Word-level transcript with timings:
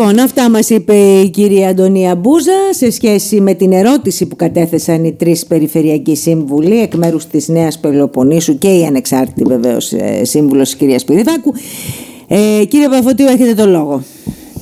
Λοιπόν, 0.00 0.18
αυτά 0.18 0.50
μας 0.50 0.70
είπε 0.70 0.94
η 0.96 1.28
κυρία 1.28 1.68
Αντωνία 1.68 2.14
Μπούζα 2.14 2.52
σε 2.70 2.90
σχέση 2.90 3.40
με 3.40 3.54
την 3.54 3.72
ερώτηση 3.72 4.26
που 4.26 4.36
κατέθεσαν 4.36 5.04
οι 5.04 5.12
τρεις 5.12 5.46
περιφερειακοί 5.46 6.16
σύμβουλοι 6.16 6.80
εκ 6.80 6.94
μέρους 6.94 7.26
της 7.26 7.48
Νέας 7.48 7.78
Πελοποννήσου 7.78 8.58
και 8.58 8.68
η 8.68 8.84
ανεξάρτητη 8.84 9.42
βεβαίως 9.42 9.92
ε, 9.92 10.24
σύμβουλος 10.24 10.68
της 10.68 10.78
κυρίας 10.78 11.04
Πυριδάκου. 11.04 11.54
Ε, 12.28 12.64
κύριε 12.64 12.88
Παφωτίου, 12.88 13.26
έχετε 13.26 13.54
το 13.54 13.66
λόγο. 13.66 14.02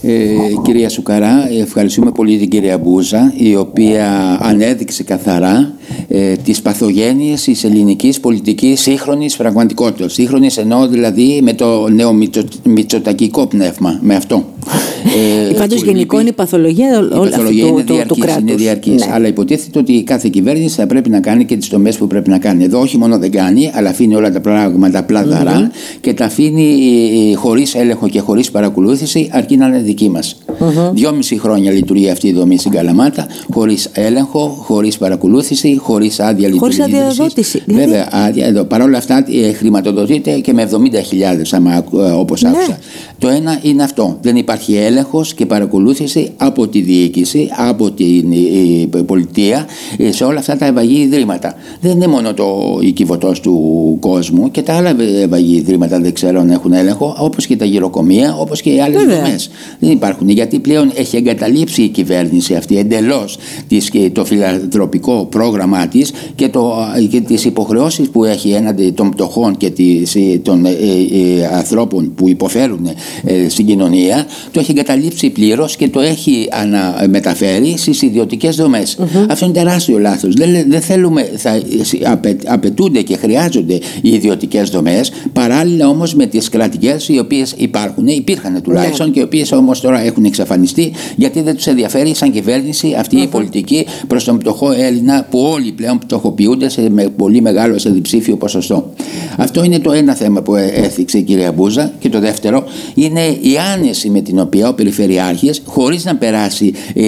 Ε, 0.02 0.36
κυρία 0.62 0.88
Σουκαρά, 0.88 1.48
ευχαριστούμε 1.60 2.10
πολύ 2.10 2.38
την 2.38 2.48
κυρία 2.48 2.78
Μπούζα 2.78 3.32
η 3.36 3.56
οποία 3.56 4.38
ανέδειξε 4.42 5.02
καθαρά 5.02 5.72
ε, 6.08 6.34
τις 6.36 6.62
παθογένειες 6.62 7.42
της 7.42 7.64
ελληνικής 7.64 8.20
πολιτικής 8.20 8.80
σύγχρονης 8.80 9.36
πραγματικότητας. 9.36 10.12
Σύγχρονης 10.12 10.56
εννοώ 10.56 10.86
δηλαδή 10.88 11.40
με 11.42 11.52
το 11.52 11.88
νέο 11.88 12.16
μητσοτακικό 12.64 13.46
πνεύμα, 13.46 13.98
με 14.02 14.14
αυτό. 14.14 14.44
Ε, 15.50 15.52
Πάντως 15.52 15.82
γενικό 15.82 16.20
είναι 16.20 16.28
η 16.28 16.32
παθολογία 16.32 16.98
όλο 16.98 17.30
αυτό 17.34 17.50
είναι 17.50 17.82
το, 17.82 17.94
του 18.06 18.16
κράτους. 18.18 18.42
Είναι 18.42 18.54
διαρκής, 18.54 19.06
ναι. 19.06 19.12
Αλλά 19.12 19.28
υποτίθεται 19.28 19.78
ότι 19.78 20.02
κάθε 20.02 20.28
κυβέρνηση 20.28 20.74
θα 20.74 20.86
πρέπει 20.86 21.10
να 21.10 21.20
κάνει 21.20 21.44
και 21.44 21.56
τις 21.56 21.68
τομές 21.68 21.96
που 21.96 22.06
πρέπει 22.06 22.30
να 22.30 22.38
κάνει. 22.38 22.64
Εδώ 22.64 22.80
όχι 22.80 22.98
μόνο 22.98 23.18
δεν 23.18 23.30
κάνει, 23.30 23.70
αλλά 23.74 23.88
αφήνει 23.88 24.14
όλα 24.14 24.32
τα 24.32 24.40
πράγματα 24.40 25.02
πλαδαρά 25.02 25.66
mm-hmm. 25.66 25.98
και 26.00 26.14
τα 26.14 26.24
αφήνει 26.24 26.76
ε, 27.32 27.34
χωρίς 27.34 27.74
έλεγχο 27.74 28.08
και 28.08 28.20
χωρίς 28.20 28.50
παρακολούθηση 28.50 29.28
αρκεί 29.32 29.56
να 29.56 29.66
είναι 29.66 29.78
δική 29.78 30.08
μας. 30.08 30.36
Mm-hmm. 30.48 30.90
Δυόμιση 30.92 31.38
χρόνια 31.38 31.70
λειτουργεί 31.70 32.10
αυτή 32.10 32.28
η 32.28 32.32
δομή 32.32 32.58
στην 32.58 32.70
Καλαμάτα 32.70 33.26
χωρίς 33.52 33.90
έλεγχο, 33.92 34.56
χωρίς 34.58 34.98
παρακολούθηση, 34.98 35.77
χωρίς 35.78 36.20
άδεια 36.20 36.48
λειτουργία. 36.48 36.84
Χωρίς 36.84 37.00
αδειοδότηση. 37.00 37.62
Δηλαδή... 37.66 37.84
Βέβαια, 37.84 38.08
άδεια 38.10 38.46
εδώ. 38.46 38.64
Παρ' 38.64 38.80
όλα 38.80 38.98
αυτά 38.98 39.24
ε, 39.28 39.52
χρηματοδοτείται 39.52 40.38
και 40.38 40.52
με 40.52 40.68
70.000 40.72 40.76
όπως 42.14 42.42
ναι. 42.42 42.48
άκουσα. 42.48 42.78
Το 43.18 43.28
ένα 43.28 43.58
είναι 43.62 43.82
αυτό. 43.82 44.18
Δεν 44.22 44.36
υπάρχει 44.36 44.76
έλεγχος 44.76 45.34
και 45.34 45.46
παρακολούθηση 45.46 46.32
από 46.36 46.68
τη 46.68 46.80
διοίκηση, 46.80 47.50
από 47.56 47.90
την 47.90 48.32
πολιτεία 49.06 49.66
σε 50.10 50.24
όλα 50.24 50.38
αυτά 50.38 50.56
τα 50.56 50.66
ευαγή 50.66 51.00
ιδρύματα. 51.00 51.54
Δεν 51.80 51.90
είναι 51.90 52.06
μόνο 52.06 52.34
το 52.34 52.78
οικειβωτό 52.80 53.32
του 53.42 53.96
κόσμου 54.00 54.50
και 54.50 54.62
τα 54.62 54.74
άλλα 54.74 54.96
ευαγή 55.22 55.56
ιδρύματα 55.56 56.00
δεν 56.00 56.12
ξέρω 56.12 56.40
αν 56.40 56.50
έχουν 56.50 56.72
έλεγχο, 56.72 57.16
όπως 57.18 57.46
και 57.46 57.56
τα 57.56 57.64
γυροκομεία, 57.64 58.36
όπως 58.38 58.60
και 58.60 58.70
οι 58.70 58.80
άλλες 58.80 59.02
δομές. 59.02 59.50
Δεν 59.78 59.90
υπάρχουν, 59.90 60.28
γιατί 60.28 60.58
πλέον 60.58 60.92
έχει 60.94 61.16
εγκαταλείψει 61.16 61.82
η 61.82 61.88
κυβέρνηση 61.88 62.54
αυτή 62.54 62.78
εντελώς 62.78 63.38
το 64.12 64.24
φιλανθρωπικό 64.24 65.26
πρόγραμμά 65.68 65.88
της 65.88 66.12
και, 66.34 66.48
το, 66.48 66.74
και 67.10 67.20
τις 67.20 67.44
υποχρεώσεις 67.44 68.08
που 68.08 68.24
έχει 68.24 68.50
έναντι 68.50 68.90
των 68.90 69.10
πτωχών 69.10 69.56
και 69.56 69.72
των 70.42 70.66
ε, 70.66 70.68
ε, 70.68 70.74
ε, 71.40 71.46
ανθρώπων 71.52 72.14
που 72.14 72.28
υποφέρουν 72.28 72.88
ε, 73.24 73.48
στην 73.48 73.66
κοινωνία, 73.66 74.26
το 74.50 74.60
έχει 74.60 74.70
εγκαταλείψει 74.70 75.30
πλήρως 75.30 75.76
και 75.76 75.88
το 75.88 76.00
έχει 76.00 76.48
μεταφέρει 77.10 77.74
στις 77.76 78.02
ιδιωτικές 78.02 78.56
δομές. 78.56 78.98
Αυτό 79.28 79.44
είναι 79.44 79.54
τεράστιο 79.54 79.98
λάθος. 79.98 80.34
Δεν, 80.34 80.64
δεν 80.68 80.80
θέλουμε, 80.80 81.30
θα, 81.36 81.60
απαιτούνται 82.46 83.02
και 83.02 83.16
χρειάζονται 83.16 83.74
οι 84.02 84.08
ιδιωτικές 84.08 84.70
δομές, 84.70 85.12
παράλληλα 85.32 85.88
όμως 85.88 86.14
με 86.14 86.26
τις 86.26 86.48
κρατικές 86.48 87.08
οι 87.08 87.18
οποίες 87.18 87.54
υπάρχουν, 87.56 88.06
υπήρχαν 88.06 88.62
τουλάχιστον 88.62 89.06
ναι. 89.06 89.12
και 89.12 89.20
οι 89.20 89.22
οποίες 89.22 89.52
όμως 89.52 89.80
τώρα 89.80 90.00
έχουν 90.00 90.24
εξαφανιστεί 90.24 90.92
γιατί 91.16 91.40
δεν 91.42 91.54
τους 91.54 91.66
ενδιαφέρει 91.66 92.14
σαν 92.14 92.32
κυβέρνηση 92.32 92.94
αυτή 92.98 93.16
η 93.16 93.26
πολιτική 93.26 93.86
προς 94.06 94.24
τον 94.24 94.38
πτωχό 94.38 94.72
Έλληνα 94.72 95.26
που 95.30 95.56
όλοι 95.58 95.72
πλέον 95.72 95.98
πτωχοποιούνται 95.98 96.68
σε 96.68 96.90
με 96.90 97.08
πολύ 97.16 97.40
μεγάλο 97.40 97.78
σε 97.78 97.90
διψήφιο 97.90 98.36
ποσοστό. 98.36 98.92
Αυτό 99.36 99.64
είναι 99.64 99.78
το 99.78 99.92
ένα 99.92 100.14
θέμα 100.14 100.42
που 100.42 100.54
έθιξε 100.54 101.18
η 101.18 101.22
κυρία 101.22 101.52
Μπούζα 101.52 101.92
και 101.98 102.08
το 102.08 102.20
δεύτερο 102.20 102.64
είναι 102.94 103.20
η 103.20 103.56
άνεση 103.74 104.10
με 104.10 104.20
την 104.20 104.38
οποία 104.38 104.68
ο 104.68 104.74
Περιφερειάρχης 104.74 105.62
χωρίς 105.64 106.04
να 106.04 106.16
περάσει 106.16 106.72
ε, 106.94 107.04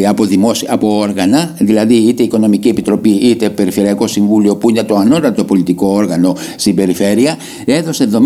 ε, 0.00 0.06
από, 0.06 0.24
δημόσια, 0.24 0.72
από 0.72 0.98
όργανα 0.98 1.54
δηλαδή 1.58 1.94
είτε 1.94 2.22
Οικονομική 2.22 2.68
Επιτροπή 2.68 3.10
είτε 3.10 3.50
Περιφερειακό 3.50 4.06
Συμβούλιο 4.06 4.56
που 4.56 4.70
είναι 4.70 4.82
το 4.82 4.94
ανώτατο 4.96 5.44
πολιτικό 5.44 5.86
όργανο 5.86 6.36
στην 6.56 6.74
Περιφέρεια 6.74 7.36
έδωσε 7.64 8.08
70.000 8.12 8.20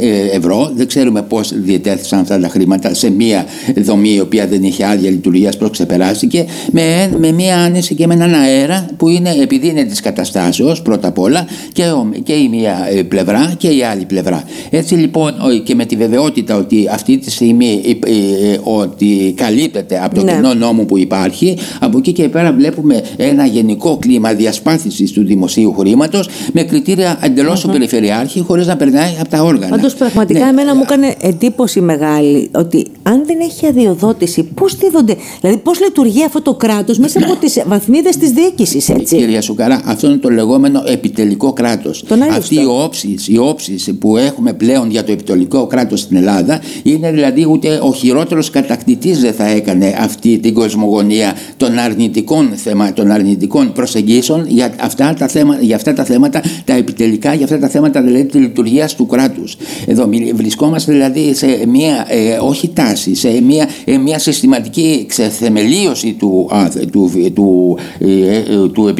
ε, 0.00 0.36
ευρώ 0.36 0.72
δεν 0.74 0.86
ξέρουμε 0.86 1.22
πώς 1.22 1.52
διετέθησαν 1.54 2.18
αυτά 2.20 2.40
τα 2.40 2.48
χρήματα 2.48 2.94
σε 2.94 3.10
μια 3.10 3.46
δομή 3.76 4.14
η 4.14 4.20
οποία 4.20 4.46
δεν 4.46 4.62
είχε 4.62 4.86
άδεια 4.86 5.10
λειτουργίας 5.10 5.56
πώς 5.56 5.70
ξεπεράστηκε 5.70 6.46
με, 6.70 7.10
με 7.18 7.32
μια 7.32 7.58
άνεση 7.58 7.94
και 8.02 8.08
με 8.08 8.14
έναν 8.14 8.34
αέρα 8.34 8.86
που 8.96 9.08
είναι 9.08 9.30
επειδή 9.30 9.68
είναι 9.68 9.84
της 9.84 10.00
καταστάσεως 10.00 10.82
πρώτα 10.82 11.08
απ' 11.08 11.18
όλα 11.18 11.46
και, 11.72 11.84
και 12.22 12.32
η 12.32 12.48
μία 12.48 12.76
πλευρά 13.08 13.54
και 13.58 13.68
η 13.68 13.82
άλλη 13.82 14.04
πλευρά 14.04 14.44
έτσι 14.70 14.94
λοιπόν 14.94 15.34
και 15.64 15.74
με 15.74 15.84
τη 15.84 15.96
βεβαιότητα 15.96 16.56
ότι 16.56 16.88
αυτή 16.92 17.18
τη 17.18 17.30
στιγμή 17.30 17.82
ε, 17.84 17.90
ε, 17.90 18.60
ότι 18.62 19.34
καλύπτεται 19.36 20.00
από 20.04 20.14
το 20.14 20.22
ναι. 20.22 20.32
κοινό 20.32 20.54
νόμο 20.54 20.84
που 20.84 20.98
υπάρχει 20.98 21.58
από 21.80 21.98
εκεί 21.98 22.12
και 22.12 22.28
πέρα 22.28 22.52
βλέπουμε 22.52 23.02
ένα 23.16 23.46
γενικό 23.46 23.96
κλίμα 24.00 24.32
διασπάθησης 24.32 25.12
του 25.12 25.24
δημοσίου 25.24 25.74
χρήματος 25.78 26.28
με 26.52 26.62
κριτήρια 26.62 27.18
εντελώς 27.22 27.60
του 27.60 27.68
περιφερειάρχη 27.68 28.40
χωρίς 28.40 28.66
να 28.66 28.76
περνάει 28.76 29.16
από 29.20 29.28
τα 29.28 29.42
όργανα. 29.42 29.76
Πάντως 29.76 29.94
πραγματικά 29.94 30.40
ναι. 30.40 30.48
εμένα 30.48 30.74
μου 30.74 30.82
έκανε 30.82 31.14
εντύπωση 31.20 31.80
μεγάλη 31.80 32.50
ότι 32.54 32.86
αν 33.02 33.22
δεν 33.26 33.40
έχει 33.40 33.66
αδειοδότηση 33.66 34.42
πώς 34.42 34.76
δίδονται, 34.76 35.16
δηλαδή 35.40 35.58
πώς 35.58 35.80
λειτουργεί 35.80 36.24
αυτό 36.24 36.42
το 36.42 36.54
κράτος 36.54 36.98
μέσα 36.98 37.20
από 37.24 37.36
τις 37.36 37.62
βαθμίδες 37.92 38.16
της 38.16 38.30
διοίκησης 38.30 38.88
έτσι. 38.88 39.16
Κυρία 39.16 39.40
Σουκαρά 39.40 39.80
αυτό 39.84 40.06
είναι 40.06 40.16
το 40.16 40.28
λεγόμενο 40.28 40.82
επιτελικό 40.86 41.52
κράτος. 41.52 42.04
Αυτή 42.36 42.54
οι 42.54 42.64
όψεις, 42.64 43.28
οι 43.28 43.38
όψεις 43.38 43.90
που 43.98 44.16
έχουμε 44.16 44.52
πλέον 44.52 44.90
για 44.90 45.04
το 45.04 45.12
επιτελικό 45.12 45.66
κράτος 45.66 46.00
στην 46.00 46.16
Ελλάδα 46.16 46.60
είναι 46.82 47.10
δηλαδή 47.10 47.46
ούτε 47.50 47.78
ο 47.82 47.92
χειρότερος 47.92 48.50
κατακτητής 48.50 49.20
δεν 49.20 49.32
θα 49.32 49.46
έκανε 49.46 49.96
αυτή 49.98 50.38
την 50.38 50.54
κοσμογονία 50.54 51.34
των 51.56 51.78
αρνητικών, 51.78 52.52
θέμα, 52.54 52.92
των 52.92 53.10
αρνητικών 53.10 53.72
προσεγγίσεων 53.72 54.44
για 54.48 54.74
αυτά, 54.80 55.14
τα 55.18 55.28
θέματα, 55.28 55.62
για 55.62 55.76
αυτά 55.76 55.92
τα 55.92 56.04
θέματα 56.04 56.42
τα 56.64 56.74
επιτελικά, 56.74 57.34
για 57.34 57.44
αυτά 57.44 57.58
τα 57.58 57.68
θέματα 57.68 58.02
δηλαδή 58.02 58.24
της 58.24 58.40
λειτουργίας 58.40 58.94
του 58.94 59.06
κράτους. 59.06 59.56
Εδώ 59.86 60.08
βρισκόμαστε 60.34 60.92
δηλαδή 60.92 61.34
σε 61.34 61.46
μια 61.68 62.06
ε, 62.08 62.38
όχι 62.40 62.68
τάση, 62.68 63.14
σε 63.14 63.42
μια, 63.42 63.68
ε, 63.84 63.98
μια 63.98 64.18
συστηματική 64.18 65.04
ξεθεμελίωση 65.08 66.12
του, 66.12 66.50
του, 66.92 67.10
του, 67.34 67.71
ε, 67.98 68.36
ε 68.36 68.42
του, 68.72 68.88
ε, 68.88 68.94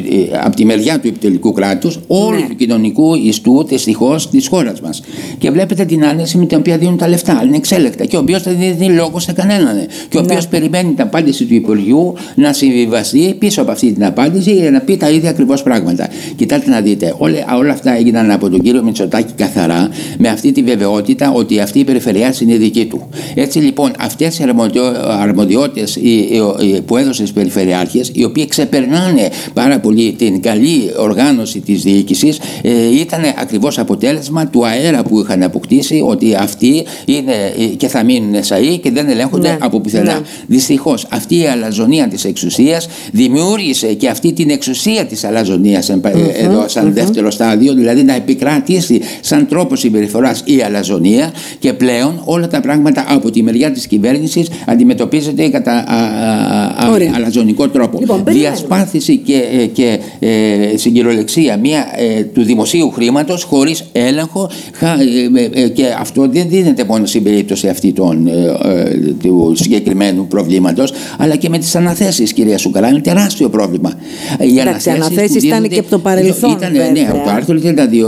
από 0.45 0.57
τη 0.57 0.65
μεριά 0.65 1.01
του 1.01 1.09
επιτελικού 1.09 1.53
κράτους 1.53 1.99
όλου 2.07 2.41
ναι. 2.41 2.47
του 2.49 2.57
κοινωνικού 2.57 3.15
ιστού 3.15 3.65
δυστυχώς 3.65 4.31
της 4.31 4.49
χώρας 4.49 4.81
μας. 4.81 5.03
Και 5.39 5.51
βλέπετε 5.51 5.85
την 5.85 6.05
άνεση 6.05 6.39
με 6.39 6.47
την 6.47 6.59
οποία 6.59 6.79
δίνουν 6.79 6.97
τα 6.97 7.09
λεφτά. 7.09 7.43
Είναι 7.47 7.57
εξέλεκτα. 7.57 8.05
Και 8.05 8.17
ο 8.17 8.21
οποίος 8.21 8.43
δεν 8.43 8.57
δίνει 8.79 8.95
λόγος 8.95 9.23
σε 9.23 9.33
κανέναν. 9.33 9.87
Και 10.09 10.17
ο 10.17 10.21
οποίος 10.21 10.45
ναι. 10.45 10.51
περιμένει 10.51 10.93
την 10.93 11.03
απάντηση 11.03 11.45
του 11.45 11.55
Υπουργείου 11.55 12.15
να 12.35 12.53
συμβιβαστεί 12.53 13.35
πίσω 13.39 13.63
από 13.63 13.71
αυτή 13.71 13.93
την 13.93 14.05
απάντηση 14.05 14.53
για 14.53 14.71
να 14.71 14.81
πει 14.81 14.97
τα 14.97 15.11
ίδια 15.11 15.31
ακριβώς 15.31 15.63
πράγματα. 15.63 16.09
Κοιτάξτε 16.37 16.71
να 16.71 16.81
δείτε, 16.81 17.15
όλα, 17.19 17.39
όλα 17.59 17.73
αυτά 17.73 17.97
έγιναν 17.97 18.31
από 18.31 18.51
τον 18.51 18.61
κύριο 18.61 18.83
Μητσοτάκη 18.83 19.33
καθαρά 19.33 19.89
με 20.19 20.29
αυτή 20.29 20.53
τη 20.53 20.63
βεβαιότητα 20.63 21.33
ότι 21.33 21.61
αυτή 21.61 21.79
η 21.79 21.85
περιφερειά 21.85 22.35
είναι 22.43 22.57
δική 22.57 22.87
του. 22.87 23.09
Έτσι 23.35 23.59
λοιπόν 23.59 23.93
αυτές 23.99 24.39
οι 24.39 24.45
αρμοδιότητες 25.21 25.99
που 26.87 26.97
έδωσε 26.97 27.21
στις 27.21 27.33
περιφερειάρχες, 27.33 28.11
οι 28.15 28.25
οποίοι 28.25 28.43
ξεπερνάνε 28.63 29.29
πάρα 29.53 29.81
πολύ 29.81 30.13
την 30.13 30.43
καλή 30.43 30.93
οργάνωση 30.99 31.61
της 31.61 31.83
διοίκησης, 31.83 32.39
ε, 32.63 33.01
ήταν 33.01 33.21
ακριβώς 33.41 33.79
αποτέλεσμα 33.79 34.47
του 34.47 34.67
αέρα 34.67 35.03
που 35.03 35.21
είχαν 35.21 35.43
αποκτήσει 35.43 36.03
ότι 36.07 36.35
αυτοί 36.35 36.85
είναι 37.05 37.33
και 37.77 37.89
θα 37.89 38.05
μείνουν 38.05 38.35
εσαί 38.35 38.79
και 38.79 38.91
δεν 38.91 39.09
ελέγχονται 39.09 39.49
ναι. 39.49 39.57
από 39.61 39.81
πουθενά. 39.81 40.13
Ναι. 40.13 40.21
Δυστυχώς 40.47 41.07
αυτή 41.11 41.39
η 41.39 41.47
αλαζονία 41.47 42.09
της 42.09 42.25
εξουσίας 42.25 42.89
δημιούργησε 43.13 43.95
και 43.95 44.09
αυτή 44.09 44.33
την 44.33 44.51
εξουσία 44.51 45.05
της 45.05 45.25
αλαζονίας 45.25 45.89
εδώ, 45.89 46.69
σαν 46.69 46.93
δεύτερο 46.93 47.31
στάδιο, 47.31 47.75
δηλαδή 47.75 48.03
να 48.03 48.15
επικράτήσει 48.15 49.01
σαν 49.21 49.47
τρόπο 49.49 49.77
συμπεριφοράς 49.77 50.43
η 50.45 50.63
αλαζονία 50.63 51.33
και 51.59 51.73
πλέον 51.73 52.23
όλα 52.25 52.49
τα 52.49 52.61
πράγματα 52.61 53.05
από 53.09 53.31
τη 53.31 53.43
μεριά 53.43 53.71
της 53.71 53.87
κυβέρνησης 53.87 54.49
αντιμετωπίζεται 54.67 55.49
κατά 55.49 55.73
α, 55.73 55.97
α, 56.87 56.93
αλαζονικό 57.15 57.69
τρόπο. 57.69 57.99
Λοιπόν, 58.01 58.25
Διασπάθηση 58.53 59.17
και, 59.17 59.43
ε, 59.61 59.67
και 59.67 59.99
ε, 60.19 60.77
στην 60.77 60.93
κυριολεξία 60.93 61.57
μια, 61.57 61.87
ε, 61.97 62.23
του 62.23 62.43
δημοσίου 62.43 62.91
χρήματος 62.91 63.43
χωρίς 63.43 63.85
έλεγχο 63.93 64.51
ε, 64.81 65.63
ε, 65.63 65.69
και 65.69 65.85
αυτό 65.99 66.29
δεν 66.29 66.49
δίνεται 66.49 66.85
μόνο 66.85 67.07
στην 67.07 67.23
περίπτωση 67.23 67.69
αυτή 67.69 67.93
των, 67.93 68.29
του 69.23 69.53
συγκεκριμένου 69.57 70.27
προβλήματος, 70.27 70.93
αλλά 71.19 71.37
και 71.37 71.49
με 71.49 71.59
τις 71.59 71.75
αναθέσεις, 71.75 72.33
κυρία 72.33 72.59
Σουκαλά. 72.59 72.89
Είναι 72.89 73.01
τεράστιο 73.01 73.49
πρόβλημα. 73.49 73.93
Οι 74.39 74.61
αναθέσεις 74.91 75.43
ήταν 75.43 75.69
και 75.69 75.79
από 75.79 75.91
το 75.91 75.99
παρελθόν. 75.99 76.51
Ήταν, 76.51 76.73
ναι, 76.73 77.07
από 77.11 77.25
το 77.25 77.31
άρθρο 77.31 77.59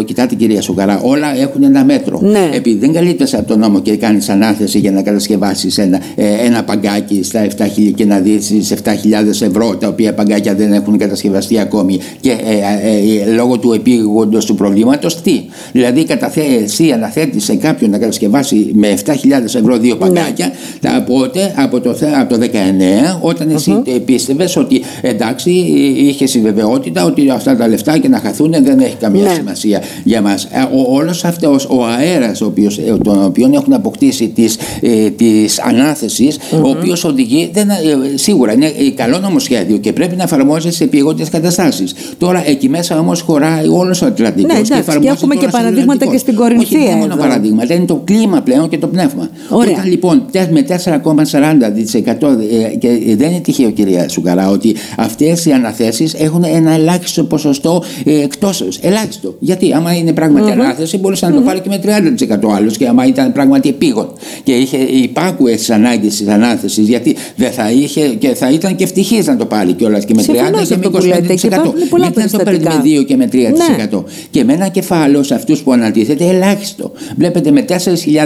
32, 0.00 0.05
κοιτάτε 0.05 0.35
κυρία 0.35 0.61
Σουκαλά, 0.62 1.00
όλα 1.02 1.37
έχουν 1.37 1.62
ένα 1.62 1.85
μέτρο. 1.85 2.20
Ναι. 2.23 2.50
Επειδή 2.52 2.79
δεν 2.79 2.93
καλύπτεσαι 2.93 3.37
από 3.37 3.49
τον 3.49 3.58
νόμο 3.58 3.81
και 3.81 3.96
κάνεις 3.96 4.29
ανάθεση 4.29 4.79
για 4.79 4.91
να 4.91 5.02
κατασκευάσεις 5.02 5.79
ένα, 5.79 6.00
ε, 6.14 6.46
ένα 6.46 6.64
παγκάκι 6.64 7.23
στα 7.23 7.46
7.000 7.58 7.93
και 7.94 8.05
να 8.05 8.19
δεις 8.19 8.70
7.000 8.70 9.43
ευρώ, 9.43 9.76
τα 9.76 9.88
οποία 9.88 10.14
παγκάκια 10.34 10.54
δεν 10.54 10.72
έχουν 10.72 10.98
κατασκευαστεί 10.98 11.58
ακόμη 11.58 12.00
και 12.20 12.31
ε, 12.31 13.26
ε, 13.26 13.34
λόγω 13.34 13.58
του 13.58 13.72
επίγοντος 13.72 14.44
του 14.44 14.54
προβλήματος, 14.54 15.22
τι; 15.22 15.44
Δηλαδή, 15.72 16.06
εσύ 16.60 16.90
αναθέτει 16.90 17.40
σε 17.40 17.54
κάποιον 17.54 17.90
να 17.90 17.98
κατασκευάσει 17.98 18.70
με 18.75 18.94
7.000 19.04 19.12
ευρώ 19.44 19.76
δύο 19.76 19.94
ναι. 19.94 20.00
παγκάκια, 20.00 20.50
ναι. 20.81 20.90
οπότε 20.98 21.54
από 21.56 21.81
το, 21.81 21.96
από 22.20 22.38
το 22.38 22.46
19, 22.52 23.19
όταν 23.20 23.50
εσύ 23.50 23.82
uh-huh. 23.86 24.00
πίστευε 24.04 24.48
ότι 24.56 24.82
εντάξει, 25.00 25.50
είχες 25.96 26.34
η 26.34 26.40
βεβαιότητα 26.40 27.04
ότι 27.04 27.31
αυτά 27.31 27.56
τα 27.56 27.69
λεφτά 27.69 27.98
και 27.98 28.08
να 28.08 28.19
χαθούν 28.19 28.54
δεν 28.62 28.81
έχει 28.81 28.96
καμία 29.00 29.22
ναι. 29.22 29.34
σημασία 29.34 29.82
για 30.04 30.20
μας. 30.20 30.48
Όλος 30.88 31.25
αυτός 31.25 31.66
ο 31.70 31.84
αέρας, 31.84 32.38
τον 33.04 33.25
οποίο 33.25 33.50
έχουν 33.54 33.72
αποκτήσει 33.72 34.28
τη 34.28 34.44
της 35.16 35.60
ανάθεσης, 35.60 36.38
ο 36.62 36.69
οποίος 36.69 37.04
οδηγεί, 37.04 37.50
δεν, 37.52 37.69
σίγουρα 38.14 38.52
είναι 38.52 38.72
καλό 38.94 39.19
νομοσχέδιο 39.19 39.76
και 39.76 39.92
πρέπει 39.92 40.16
να 40.16 40.23
εφαρμόζεται 40.24 40.74
σε 40.74 40.84
επίγοντε 40.84 41.24
καταστάσεις. 41.30 41.94
Τώρα 42.18 42.48
εκεί 42.48 42.68
μέσα 42.68 42.98
όμως 42.98 43.20
χωράει 43.20 43.68
όλος 43.68 44.02
ο 44.02 44.06
Ατλαντικός. 44.06 44.68
Ναι, 44.68 44.80
και, 44.80 44.98
και 45.00 45.08
έχουμε 45.08 45.34
και 45.34 45.48
παραδείγματα 45.50 46.06
και 46.06 46.18
στην 46.18 46.34
Κορινθία. 46.34 46.78
Όχι 46.78 46.94
μόνο 46.94 47.16
παραδείγματα, 47.16 47.74
είναι 47.74 47.84
το 47.84 48.00
κλίμα 48.04 48.40
πλέον 48.40 48.68
και 48.68 48.78
το 48.78 48.86
πνεύμα. 48.86 49.28
Ωραία. 49.48 49.72
Όταν 49.72 49.88
λοιπόν 49.90 50.24
με 50.50 50.64
4,40% 50.68 50.76
ε, 52.72 52.76
και 52.76 53.16
δεν 53.16 53.30
είναι 53.30 53.40
τυχαίο 53.42 53.70
κυρία 53.70 54.08
Σουκαρά 54.08 54.50
ότι 54.50 54.76
αυτές 54.96 55.44
οι 55.44 55.52
αναθέσεις 55.52 56.14
έχουν 56.14 56.44
ένα 56.44 56.70
ελάχιστο 56.70 57.24
ποσοστό 57.24 57.82
ε, 58.04 58.22
εκτό. 58.22 58.50
Ελάχιστο. 58.80 59.34
Γιατί 59.38 59.72
άμα 59.72 59.96
είναι 59.96 60.12
πράγματι 60.12 60.46
mm-hmm. 60.48 60.60
ανάθεση 60.60 60.98
μπορούσε 60.98 61.26
να 61.26 61.34
το 61.34 61.40
πάρει 61.40 61.60
και 61.60 61.68
με 61.68 61.80
30% 62.46 62.54
άλλος 62.56 62.76
και 62.76 62.88
άμα 62.88 63.06
ήταν 63.06 63.32
πράγματι 63.32 63.68
επίγον 63.68 64.12
και 64.42 64.52
είχε 64.52 64.76
υπάκουες 64.76 65.58
τις 65.58 65.70
ανάγκες 65.70 66.16
της 66.16 66.28
ανάθεσης 66.28 66.88
γιατί 66.88 67.16
δεν 67.36 67.52
θα 67.52 67.70
είχε 67.70 68.08
και 68.08 68.34
θα 68.34 68.50
ήταν 68.50 68.76
και 68.76 68.84
ευτυχής 68.84 69.26
να 69.26 69.36
το 69.36 69.44
πάρει 69.44 69.72
κιόλας 69.72 70.04
και 70.04 70.13
με 70.14 70.22
30% 70.22 70.26
και 70.69 70.76
με 70.76 70.88
25%. 70.93 71.96
Γιατί 71.96 72.20
να 72.20 72.28
το 72.28 72.38
παίρνει 72.44 72.64
με 72.64 72.82
2 73.00 73.05
και 73.05 73.16
με 73.16 73.28
3%. 73.32 73.37
Ναι. 73.37 73.87
Και 74.31 74.44
με 74.44 74.52
ένα 74.52 74.69
κεφάλαιο 74.69 75.22
σε 75.22 75.34
αυτούς 75.34 75.62
που 75.62 75.72
ανατίθεται 75.72 76.28
ελάχιστο. 76.28 76.93
Βλέπετε 77.16 77.50
με 77.50 77.64
4.000 77.69 77.75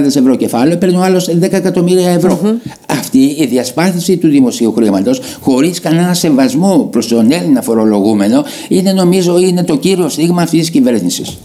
ευρώ 0.05 0.37
κεφάλαιο 0.37 0.76
παίρνει 0.76 0.96
ο 0.96 1.02
άλλος 1.02 1.29
10 1.29 1.52
εκατομμύρια 1.52 2.11
ευρώ. 2.11 2.40
Mm-hmm. 2.44 2.70
Αυτή 2.87 3.19
η 3.19 3.46
διασπάθηση 3.46 4.17
του 4.17 4.29
δημοσίου 4.29 4.73
χρήματος 4.73 5.20
χωρίς 5.40 5.81
κανένα 5.81 6.14
σεβασμό 6.14 6.88
προς 6.90 7.08
τον 7.08 7.32
Έλληνα 7.32 7.62
φορολογούμενο 7.62 8.44
είναι 8.69 8.93
νομίζω 8.93 9.38
είναι 9.38 9.64
το 9.64 9.76
κύριο 9.76 10.08
στίγμα 10.08 10.43
αυτής 10.43 10.61
της 10.61 10.70
κυβέρνησης. 10.70 11.38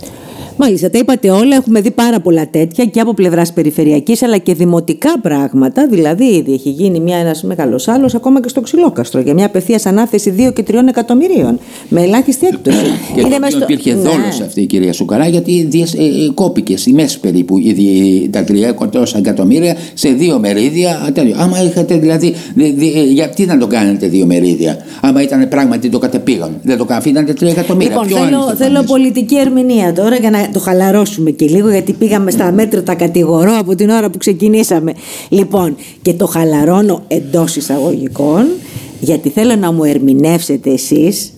Μάλιστα, 0.57 0.89
τα 0.89 0.97
είπατε 0.97 1.29
όλα. 1.29 1.55
Έχουμε 1.55 1.81
δει 1.81 1.91
πάρα 1.91 2.19
πολλά 2.19 2.49
τέτοια 2.49 2.85
και 2.85 2.99
από 2.99 3.13
πλευράς 3.13 3.53
περιφερειακής 3.53 4.23
αλλά 4.23 4.37
και 4.37 4.53
δημοτικά 4.53 5.19
πράγματα. 5.19 5.87
Δηλαδή, 5.87 6.25
ήδη 6.25 6.53
έχει 6.53 6.69
γίνει 6.69 6.99
μια, 6.99 7.17
ένας 7.17 7.43
μεγάλος 7.43 7.87
άλλος 7.87 8.15
ακόμα 8.15 8.41
και 8.41 8.47
στο 8.47 8.61
ξυλόκαστρο 8.61 9.21
για 9.21 9.33
μια 9.33 9.45
απευθεία 9.45 9.79
ανάθεση 9.83 10.33
2 10.37 10.53
και 10.53 10.63
3 10.67 10.73
εκατομμυρίων. 10.89 11.59
Με 11.89 12.01
ελάχιστη 12.01 12.47
έκπτωση. 12.47 12.77
και 13.15 13.21
Είναι 13.21 13.37
το 13.39 13.57
υπήρχε 13.61 13.93
ναι. 13.93 14.01
δόλος 14.01 14.41
αυτή 14.41 14.61
η 14.61 14.65
κυρία 14.65 14.93
Σουκαρά 14.93 15.27
γιατί 15.27 15.69
ε, 15.73 16.03
ε, 16.03 16.29
κόπηκε 16.33 16.75
η 16.85 16.91
μέση 16.91 17.19
περίπου 17.19 17.57
ήδη 17.57 18.29
τα 18.31 18.43
3 18.47 19.15
εκατομμύρια 19.15 19.77
σε 19.93 20.09
δύο 20.09 20.39
μερίδια. 20.39 21.11
Τέλειο. 21.13 21.35
Άμα 21.39 21.63
είχατε 21.63 21.97
δηλαδή. 21.97 22.33
γιατί 23.09 23.45
να 23.45 23.57
το 23.57 23.67
κάνετε 23.67 24.07
δύο 24.07 24.25
μερίδια, 24.25 24.77
άμα 25.01 25.21
ήταν 25.21 25.47
πράγματι 25.47 25.89
το 25.89 25.99
κατεπήγον. 25.99 26.49
Δεν 26.63 26.77
το 26.77 26.85
αφήνατε 26.89 27.33
3 27.39 27.41
εκατομμύρια. 27.41 27.91
Λοιπόν, 27.91 28.07
θέλω, 28.07 28.55
θέλω 28.55 28.83
πολιτική 28.83 29.35
ερμηνεία 29.35 29.93
τώρα 29.93 30.15
για 30.15 30.29
να 30.29 30.42
το 30.53 30.59
χαλαρώσουμε 30.59 31.31
και 31.31 31.45
λίγο 31.45 31.69
γιατί 31.69 31.93
πήγαμε 31.93 32.31
στα 32.31 32.51
μέτρα 32.51 32.83
τα 32.83 32.95
κατηγορώ 32.95 33.57
από 33.57 33.75
την 33.75 33.89
ώρα 33.89 34.09
που 34.09 34.17
ξεκινήσαμε. 34.17 34.93
Λοιπόν, 35.29 35.75
και 36.01 36.13
το 36.13 36.25
χαλαρώνω 36.25 37.03
εντός 37.07 37.55
εισαγωγικών 37.55 38.45
γιατί 38.99 39.29
θέλω 39.29 39.55
να 39.55 39.71
μου 39.71 39.83
ερμηνεύσετε 39.83 40.69
εσείς 40.69 41.33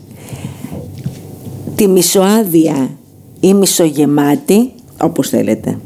τη 1.75 1.88
μισοάδια 1.88 2.90
ή 3.40 3.54
μισογεμάτη, 3.54 4.72
όπως 5.02 5.30
θέλετε. 5.30 5.80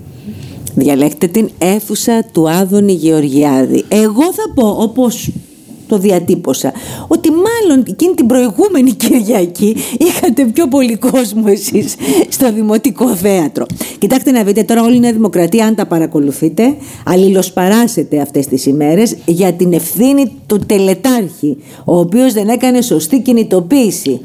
Διαλέξτε 0.75 1.27
την 1.27 1.49
αίθουσα 1.57 2.25
του 2.31 2.49
Άδωνη 2.49 2.93
Γεωργιάδη. 2.93 3.83
Εγώ 3.87 4.23
θα 4.33 4.53
πω 4.55 4.67
όπως 4.67 5.31
το 5.89 5.97
διατύπωσα. 5.97 6.73
Ότι 7.07 7.29
μάλλον 7.29 7.83
εκείνη 7.87 8.13
την 8.13 8.25
προηγούμενη 8.25 8.91
Κυριακή 8.91 9.75
είχατε 9.97 10.45
πιο 10.45 10.67
πολύ 10.67 10.95
κόσμο 10.95 11.43
εσείς 11.45 11.95
στο 12.29 12.53
Δημοτικό 12.53 13.15
Θέατρο. 13.15 13.65
Κοιτάξτε 13.97 14.31
να 14.31 14.43
δείτε 14.43 14.63
τώρα 14.63 14.83
όλη 14.83 14.95
η 14.95 14.99
Νέα 14.99 15.13
Δημοκρατία, 15.13 15.65
αν 15.65 15.75
τα 15.75 15.85
παρακολουθείτε, 15.85 16.75
αλληλοσπαράσετε 17.05 18.19
αυτές 18.19 18.47
τις 18.47 18.65
ημέρες 18.65 19.17
για 19.25 19.53
την 19.53 19.73
ευθύνη 19.73 20.31
του 20.47 20.59
τελετάρχη, 20.65 21.57
ο 21.85 21.99
οποίος 21.99 22.33
δεν 22.33 22.47
έκανε 22.47 22.81
σωστή 22.81 23.21
κινητοποίηση. 23.21 24.21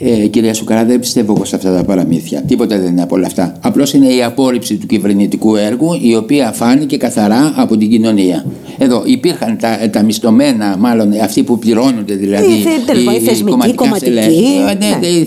Ε, 0.00 0.26
κυρία 0.26 0.54
Σουκαρά, 0.54 0.84
δεν 0.84 1.00
πιστεύω 1.00 1.32
εγώ 1.36 1.44
σε 1.44 1.56
αυτά 1.56 1.76
τα 1.76 1.84
παραμύθια. 1.84 2.42
Τίποτα 2.42 2.78
δεν 2.78 2.86
είναι 2.90 3.02
από 3.02 3.14
όλα 3.14 3.26
αυτά. 3.26 3.56
Απλώ 3.60 3.90
είναι 3.94 4.06
η 4.06 4.22
απόρριψη 4.22 4.76
του 4.76 4.86
κυβερνητικού 4.86 5.56
έργου, 5.56 5.98
η 6.00 6.16
οποία 6.16 6.52
φάνηκε 6.52 6.96
καθαρά 6.96 7.52
από 7.56 7.76
την 7.76 7.90
κοινωνία. 7.90 8.44
Εδώ 8.78 9.02
υπήρχαν 9.04 9.56
τα, 9.60 9.78
τα 9.90 10.02
μισθωμένα, 10.02 10.76
μάλλον 10.78 11.12
αυτοί 11.22 11.42
που 11.42 11.58
πληρώνονται 11.58 12.14
δηλαδή. 12.14 12.52
Η, 12.52 12.56
η, 12.56 13.38
η 13.38 13.42
κομματική. 13.74 14.10
Ναι, 14.10 14.24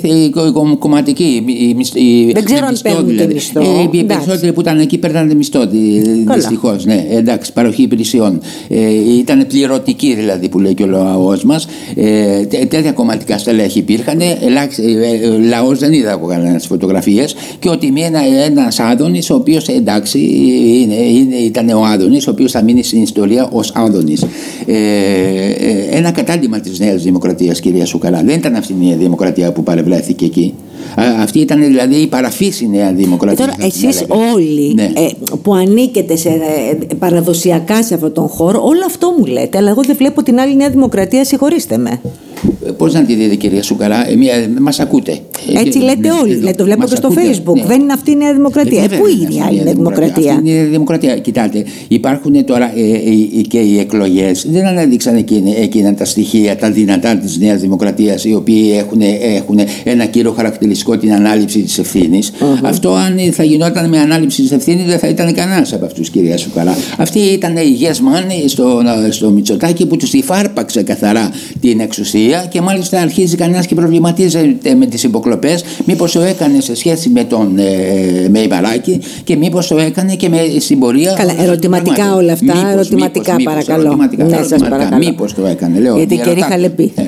η 0.04 0.76
κομματική. 0.78 1.44
Δεν 2.34 2.44
ξέρω 2.44 2.66
αν 2.66 2.78
παίρνουν 2.84 3.08
δηλαδή. 3.08 3.34
μισθό. 3.34 3.62
Ε, 3.62 3.98
οι 3.98 4.04
περισσότεροι 4.04 4.54
που 4.54 4.62
ήταν 4.62 4.80
εκεί 4.80 4.98
παίρνανε 4.98 5.34
μισθό. 5.34 5.68
Δυστυχώ. 6.36 6.76
Ναι, 6.84 7.06
εντάξει, 7.10 7.54
παροχή 7.54 7.82
υπηρεσιών. 7.82 8.40
Ε, 8.68 9.18
ήταν 9.18 9.48
πληρωτική 9.48 10.14
δηλαδή 10.16 10.50
που 10.50 10.60
λέει 10.60 10.74
και 10.74 10.84
ο 10.84 10.88
λαό 10.88 11.36
μα. 11.46 11.62
Ε, 11.96 12.46
τέτοια 12.46 12.92
κομματικά 12.92 13.38
στελέχη 13.38 13.80
υπήρχαν. 13.80 14.20
Ε, 14.62 15.38
λαός 15.48 15.80
δεν 15.80 15.94
είδα 15.94 16.14
από 16.14 16.26
κανένας 16.26 16.68
φωτογραφίες 16.68 17.36
και 17.60 17.70
ότι 17.70 17.94
ένα 17.98 18.20
ένας 18.46 18.80
Άδωνης, 18.80 19.30
ο 19.30 19.36
οποίος 19.36 19.68
εντάξει 19.68 20.20
είναι, 20.82 20.96
είναι, 20.96 21.36
ήταν 21.36 21.70
ο 21.70 21.84
Άδωνης, 21.84 22.28
ο 22.28 22.32
οποίος 22.32 22.52
θα 22.52 22.64
μείνει 22.64 22.84
στην 22.84 23.02
ιστορία 23.02 23.50
ως 23.52 23.72
Άδωνης. 23.76 24.22
Ε, 24.66 24.76
ε, 24.76 25.98
ένα 25.98 26.12
κατάντημα 26.12 26.60
της 26.60 26.80
Νέας 26.80 27.04
Δημοκρατίας, 27.04 27.60
κυρία 27.60 27.86
Σουκαρά. 27.86 28.22
Δεν 28.26 28.38
ήταν 28.38 28.56
αυτή 28.56 28.74
η 28.82 28.86
Νέα 28.86 28.98
Δημοκρατία 28.98 29.52
που 29.52 29.64
παρευρέθηκε 29.64 30.26
εκεί. 30.26 30.54
Αυτή 31.22 31.40
ήταν 31.40 31.60
δηλαδή 31.60 31.96
η 31.96 32.08
παραφύση 32.08 32.70
Νέα 32.70 32.94
Δημοκρατίας. 32.94 33.48
Τώρα, 33.48 33.68
εσείς 33.68 34.06
όλοι 34.10 34.74
ναι. 34.74 34.84
ε, 34.84 35.10
που 35.42 35.54
ανήκετε 35.54 36.16
σε, 36.16 36.30
ε, 36.30 36.96
παραδοσιακά 36.96 37.84
σε 37.84 37.94
αυτόν 37.94 38.14
τον 38.14 38.28
χώρο, 38.28 38.62
όλο 38.64 38.82
αυτό 38.86 39.14
μου 39.18 39.26
λέτε. 39.26 39.58
Αλλά 39.58 39.70
εγώ 39.70 39.82
δεν 39.82 39.96
βλέπω 39.96 40.24
την 40.24 40.40
άλλη 40.40 40.56
Νέα 40.56 40.70
Δημοκρατία, 40.70 41.26
συγχωρήστε 41.26 41.78
με. 41.78 42.02
Πώς 42.78 42.94
να 42.94 43.04
τη 43.04 43.14
δείτε, 43.16 43.36
κυρία 43.36 43.64
Σουκαρά, 43.64 44.10
ε, 44.10 44.16
μας 44.60 44.80
ακούτε. 44.80 45.20
Έτσι 45.54 45.80
λέτε 45.80 46.08
ναι, 46.08 46.12
όλοι. 46.22 46.36
Λέτε, 46.36 46.52
το 46.52 46.64
βλέπω 46.64 46.86
και 46.86 46.96
στο 46.96 47.10
Facebook. 47.16 47.56
Ναι. 47.56 47.66
Δεν 47.66 47.82
είναι 47.82 47.94
αυτή 47.94 48.12
η 48.12 48.16
Νέα 48.16 48.34
Δημοκρατία. 48.34 48.84
Ε, 48.84 48.88
πού 48.88 49.08
είναι 49.08 49.36
η 49.36 49.42
άλλη 49.48 49.64
Νέα 49.64 49.74
Δημοκρατία; 49.74 50.34
Αυτή 50.34 50.50
είναι 50.50 50.60
η 50.60 50.64
Δημοκρατία. 50.64 51.18
Κοιτάτε, 51.18 51.64
υπάρχουν 51.88 52.46
τώρα 52.46 52.72
ε, 52.76 52.82
ε, 53.40 53.42
και 53.42 53.58
οι 53.58 53.80
εκλογές. 53.80 54.46
Δεν 54.52 54.66
αναδείξαν 54.66 55.16
εκείνα, 55.16 55.58
εκείνα 55.58 55.94
τα 55.94 56.06
στοιχεία, 56.06 56.56
τα 56.56 56.72
δυνατά 56.72 57.16
της 57.18 57.38
Νέας 57.38 57.62
Δημοκρατίας, 57.62 58.26
οι 58.26 58.34
οποίοι 58.34 58.76
έχουν, 58.78 59.02
έχουν 59.36 59.60
ένα 59.84 60.06
κύριο 60.06 60.32
χαρακτηριστικό 60.32 60.98
την 60.98 61.14
ανάληψη 61.14 61.60
της 61.60 61.78
ευθυνη 61.78 62.20
Αυτό, 62.64 62.94
αν 62.94 63.32
θα 63.32 63.44
γινόταν 63.44 63.90
με 63.90 64.00
ανάληψη 64.00 64.42
της 64.42 64.52
ευθύνης, 64.52 64.86
δεν 64.86 65.00
θα 65.00 65.08
ήταν 65.08 65.34
κανένας 65.34 65.74
από 65.74 65.86
αυτούς, 65.86 66.10
κυρία 66.10 66.38
Σουκαρά. 66.38 66.78
Αυτοί 66.98 67.20
ήταν 67.20 67.56
οι 67.58 67.78
yes 67.82 67.96
man 67.96 68.48
στο, 68.48 68.82
στο 69.10 69.30
Μητσοτάκι 69.30 69.86
που 69.86 69.98
τους 69.98 70.14
υφάρπαξε 70.14 70.84
καθαρά 70.84 71.30
την 71.62 71.80
εξουσία 71.80 72.29
και 72.50 72.62
μάλιστα 72.62 73.02
αρχίζει 73.02 73.36
κανένας 73.36 73.66
και 73.66 73.76
προβληματίζεται 73.76 74.76
με 74.76 74.86
τις 74.86 75.04
υποκλοπές. 75.04 75.64
Μήπως 75.86 76.12
το 76.12 76.22
έκανε 76.22 76.62
σε 76.62 76.76
σχέση 76.76 77.10
με 77.10 77.24
τον 77.24 77.58
ε, 77.58 78.30
με 78.30 78.48
και 79.24 79.36
μήπως 79.36 79.68
το 79.68 79.78
έκανε 79.78 80.16
και 80.16 80.30
με 80.30 80.38
στην 80.60 80.80
πορεία. 80.80 81.14
Καλά, 81.14 81.42
ερωτηματικά 81.42 82.16
όλα 82.16 82.34
αυτά. 82.34 82.56
Μήπως, 82.56 82.72
ερωτηματικά 82.72 83.36
μήπως, 83.36 83.54
παρακαλώ. 83.54 83.82
Ερωτηματικά, 83.82 84.24
ναι, 84.24 84.36
ερωτηματικά. 84.36 84.98
Μήπως 84.98 85.34
το 85.34 85.46
έκανε, 85.46 85.80
λέω. 85.80 85.98
Γιατί 85.98 86.18
και 86.18 86.32
ρίχα 86.32 86.58
λεπή. 86.58 86.92
Ε, 86.96 87.02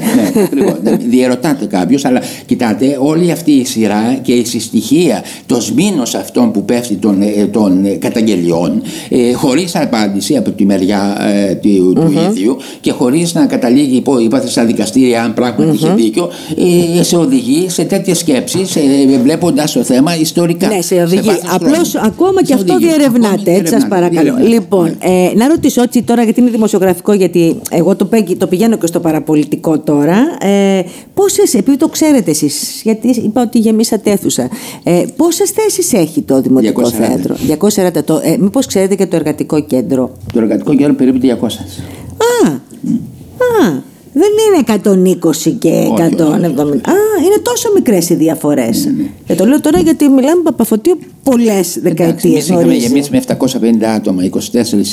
ναι, 0.56 0.90
ναι, 0.92 0.98
διερωτάται 0.98 1.66
κάποιος, 1.66 2.06
αλλά 2.06 2.22
κοιτάτε, 2.46 2.98
όλη 3.00 3.32
αυτή 3.32 3.52
η 3.52 3.66
σειρά 3.66 4.20
και 4.22 4.32
η 4.32 4.46
συστοιχεία, 4.46 5.24
το 5.46 5.62
σμήνος 5.62 6.16
αυτών 6.16 6.52
που 6.52 6.66
πέφτει 6.66 6.96
των, 6.96 7.22
ε, 7.22 7.46
των 7.52 8.00
καταγγελιών, 8.00 8.82
ε, 9.10 9.34
χωρίς 9.34 9.76
απάντηση 9.76 10.38
από 10.38 10.52
τη 10.52 10.66
μεριά 10.66 11.18
ε, 11.50 11.54
του, 11.56 11.94
mm-hmm. 11.98 12.02
του 12.02 12.12
ίδιου 12.32 12.58
και 12.82 12.92
χωρίς 12.92 13.34
να 13.34 13.46
καταλήγει 13.46 13.96
υπό, 13.96 14.20
υπόθεση 14.20 14.52
στα 14.52 14.66
δικαστήρια 14.66 15.11
αν 15.16 15.34
πράγματι 15.34 15.76
είχε 15.76 15.94
δίκιο, 15.94 16.30
ε, 17.00 17.04
σε 17.04 17.16
οδηγεί 17.18 17.70
σε 17.70 17.84
τέτοιες 17.84 18.18
σκέψεις, 18.18 18.76
ε, 18.76 18.82
βλέποντας 19.24 19.72
το 19.72 19.84
θέμα 19.84 20.18
ιστορικά. 20.18 20.68
Ναι, 20.68 20.82
σε 20.82 21.02
οδηγεί. 21.02 21.30
Απλώς 21.54 21.96
ακόμα 21.96 22.44
και 22.44 22.54
αυτό 22.54 22.78
διερευνάτε, 22.78 23.54
έτσι 23.54 23.74
σας 23.74 23.88
παρακαλώ. 23.88 24.36
Λοιπόν, 24.48 24.88
ε, 25.00 25.32
να 25.36 25.48
ρωτήσω 25.48 25.82
έτσι 25.82 26.04
τώρα, 26.04 26.24
γιατί 26.24 26.40
είναι 26.40 26.50
δημοσιογραφικό, 26.50 27.14
γιατί 27.14 27.56
εγώ 27.72 27.96
το, 27.96 28.10
το 28.38 28.48
πηγαίνω 28.48 28.78
και 28.78 28.88
στο 28.88 29.00
παραπολιτικό 29.00 29.80
τώρα. 29.80 30.18
Ε, 30.42 30.84
Πόσες, 31.14 31.54
επειδή 31.54 31.78
το 31.78 31.88
ξέρετε 31.88 32.32
εσείς, 32.32 32.82
γιατί 32.84 33.08
είπα 33.08 33.42
ότι 33.42 33.60
γεμίσατε 33.60 34.12
αίθουσα, 34.12 34.50
ε, 34.84 35.04
πόσες 35.16 35.50
θέσεις 35.50 35.94
έχει 35.94 36.22
το 36.22 36.42
Δημοτικό 36.42 36.82
240. 36.82 36.90
Θέατρο, 36.92 37.36
240. 37.36 38.04
Το, 38.04 38.22
ε, 38.24 38.38
Μήπως 38.40 38.66
ξέρετε 38.66 38.96
και 38.96 39.06
το 39.06 39.16
Εργατικό 39.16 39.60
Κέντρο; 39.60 40.12
Το 40.34 40.40
Εργατικό 40.40 40.76
Κέντρο 40.76 40.94
περίπου 40.94 41.20
200. 41.20 41.60
Α, 42.18 42.50
α, 43.66 43.82
δεν 44.14 44.30
είναι 44.48 45.20
120 45.48 45.56
και 45.60 45.88
170. 45.98 46.00
Α, 46.02 46.94
είναι 47.26 47.40
τόσο 47.42 47.72
μικρές 47.74 48.10
οι 48.10 48.16
διαφορές. 48.16 48.86
Ναι, 48.86 48.92
ναι. 48.92 49.10
Και 49.26 49.36
το 49.36 49.46
λέω 49.46 49.62
τώρα 49.62 49.80
γιατί 49.80 50.10
μιλάμε 50.10 50.42
παπαφωτίου 50.42 51.00
πολλές 51.24 51.80
δεκαετίες. 51.82 52.34
Εμείς 52.34 52.48
είχαμε 52.48 52.74
γεμίσει 52.74 53.10
με 53.12 53.18
750 53.18 53.84
άτομα 53.96 54.24
24 54.24 54.40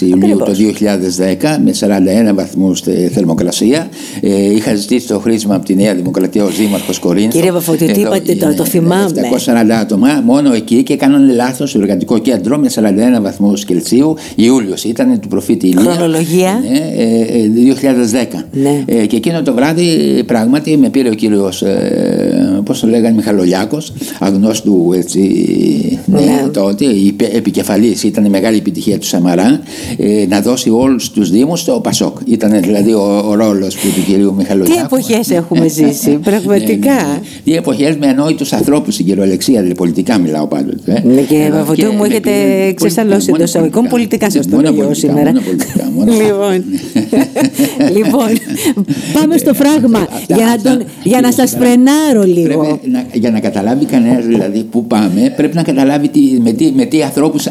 Ιουλίου 0.00 0.38
το 0.38 0.52
2010 0.52 1.56
με 1.64 1.72
41 2.30 2.34
βαθμούς 2.34 2.82
θερμοκρασία. 3.12 3.88
Ε, 4.20 4.52
είχα 4.54 4.74
ζητήσει 4.74 5.06
το 5.06 5.18
χρήσιμο 5.18 5.54
από 5.54 5.64
τη 5.64 5.74
Νέα 5.74 5.94
Δημοκρατία 5.94 6.44
ο 6.44 6.48
Δήμαρχος 6.48 6.98
Κορίνθος. 6.98 7.34
Κύριε 7.34 7.50
Παπαφωτίου, 7.50 7.86
τι 7.86 8.00
είπατε 8.00 8.34
τώρα, 8.34 8.54
το 8.54 8.64
θυμάμαι. 8.64 9.10
740 9.68 9.70
άτομα 9.70 10.22
μόνο 10.24 10.52
εκεί 10.52 10.82
και 10.82 10.92
έκαναν 10.92 11.34
λάθος 11.34 11.70
στο 11.70 11.78
εργατικό 11.78 12.18
κέντρο 12.18 12.58
με 12.58 12.70
41 12.74 13.22
βαθμούς 13.22 13.64
Κελσίου. 13.64 14.16
Ιούλιος 14.34 14.84
ήταν 14.84 15.20
του 15.20 15.28
προφήτη 15.28 15.66
Ηλίας. 15.66 15.96
Χρονολογία. 15.96 16.62
Ναι, 16.70 17.02
ε, 17.02 17.48
2010. 17.48 18.44
Ναι. 18.52 18.82
Ε, 18.86 19.06
και 19.06 19.16
εκείνο 19.16 19.42
το 19.42 19.54
βράδυ 19.54 20.22
πράγματι 20.26 20.76
με 20.76 20.88
πήρε 20.88 21.08
ο 21.08 21.14
κύριος, 21.14 21.62
ε, 21.62 22.60
πώς 22.64 22.80
το 22.80 22.86
λέγανε, 22.86 23.14
Μιχαλολιάκος, 23.14 23.92
αγνώστου 24.18 24.92
έτσι, 24.96 25.20
ναι. 26.06 26.17
Ναι. 26.24 26.48
τότε, 26.48 26.84
η 26.84 27.16
επικεφαλής 27.32 28.02
ήταν 28.02 28.24
η 28.24 28.28
μεγάλη 28.28 28.56
επιτυχία 28.56 28.98
του 28.98 29.06
Σαμαρά, 29.06 29.60
ε, 29.96 30.26
να 30.28 30.40
δώσει 30.40 30.70
όλους 30.70 31.10
τους 31.10 31.30
Δήμους 31.30 31.64
το 31.64 31.80
Πασόκ. 31.80 32.16
Ήταν 32.24 32.60
δηλαδή 32.60 32.92
ο, 32.92 33.24
ο 33.28 33.34
ρόλος 33.34 33.74
του 33.74 33.88
κυρίου 34.06 34.34
Μιχαλολιάκου. 34.34 34.80
Τι 34.80 34.84
εποχές 34.84 35.30
έχουμε 35.30 35.68
ζήσει, 35.68 36.10
πραγματικά. 36.10 36.94
ναι, 36.94 37.00
ναι, 37.00 37.20
Τι 37.44 37.54
εποχές 37.54 37.96
με 37.96 38.06
ανόητους 38.06 38.52
ανθρώπους 38.52 38.94
στην 38.94 39.06
κυριολεξία, 39.06 39.54
δηλαδή 39.54 39.74
πολιτικά 39.74 40.18
μιλάω 40.18 40.46
πάντοτε. 40.46 40.92
Ε. 41.04 41.08
Ναι, 41.08 41.20
και 41.20 41.48
Βαβωτού 41.52 41.92
μου 41.92 42.04
έχετε 42.04 42.30
ξεσαλώσει 42.74 43.30
εντό 43.34 43.42
εισαγωγικών 43.42 43.84
πολιτικά 43.84 44.30
σας 44.30 44.48
το 44.48 44.60
λέω 44.60 44.94
σήμερα. 44.94 45.32
Λοιπόν, 46.06 46.64
λοιπόν 47.96 48.28
Πάμε 49.12 49.36
στο 49.36 49.54
φράγμα 49.54 50.08
για 50.26 50.46
να, 50.46 50.60
τον, 50.62 50.86
για 51.02 51.20
να 51.20 51.32
σας 51.32 51.50
φρενάρω 51.50 52.22
λίγο. 52.22 52.80
να, 52.84 53.04
για 53.12 53.30
να 53.30 53.40
καταλάβει 53.40 53.84
κανένας 53.84 54.26
δηλαδή 54.26 54.62
που 54.62 54.86
πάμε 54.86 55.32
πρέπει 55.36 55.56
να 55.56 55.62
καταλάβει 55.62 56.08
τι, 56.08 56.20
με, 56.40 56.52
τι, 56.52 56.72
με 56.74 56.84
τι 56.84 57.02
ανθρώπους 57.02 57.46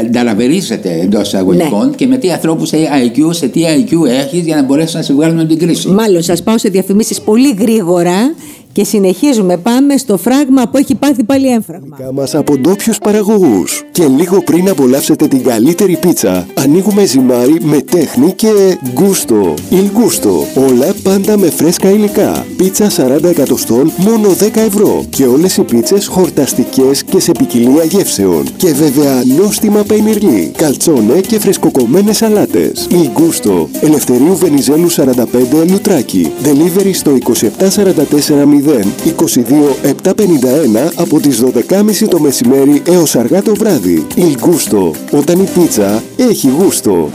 ενταλαβερίζεται 0.00 1.00
εντός 1.02 1.26
εισαγωγικών 1.26 1.88
ναι. 1.88 1.94
και 1.94 2.06
με 2.06 2.16
τι 2.16 2.30
ανθρώπους 2.30 2.70
IQ, 2.72 3.28
σε 3.30 3.48
τι 3.48 3.60
IQ 3.64 4.08
έχεις 4.08 4.44
για 4.44 4.56
να 4.56 4.62
μπορέσεις 4.62 4.94
να 4.94 5.02
σε 5.02 5.12
βγάλουν 5.12 5.38
από 5.38 5.48
την 5.48 5.58
κρίση. 5.58 5.88
Μάλλον 5.88 6.22
σας 6.22 6.42
πάω 6.42 6.58
σε 6.58 6.68
διαφημίσεις 6.68 7.20
πολύ 7.20 7.54
γρήγορα 7.58 8.34
και 8.74 8.84
συνεχίζουμε. 8.84 9.56
Πάμε 9.56 9.96
στο 9.96 10.16
φράγμα 10.16 10.62
που 10.68 10.76
έχει 10.76 10.94
πάθει 10.94 11.24
πάλι 11.24 11.48
έμφραγμα. 11.48 11.96
μας 12.12 12.34
από 12.34 12.56
ντόπιους 12.56 12.98
παραγωγούς. 12.98 13.84
Και 13.92 14.06
λίγο 14.06 14.42
πριν 14.42 14.68
απολαύσετε 14.68 15.26
την 15.26 15.42
καλύτερη 15.42 15.96
πίτσα, 15.96 16.46
ανοίγουμε 16.54 17.04
ζυμάρι 17.04 17.56
με 17.62 17.80
τέχνη 17.80 18.32
και 18.32 18.78
γκούστο. 18.92 19.54
Il 19.70 19.74
Gusto. 19.74 20.62
Όλα 20.68 20.94
πάντα 21.02 21.38
με 21.38 21.50
φρέσκα 21.50 21.90
υλικά. 21.90 22.46
Πίτσα 22.56 22.90
40 22.90 23.24
εκατοστών 23.24 23.92
μόνο 23.96 24.28
10 24.28 24.60
ευρώ. 24.60 25.04
Και 25.10 25.24
όλες 25.24 25.56
οι 25.56 25.62
πίτσες 25.62 26.06
χορταστικές 26.06 27.04
και 27.04 27.20
σε 27.20 27.32
ποικιλία 27.32 27.84
γεύσεων. 27.84 28.44
Και 28.56 28.72
βέβαια 28.72 29.22
νόστιμα 29.38 29.82
πενιρλί, 29.82 30.52
καλτσόνε 30.56 31.20
και 31.20 31.38
φρεσκοκομμένες 31.38 32.16
σαλάτες. 32.16 32.88
Il 32.90 33.20
Gusto. 33.20 33.66
Ελευθερίου 33.80 34.36
Βενιζέλου 34.36 34.90
45 34.90 35.64
Λουτράκι. 35.70 36.32
Delivery 36.44 36.90
στο 36.92 37.10
2744 37.10 38.63
22 38.70 39.76
751 39.82 40.90
από 40.96 41.20
τις 41.20 41.42
12.30 41.42 42.08
το 42.08 42.20
μεσημέρι 42.20 42.82
έως 42.88 43.16
αργά 43.16 43.42
το 43.42 43.54
βράδυ. 43.54 44.06
Il 44.16 44.20
Gusto. 44.20 44.90
Όταν 45.10 45.40
η 45.40 45.48
πίτσα 45.54 46.02
έχει 46.16 46.48
γούστο. 46.48 47.10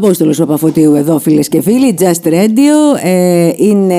Απόστολος 0.04 0.38
Παπαφωτίου 0.38 0.94
εδώ 0.94 1.18
φίλες 1.18 1.48
και 1.48 1.60
φίλοι, 1.60 1.94
Just 1.98 2.28
Radio, 2.28 2.98
ε, 3.02 3.50
είναι, 3.56 3.96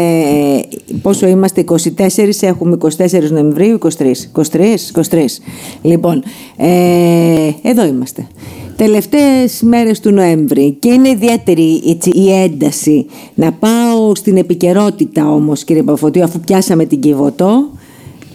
πόσο 1.01 1.27
είμαστε, 1.27 1.63
24, 1.69 2.41
έχουμε 2.41 2.77
24 2.97 3.29
Νοεμβρίου, 3.29 3.77
23, 3.77 3.89
23, 4.33 4.91
23. 5.09 5.41
Λοιπόν, 5.81 6.23
ε, 6.57 7.51
εδώ 7.61 7.85
είμαστε. 7.85 8.27
Τελευταίες 8.75 9.61
μέρες 9.61 9.99
του 9.99 10.11
Νοέμβρη 10.11 10.75
και 10.79 10.89
είναι 10.89 11.09
ιδιαίτερη 11.09 11.81
έτσι, 11.87 12.09
η 12.09 12.31
ένταση 12.31 13.05
να 13.35 13.51
πάω 13.51 14.15
στην 14.15 14.37
επικαιρότητα 14.37 15.31
όμως 15.31 15.63
κύριε 15.63 15.83
Παπαφωτίου 15.83 16.23
αφού 16.23 16.39
πιάσαμε 16.39 16.85
την 16.85 16.99
Κιβωτό 16.99 17.69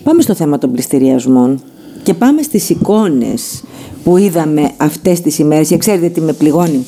πάμε 0.02 0.22
στο 0.22 0.34
θέμα 0.34 0.58
των 0.58 0.72
πληστηριασμών 0.72 1.60
και 2.02 2.14
πάμε 2.14 2.42
στις 2.42 2.70
εικόνες 2.70 3.62
που 4.04 4.16
είδαμε 4.16 4.70
αυτές 4.76 5.20
τις 5.20 5.38
ημέρες 5.38 5.68
και 5.68 5.76
ξέρετε 5.76 6.08
τι 6.08 6.20
με 6.20 6.32
πληγώνει 6.32 6.84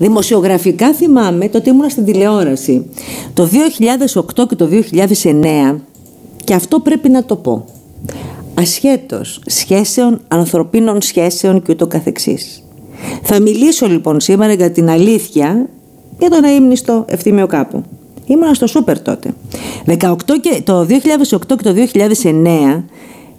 Δημοσιογραφικά 0.00 0.92
θυμάμαι 0.92 1.48
το 1.48 1.58
ότι 1.58 1.68
ήμουν 1.68 1.90
στην 1.90 2.04
τηλεόραση 2.04 2.86
το 3.34 3.48
2008 4.34 4.48
και 4.48 4.56
το 4.56 4.68
2009 5.22 5.76
και 6.44 6.54
αυτό 6.54 6.80
πρέπει 6.80 7.08
να 7.08 7.24
το 7.24 7.36
πω. 7.36 7.64
Ασχέτως 8.54 9.40
σχέσεων, 9.46 10.20
ανθρωπίνων 10.28 11.02
σχέσεων 11.02 11.62
και 11.62 11.72
ούτω 11.72 11.86
καθεξής. 11.86 12.64
Θα 13.22 13.40
μιλήσω 13.40 13.86
λοιπόν 13.86 14.20
σήμερα 14.20 14.52
για 14.52 14.70
την 14.70 14.88
αλήθεια 14.88 15.68
για 16.18 16.30
τον 16.30 16.44
αείμνηστο 16.44 17.04
ευθύμιο 17.08 17.46
κάπου. 17.46 17.82
Ήμουνα 18.26 18.54
στο 18.54 18.66
σούπερ 18.66 19.00
τότε. 19.00 19.34
18 19.86 20.16
και, 20.40 20.62
το 20.64 20.80
2008 20.80 20.86
και 21.38 21.62
το 21.62 21.74
2009 22.22 22.82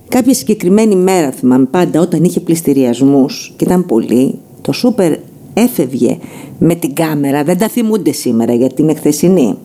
κάποια 0.07 0.33
συγκεκριμένη 0.33 0.95
μέρα 0.95 1.31
θυμάμαι 1.31 1.65
πάντα 1.65 1.99
όταν 1.99 2.23
είχε 2.23 2.39
πληστηριασμούς 2.39 3.53
και 3.55 3.63
ήταν 3.63 3.85
πολύ 3.85 4.39
το 4.61 4.71
σούπερ 4.71 5.13
έφευγε 5.53 6.17
με 6.59 6.75
την 6.75 6.93
κάμερα, 6.93 7.43
δεν 7.43 7.57
τα 7.57 7.67
θυμούνται 7.67 8.11
σήμερα 8.11 8.53
γιατί 8.53 8.81
είναι 8.81 8.93
χθεσινή. 8.93 9.57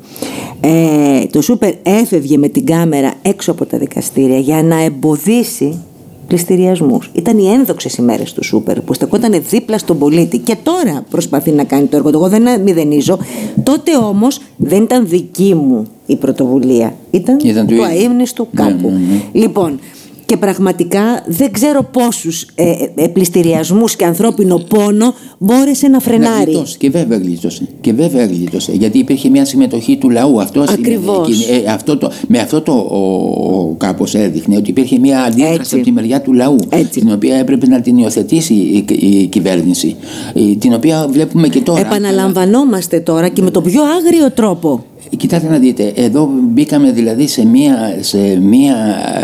Ε, 0.60 1.26
το 1.30 1.42
Σούπερ 1.42 1.74
έφευγε 1.82 2.36
με 2.38 2.48
την 2.48 2.66
κάμερα 2.66 3.12
έξω 3.22 3.50
από 3.50 3.66
τα 3.66 3.78
δικαστήρια 3.78 4.38
για 4.38 4.62
να 4.62 4.82
εμποδίσει 4.82 5.78
πληστηριασμούς. 6.26 7.10
Ήταν 7.14 7.38
οι 7.38 7.48
ένδοξες 7.48 7.96
ημέρες 7.96 8.32
του 8.32 8.44
Σούπερ 8.44 8.80
που 8.80 8.94
στεκόταν 8.94 9.42
δίπλα 9.48 9.78
στον 9.78 9.98
πολίτη 9.98 10.38
και 10.38 10.56
τώρα 10.62 11.04
προσπαθεί 11.10 11.50
να 11.50 11.64
κάνει 11.64 11.86
το 11.86 11.96
έργο 11.96 12.10
του. 12.10 12.16
Εγώ 12.16 12.28
δεν 12.28 12.60
μηδενίζω. 12.60 13.18
Τότε 13.62 13.96
όμως 13.96 14.40
δεν 14.56 14.82
ήταν 14.82 15.06
δική 15.08 15.54
μου 15.54 15.86
η 16.06 16.16
πρωτοβουλία. 16.16 16.94
Ήταν, 17.10 17.38
ήταν 17.44 17.66
του 17.66 17.84
αείμνηστου 17.84 18.48
κάπου. 18.54 18.88
Ναι, 18.88 18.98
ναι, 18.98 18.98
ναι. 18.98 19.22
Λοιπόν, 19.32 19.78
και 20.26 20.36
πραγματικά 20.36 21.24
δεν 21.26 21.52
ξέρω 21.52 21.82
πόσους 21.82 22.46
ε, 22.54 22.72
ε, 22.94 23.06
πληστηριασμούς 23.08 23.96
και 23.96 24.04
ανθρώπινο 24.04 24.56
πόνο 24.58 25.14
μπόρεσε 25.38 25.88
να 25.88 25.98
φρενάρει. 26.00 26.34
Να 26.36 26.42
γλιτώσει. 26.44 26.76
Και 26.78 26.90
βέβαια 26.90 27.18
γλίτωσε. 27.18 27.68
Και 27.80 27.92
βέβαια 27.92 28.26
γλίτωσε. 28.26 28.72
Γιατί 28.72 28.98
υπήρχε 28.98 29.28
μια 29.28 29.44
συμμετοχή 29.44 29.96
του 29.96 30.10
λαού. 30.10 30.40
Αυτός 30.40 30.68
Ακριβώς. 30.68 31.28
Είναι, 31.28 31.58
ε, 31.66 31.70
αυτό 31.72 31.96
το, 31.96 32.10
με 32.28 32.38
αυτό 32.38 32.60
το 32.60 32.72
ο, 32.72 33.74
κάπως 33.78 34.14
έδειχνε 34.14 34.56
ότι 34.56 34.70
υπήρχε 34.70 34.98
μια 34.98 35.22
αντίδραση 35.22 35.54
Έτσι. 35.60 35.74
από 35.74 35.84
τη 35.84 35.92
μεριά 35.92 36.20
του 36.22 36.32
λαού. 36.32 36.56
Έτσι. 36.68 37.00
Την 37.00 37.12
οποία 37.12 37.36
έπρεπε 37.36 37.66
να 37.66 37.80
την 37.80 37.96
υιοθετήσει 37.98 38.54
η, 38.54 38.84
η 39.00 39.26
κυβέρνηση. 39.26 39.96
Η- 40.34 40.56
Την 40.56 40.72
οποία 40.74 41.06
βλέπουμε 41.10 41.48
και 41.48 41.60
τώρα. 41.60 41.80
Επαναλαμβανόμαστε 41.80 43.00
τώρα 43.00 43.28
και 43.28 43.42
με 43.42 43.50
τον 43.50 43.62
πιο 43.62 43.82
άγριο 43.82 44.30
τρόπο. 44.30 44.84
Κοιτάξτε 45.16 45.48
να 45.48 45.58
δείτε, 45.58 45.92
εδώ 45.96 46.30
μπήκαμε 46.52 46.92
δηλαδή 46.92 47.26
σε 47.26 47.46
μία, 47.46 47.98
σε 48.00 48.18
μία 48.40 48.74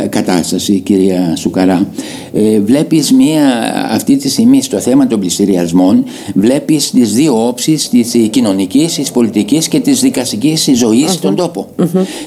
κατάσταση, 0.08 0.80
κυρία 0.80 1.36
Σουκαρά. 1.36 1.88
Ε, 2.32 2.60
βλέπεις 2.60 3.12
μία, 3.12 3.42
αυτή 3.90 4.16
τη 4.16 4.28
στιγμή 4.28 4.62
στο 4.62 4.78
θέμα 4.78 5.06
των 5.06 5.20
πληστηριασμών, 5.20 6.04
βλέπεις 6.34 6.90
τις 6.90 7.12
δύο 7.12 7.46
όψεις 7.46 7.88
της 7.88 8.16
κοινωνικής, 8.30 8.94
της 8.94 9.10
πολιτικής 9.10 9.68
και 9.68 9.80
της 9.80 10.00
δικαστικής 10.00 10.70
ζωής 10.74 11.12
στον 11.12 11.34
τόπο. 11.36 11.66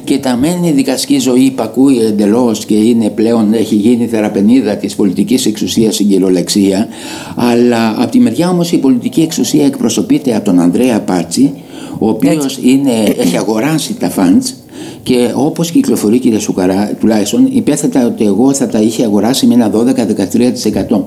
Και 0.04 0.18
τα 0.18 0.36
μένει 0.36 0.68
η 0.68 0.72
δικαστική 0.72 1.20
ζωή 1.20 1.42
υπακούει 1.42 2.00
εντελώς 2.00 2.66
και 2.66 2.76
είναι 2.76 3.10
πλέον, 3.10 3.54
έχει 3.54 3.76
γίνει 3.76 4.08
θεραπενίδα 4.08 4.76
της 4.76 4.96
πολιτικής 4.96 5.46
εξουσίας 5.46 5.94
στην 5.94 6.10
κυριολεξία, 6.10 6.88
αλλά 7.36 7.96
από 7.98 8.12
τη 8.12 8.20
μεριά 8.20 8.50
όμως 8.50 8.72
η 8.72 8.78
πολιτική 8.78 9.22
εξουσία 9.22 9.66
εκπροσωπείται 9.66 10.36
από 10.36 10.46
τον 10.46 10.60
Ανδρέα 10.60 11.02
Πάτσι, 11.02 11.54
ο 12.00 12.10
οποίος 12.10 12.60
είναι, 12.62 12.92
έχει 13.18 13.38
αγοράσει 13.38 13.94
τα 13.94 14.12
funds 14.16 14.54
και 15.04 15.32
όπως 15.36 15.72
κυκλοφορεί 15.72 16.20
κυρία 16.20 16.40
Σουκαρά 16.40 16.92
τουλάχιστον 17.00 17.48
υπέθετα 17.52 18.06
ότι 18.06 18.26
εγώ 18.26 18.54
θα 18.54 18.68
τα 18.68 18.80
είχε 18.80 19.04
αγοράσει 19.04 19.46
με 19.46 19.54
ένα 19.54 19.72
12-13% 19.72 21.02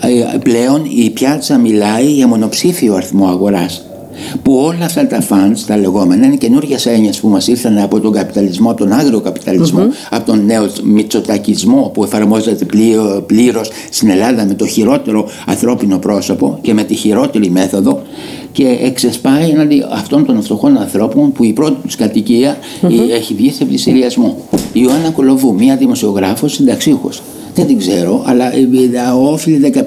Ε, 0.00 0.38
πλέον 0.38 0.82
η 0.94 1.10
πιάτσα 1.10 1.58
μιλάει 1.58 2.06
για 2.06 2.26
μονοψήφιο 2.26 2.94
αριθμό 2.94 3.26
αγοράς 3.26 3.84
που 4.42 4.54
όλα 4.54 4.84
αυτά 4.84 5.06
τα 5.06 5.22
funds, 5.28 5.58
τα 5.66 5.76
λεγόμενα, 5.76 6.26
είναι 6.26 6.36
καινούργιας 6.36 6.86
έννοιε 6.86 7.10
που 7.20 7.28
μας 7.28 7.46
ήρθαν 7.46 7.78
από 7.78 8.00
τον 8.00 8.12
καπιταλισμό, 8.12 8.70
από 8.70 8.78
τον 8.78 8.92
άγριο 8.92 9.20
καπιταλισμό, 9.20 9.82
από 10.10 10.26
τον 10.26 10.44
νέο 10.44 10.70
μητσοτακισμό 10.82 11.90
που 11.94 12.04
εφαρμόζεται 12.04 12.66
πλήρως 13.26 13.70
στην 13.90 14.10
Ελλάδα 14.10 14.44
με 14.44 14.54
το 14.54 14.66
χειρότερο 14.66 15.28
ανθρώπινο 15.46 15.98
πρόσωπο 15.98 16.58
και 16.62 16.74
με 16.74 16.82
τη 16.82 16.94
χειρότερη 16.94 17.50
μέθοδο 17.50 18.02
και 18.52 18.78
εξεσπάει 18.82 19.48
έναντι 19.50 19.82
αυτών 19.90 20.26
των 20.26 20.42
φτωχών 20.42 20.76
ανθρώπων 20.78 21.32
που 21.32 21.44
η 21.44 21.52
πρώτη 21.52 21.76
τους 21.82 21.96
κατοικία 21.96 22.56
ε, 22.82 23.14
έχει 23.14 23.34
βγει 23.34 23.50
σε 23.52 23.64
πλησιριασμό. 23.64 24.36
Η 24.72 24.80
Ιωάννα 24.82 25.10
Κολοβού, 25.10 25.54
μία 25.54 25.76
δημοσιογράφος 25.76 26.52
συνταξίχο. 26.52 27.08
Δεν 27.54 27.66
την 27.66 27.78
ξέρω, 27.78 28.22
αλλά 28.26 28.54
ε, 28.54 28.58
ε, 28.60 29.10
όφιλε 29.22 29.70
15.000 29.74 29.82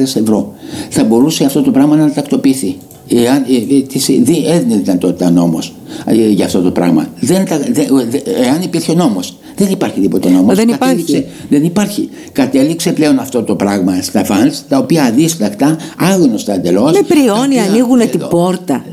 ευρώ. 0.00 0.54
Θα 0.90 1.04
μπορούσε 1.04 1.44
αυτό 1.44 1.62
το 1.62 1.70
πράγμα 1.70 1.96
να 1.96 2.12
τακτοποιηθεί. 2.12 2.76
Εάν, 3.10 3.44
ε, 3.70 3.76
ε, 3.76 3.80
της 3.80 4.06
δι- 4.06 4.46
έδινε 4.46 4.76
δυνατότητα 4.76 5.30
νόμος 5.30 5.74
ε, 6.04 6.28
για 6.28 6.44
αυτό 6.44 6.60
το 6.62 6.70
πράγμα. 6.70 7.06
Δεν 7.20 7.44
τα, 7.44 7.58
δε, 7.58 7.84
δε- 8.10 8.42
εάν 8.44 8.62
υπήρχε 8.62 8.94
νόμος. 8.94 9.36
Δεν 9.58 9.68
υπάρχει 9.70 10.00
τίποτα 10.00 10.30
νόμος. 10.30 10.56
Δεν 10.56 10.68
υπάρχει. 10.68 10.94
Κατέληξε- 11.04 11.26
δεν 11.48 11.64
υπάρχει. 11.64 12.08
Κατέληξε 12.32 12.92
πλέον 12.92 13.18
αυτό 13.18 13.42
το 13.42 13.54
πράγμα 13.54 14.00
στα 14.02 14.24
φανς, 14.24 14.62
τα 14.68 14.78
οποία 14.78 15.04
αδίστακτα, 15.04 15.76
άγνωστα 15.98 16.54
εντελώς. 16.54 16.92
Με 16.92 17.02
πριόνι 17.02 17.60
ανοίγουν 17.60 18.10
την 18.10 18.20
πόρτα. 18.30 18.84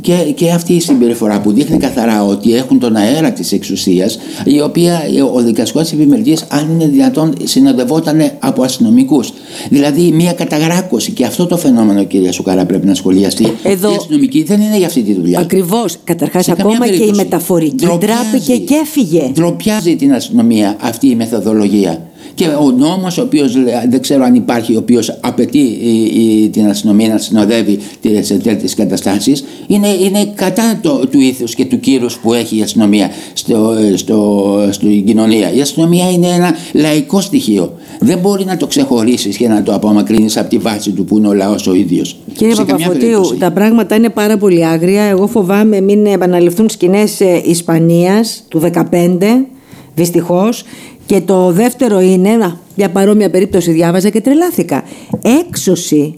Και, 0.00 0.14
και 0.34 0.50
αυτή 0.50 0.72
η 0.72 0.80
συμπεριφορά 0.80 1.40
που 1.40 1.52
δείχνει 1.52 1.76
καθαρά 1.78 2.24
ότι 2.24 2.54
έχουν 2.54 2.78
τον 2.78 2.96
αέρα 2.96 3.32
της 3.32 3.52
εξουσίας 3.52 4.18
η 4.44 4.60
οποία 4.60 5.02
ε, 5.16 5.22
ο 5.22 5.40
δικαστικός 5.42 5.92
επιμελητής 5.92 6.44
αν 6.48 6.68
είναι 6.70 6.86
δυνατόν 6.86 7.34
συνοδευόταν 7.44 8.30
από 8.38 8.62
αστυνομικούς 8.62 9.32
δηλαδή 9.70 10.10
μια 10.12 10.32
καταγράκωση 10.32 11.12
και 11.12 11.24
αυτό 11.24 11.46
το 11.46 11.56
φαινόμενο 11.56 12.04
κυρία 12.04 12.32
Σουκαρά 12.32 12.64
πρέπει 12.66 12.86
να 12.86 12.94
σχολιαστεί 12.94 13.52
Εδώ- 13.62 13.92
η 13.92 13.96
αστυνομική 13.96 14.42
δεν 14.42 14.60
είναι 14.60 14.76
για 14.78 14.86
αυτή 14.86 15.02
τη 15.02 15.14
δουλειά 15.14 15.40
Ακριβώς. 15.40 15.96
Καταρχάς, 16.04 16.44
σε 16.44 16.50
καμία 16.52 16.72
ακόμα 16.72 16.86
και 16.88 16.94
η 16.94 16.96
περίπτωση. 16.98 17.22
μεταφορική 17.24 17.74
Ντροπιάζει. 17.86 18.14
ντράπηκε 18.30 18.56
και 18.56 18.74
έφυγε. 18.74 19.30
Ντροπιάζει 19.32 19.69
την 19.98 20.12
αστυνομία 20.14 20.76
αυτή 20.80 21.06
η 21.08 21.14
μεθοδολογία; 21.14 22.02
Και 22.34 22.44
ο 22.46 22.70
νόμος 22.78 23.18
ο 23.18 23.22
οποίος 23.22 23.56
λέ- 23.56 23.88
δεν 23.90 24.00
ξέρω 24.00 24.24
αν 24.24 24.34
υπάρχει, 24.34 24.74
ο 24.74 24.78
οποίος 24.78 25.18
απαιτεί 25.20 25.58
η- 25.58 26.10
η- 26.42 26.48
την 26.48 26.66
αστυνομία 26.68 27.08
να 27.08 27.18
συνοδεύει 27.18 27.78
τε- 28.00 28.24
σε 28.24 28.34
τέτοιες 28.34 28.74
καταστάσεις, 28.74 29.44
είναι, 29.66 29.88
είναι 29.88 30.32
κατά 30.34 30.78
το, 30.82 31.06
του 31.10 31.20
ήθους 31.20 31.54
και 31.54 31.64
του 31.64 31.80
κύρους 31.80 32.18
που 32.18 32.32
έχει 32.34 32.56
η 32.58 32.62
αστυνομία 32.62 33.10
στο, 33.32 33.74
στο, 33.94 34.44
στην 34.70 35.04
κοινωνία. 35.06 35.52
Η 35.52 35.60
αστυνομία 35.60 36.10
είναι 36.10 36.26
ένα 36.26 36.54
λαϊκό 36.72 37.20
στοιχείο. 37.20 37.72
Δεν 38.00 38.18
μπορεί 38.18 38.44
να 38.44 38.56
το 38.56 38.66
ξεχωρίσεις 38.66 39.36
και 39.36 39.48
να 39.48 39.62
το 39.62 39.74
απομακρύνεις 39.74 40.36
από 40.36 40.48
τη 40.48 40.58
βάση 40.58 40.90
του 40.90 41.04
που 41.04 41.18
είναι 41.18 41.28
ο 41.28 41.32
λαός 41.32 41.66
ο 41.66 41.74
ίδιος. 41.74 42.16
Κύριε 42.36 42.54
Σε 42.54 42.62
καμία 42.64 42.74
Παπαφωτίου, 42.86 43.08
περίπτωση. 43.10 43.36
τα 43.40 43.50
πράγματα 43.52 43.94
είναι 43.94 44.08
πάρα 44.08 44.36
πολύ 44.36 44.66
άγρια. 44.66 45.02
Εγώ 45.02 45.26
φοβάμαι 45.26 45.80
μην 45.80 46.06
επαναληφθούν 46.06 46.68
σκηνές 46.68 47.20
Ισπανίας 47.44 48.42
του 48.48 48.58
2015, 48.58 49.46
δυστυχώς. 49.94 50.64
Και 51.06 51.20
το 51.20 51.52
δεύτερο 51.52 52.00
είναι, 52.00 52.36
να, 52.36 52.60
μια 52.74 52.90
παρόμοια 52.90 53.30
περίπτωση 53.30 53.72
διάβαζα 53.72 54.08
και 54.08 54.20
τρελάθηκα. 54.20 54.84
Έξωση 55.22 56.14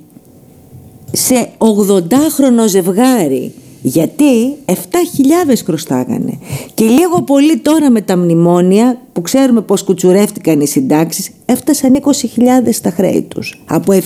σε 1.13 1.49
80χρονο 1.59 2.67
ζευγάρι. 2.69 3.53
Γιατί 3.83 4.55
7.000 4.67 4.75
χρωστάγανε. 5.65 6.39
Και 6.75 6.85
λίγο 6.85 7.23
πολύ 7.23 7.59
τώρα 7.59 7.91
με 7.91 8.01
τα 8.01 8.17
μνημόνια 8.17 9.01
που 9.13 9.21
ξέρουμε 9.23 9.61
πως 9.61 9.83
κουτσουρεύτηκαν 9.83 10.61
οι 10.61 10.67
συντάξεις 10.67 11.31
έφτασαν 11.45 12.01
20.000 12.03 12.09
στα 12.73 12.91
χρέη 12.91 13.23
τους. 13.23 13.63
Από 13.67 13.93
7.000 13.93 14.01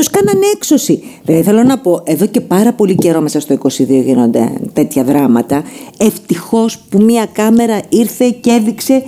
και 0.00 0.06
τους 0.06 0.22
κάνανε 0.22 0.46
έξωση. 0.54 1.02
Δηλαδή 1.24 1.44
θέλω 1.44 1.62
να 1.62 1.78
πω, 1.78 2.02
εδώ 2.04 2.26
και 2.26 2.40
πάρα 2.40 2.72
πολύ 2.72 2.94
καιρό 2.94 3.20
μέσα 3.20 3.40
στο 3.40 3.58
22 3.62 3.68
γίνονται 3.86 4.52
τέτοια 4.72 5.04
δράματα. 5.04 5.62
Ευτυχώς 5.98 6.78
που 6.78 7.02
μία 7.02 7.26
κάμερα 7.32 7.80
ήρθε 7.88 8.30
και 8.40 8.50
έδειξε 8.50 9.02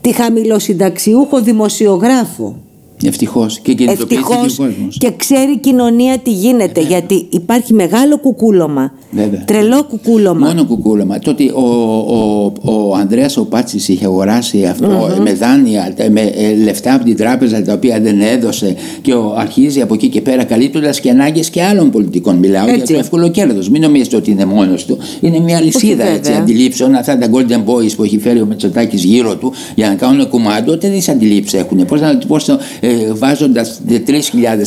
τη 0.00 0.12
χαμηλοσυνταξιούχο 0.12 1.40
δημοσιογράφο. 1.40 2.56
Ευτυχώς 3.04 3.58
και 3.58 3.74
κινητοποιήθηκε 3.74 4.14
ο 4.14 4.34
Ευτυχώς 4.40 4.56
κόσμος. 4.56 4.96
και 4.98 5.10
ξέρει 5.16 5.52
η 5.52 5.58
κοινωνία 5.58 6.18
τι 6.18 6.30
γίνεται. 6.30 6.80
Γιατί 6.80 7.26
υπάρχει 7.30 7.72
μεγάλο 7.74 8.18
κουκούλωμα. 8.18 8.92
Βέβαια. 9.10 9.44
Τρελό 9.44 9.84
κουκούλωμα. 9.84 10.46
Μόνο 10.46 10.64
κουκούλωμα. 10.64 11.18
Τότε 11.18 11.44
ο, 11.54 11.62
ο, 12.08 12.52
ο 12.64 12.94
Ανδρέας 12.94 13.36
ο 13.36 13.44
Πάτσης 13.44 13.88
είχε 13.88 14.04
αγοράσει 14.04 14.64
αυτό 14.64 15.08
με 15.22 15.32
δάνεια, 15.32 15.92
τε- 15.96 16.10
με 16.10 16.20
ε, 16.20 16.54
λεφτά 16.64 16.94
από 16.94 17.04
την 17.04 17.16
τράπεζα 17.16 17.62
τα 17.62 17.72
οποία 17.72 18.00
δεν 18.00 18.20
έδωσε 18.20 18.76
και 19.02 19.12
ο, 19.14 19.34
αρχίζει 19.38 19.80
από 19.80 19.94
εκεί 19.94 20.08
και 20.08 20.20
πέρα 20.20 20.44
καλύπτοντας 20.44 21.00
και 21.00 21.10
ανάγκες 21.10 21.50
και 21.50 21.62
άλλων 21.62 21.90
πολιτικών. 21.90 22.36
Μιλάω 22.36 22.64
για 22.64 22.74
Έτσι. 22.74 22.92
το 22.92 22.98
εύκολο 22.98 23.28
κέρδος. 23.28 23.68
Μην 23.68 23.80
νομίζετε 23.82 24.16
ότι 24.16 24.30
είναι 24.30 24.44
μόνος 24.44 24.84
του. 24.84 24.98
Είναι 25.20 25.38
μια 25.40 25.60
λυσίδα 25.60 25.96
βέβαια. 25.96 26.12
έτσι, 26.12 26.32
αντιλήψεων. 26.32 26.94
Αυτά 26.94 27.18
τα 27.18 27.26
Golden 27.32 27.64
Boys 27.70 27.92
που 27.96 28.02
έχει 28.02 28.18
φέρει 28.18 28.40
ο 28.40 28.46
Μετσοτάκης 28.46 29.04
γύρω 29.04 29.36
του 29.36 29.52
για 29.74 29.88
να 29.88 29.94
κάνουν 29.94 30.28
κουμάντο, 30.28 30.76
τις 30.76 31.08
αντιλήψεις 31.08 31.60
έχουν. 31.60 31.84
Πώς 31.84 32.00
να 32.00 32.18
πώς 32.28 32.44
το, 32.44 32.58
ε, 32.88 33.12
βάζοντας 33.12 33.80
3.000, 33.88 33.92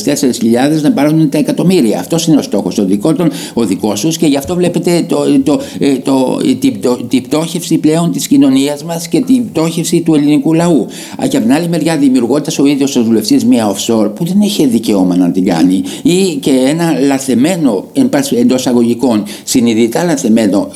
4.000 0.06 0.82
να 0.82 0.92
πάρουν 0.92 1.30
τα 1.30 1.38
εκατομμύρια. 1.38 2.00
Αυτός 2.00 2.28
είναι 2.28 2.38
ο 2.38 2.42
στόχος. 2.42 2.78
Ο 2.78 2.86
δικό, 2.86 3.14
των, 3.14 3.30
ο 3.54 3.66
δικός 3.66 4.00
σου 4.00 4.10
και 4.10 4.26
γι' 4.26 4.38
αυτό 4.38 4.56
βλέπετε 4.56 5.06
το, 5.08 5.40
το, 5.44 5.62
ε, 5.80 5.96
το, 5.96 6.40
την, 6.60 6.80
πτω- 6.80 7.04
την 7.08 7.22
πτώχευση 7.24 7.78
πλέον 7.78 8.12
της 8.12 8.28
κοινωνίας 8.28 8.84
μας 8.84 9.08
και 9.08 9.22
την 9.22 9.52
πτώχευση 9.52 10.02
του 10.02 10.14
ελληνικού 10.16 10.54
λαού. 10.54 10.88
Α, 11.24 11.28
Και 11.28 11.38
από 11.38 11.46
την 11.46 11.56
άλλη 11.56 11.68
μεριά, 11.70 11.98
δημιουργώντας 11.98 12.60
ο 12.60 12.66
ίδιος 12.66 12.96
ο 12.96 13.04
βουλευτής 13.04 13.46
μια 13.46 13.76
offshore 13.76 14.12
που 14.16 14.26
δεν 14.26 14.42
είχε 14.42 14.66
δικαίωμα 14.66 15.16
να 15.16 15.32
την 15.32 15.46
κάνει 15.46 15.84
ή 16.04 16.36
και 16.40 16.52
ένα 16.68 17.00
λαθεμένο 17.00 17.86
εντός 18.40 18.68
αγωγικών, 18.68 19.24
συνειδητά 19.44 20.04
λαθεμένο 20.04 20.68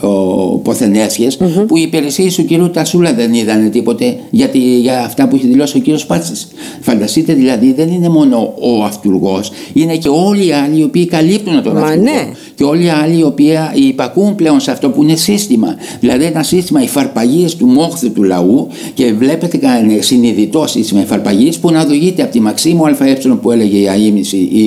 ποθενέσχες 0.64 1.38
που 1.68 1.78
οι 1.78 1.82
υπηρεσίες 1.82 2.36
του 2.36 2.46
κυρίου 2.46 2.70
Τασούλα 2.70 3.14
δεν 3.14 3.34
είδαν 3.34 3.72
τίποτε 3.72 4.18
γιατί, 4.30 4.60
για 4.60 5.04
αυτά 5.04 5.28
που 5.28 5.36
έχει 5.36 5.48
δηλώσει 5.48 5.78
ο 5.78 5.80
κύριος 5.80 6.06
Πάτσης. 6.06 6.48
Φανταστείτε 6.82 7.34
δηλαδή 7.36 7.74
δεν 7.74 7.88
είναι 7.90 8.10
μόνο 8.10 8.54
ο 8.60 8.84
αυτούργος, 8.84 9.52
είναι 9.74 9.96
και 9.96 10.10
όλοι 10.10 10.48
οι 10.48 10.52
άλλοι 10.52 10.80
οι 10.80 10.84
οποίοι 10.84 11.06
καλύπτουν 11.06 11.64
τον 11.64 11.74
Μα 11.74 11.80
αυτούργο. 11.82 12.04
ναι. 12.04 12.28
Και 12.56 12.64
όλοι 12.64 12.84
οι 12.86 12.90
άλλοι 12.90 13.18
οι 13.20 13.24
οποίοι 13.24 13.54
υπακούν 13.88 14.36
πλέον 14.36 14.60
σε 14.60 14.72
αυτό 14.72 14.90
που 14.90 15.04
είναι 15.04 15.16
σύστημα. 15.16 15.76
Δηλαδή 16.00 16.24
ένα 16.24 16.44
σύστημα 16.44 16.82
υφαρπαγής 16.84 17.56
του 17.56 17.66
μόχθου 17.66 18.12
του 18.12 18.24
λαού 18.24 18.68
και 18.94 19.14
βλέπετε 19.14 19.58
κανένα 19.58 20.02
συνειδητό 20.02 20.68
σύστημα 20.68 21.02
υφαρπαγής 21.02 21.58
που 21.60 21.72
να 21.72 21.82
οδηγείται 21.82 22.22
από 22.22 22.32
τη 22.32 22.40
Μαξίμου 22.40 22.86
ΑΕ 22.86 23.16
που 23.42 23.52
έλεγε 23.52 23.78
η 23.78 23.86
αίμηση 23.88 24.38
η, 24.38 24.64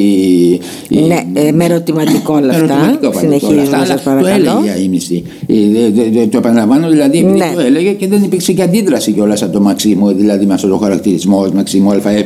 η 0.88 1.00
Ναι. 1.06 1.17
Ε, 1.32 1.52
με 1.52 1.64
ερωτηματικό 1.64 2.34
όλα 2.34 2.48
αυτά. 2.50 2.58
Ερωτηματικό 2.64 2.98
πάντα 3.00 3.08
όλα 3.08 3.20
Συνεχίζουμε, 3.20 3.62
αυτά, 3.62 3.76
αλλά 3.76 3.86
σας 3.86 4.02
Το 4.02 4.10
παρακαλώ. 4.10 4.62
έλεγε 4.64 4.82
η 4.84 4.88
μισθή. 4.88 5.22
Ε, 5.46 5.54
δε- 5.72 5.90
δε- 6.02 6.10
δε- 6.10 6.26
Το 6.26 6.38
επαναλαμβάνω 6.38 6.88
δηλαδή 6.88 7.18
επειδή 7.18 7.38
Ναι. 7.38 7.50
το 7.54 7.60
έλεγε 7.60 7.90
και 7.92 8.08
δεν 8.08 8.22
υπήρξε 8.22 8.52
και 8.52 8.62
αντίδραση 8.62 9.12
κιόλας 9.12 9.42
από 9.42 9.52
το 9.52 9.60
Μαξίμου, 9.60 10.12
δηλαδή 10.12 10.46
με 10.46 10.54
αυτό 10.54 10.68
το 10.68 10.76
χαρακτηρισμός 10.76 11.46
ως 11.46 11.52
Μαξίμου 11.52 11.90
ΑΕ. 11.90 12.24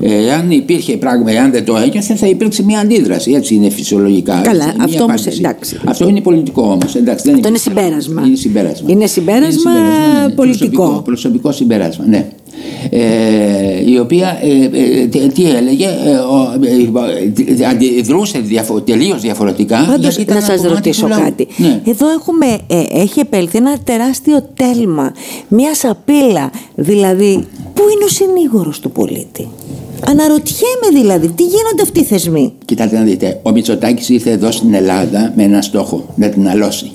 Ε, 0.00 0.32
αν 0.32 0.50
υπήρχε 0.50 0.96
πράγμα, 0.96 1.30
εάν 1.30 1.50
δεν 1.50 1.64
το 1.64 1.76
ένιωθε, 1.76 2.14
θα 2.14 2.26
υπήρξε 2.26 2.62
μια 2.64 2.78
αντίδραση. 2.78 3.32
Έτσι 3.32 3.54
είναι 3.54 3.68
φυσιολογικά. 3.70 4.40
Καλά, 4.42 4.64
Έτσι, 4.64 4.74
μια 4.76 4.84
αυτό 4.84 5.02
όμως, 5.04 5.20
απάντηση. 5.20 5.40
εντάξει. 5.44 5.76
Αυτό 5.84 6.08
είναι 6.08 6.20
πολιτικό 6.20 6.62
όμως. 6.62 6.96
Αυτό 7.12 7.30
είναι 7.48 7.58
συμπέρασμα. 7.58 8.22
Είναι 8.26 8.36
συμπέρασμα. 8.36 8.90
Είναι 8.90 9.06
συμπέρασμα 9.06 9.70
πολιτικό. 10.34 10.66
Προσωπικό, 10.82 11.02
προσωπικό 11.04 11.52
συμπέρασμα, 11.52 12.04
ναι. 12.08 12.26
Ε, 12.96 13.90
η 13.90 13.98
οποία 13.98 14.38
ε, 14.42 14.64
ε, 15.02 15.06
τι, 15.06 15.18
τι 15.18 15.50
έλεγε, 15.50 15.86
ε, 15.86 16.16
ο, 16.16 16.54
ε, 16.62 17.62
ε, 17.62 17.66
αντιδρούσε 17.66 18.38
διαφο, 18.38 18.80
τελείως 18.80 19.20
διαφορετικά. 19.20 19.84
Πάντως, 19.86 20.16
γιατί 20.16 20.20
ήταν 20.20 20.36
να 20.36 20.44
ένα 20.44 20.46
σας 20.46 20.56
κομμάτι 20.56 20.74
ρωτήσω 20.74 21.02
του 21.02 21.08
λαού. 21.08 21.20
κάτι. 21.20 21.46
Ναι. 21.56 21.80
Εδώ 21.86 22.08
έχουμε, 22.10 22.46
ε, 22.66 23.00
έχει 23.00 23.20
επέλθει 23.20 23.56
ένα 23.56 23.78
τεράστιο 23.84 24.42
τέλμα, 24.54 25.12
μια 25.48 25.74
σαπίλα. 25.74 26.50
Δηλαδή, 26.74 27.46
πού 27.74 27.82
είναι 27.94 28.04
ο 28.04 28.08
συνήγορος 28.08 28.80
του 28.80 28.90
πολίτη; 28.90 29.48
Αναρωτιέμαι 30.06 30.88
δηλαδή, 30.92 31.28
τι 31.28 31.42
γίνονται 31.42 31.82
αυτοί 31.82 32.00
οι 32.00 32.04
θεσμοί; 32.04 32.52
Κοιτάξτε 32.64 32.98
να 32.98 33.04
δείτε, 33.04 33.40
ο 33.42 33.50
Μητσοτάκης 33.50 34.08
ήρθε 34.08 34.30
εδώ 34.30 34.50
στην 34.50 34.74
Ελλάδα 34.74 35.32
με 35.36 35.42
ένα 35.42 35.62
στόχο, 35.62 36.04
να 36.16 36.28
την 36.28 36.48
αλώσει. 36.48 36.92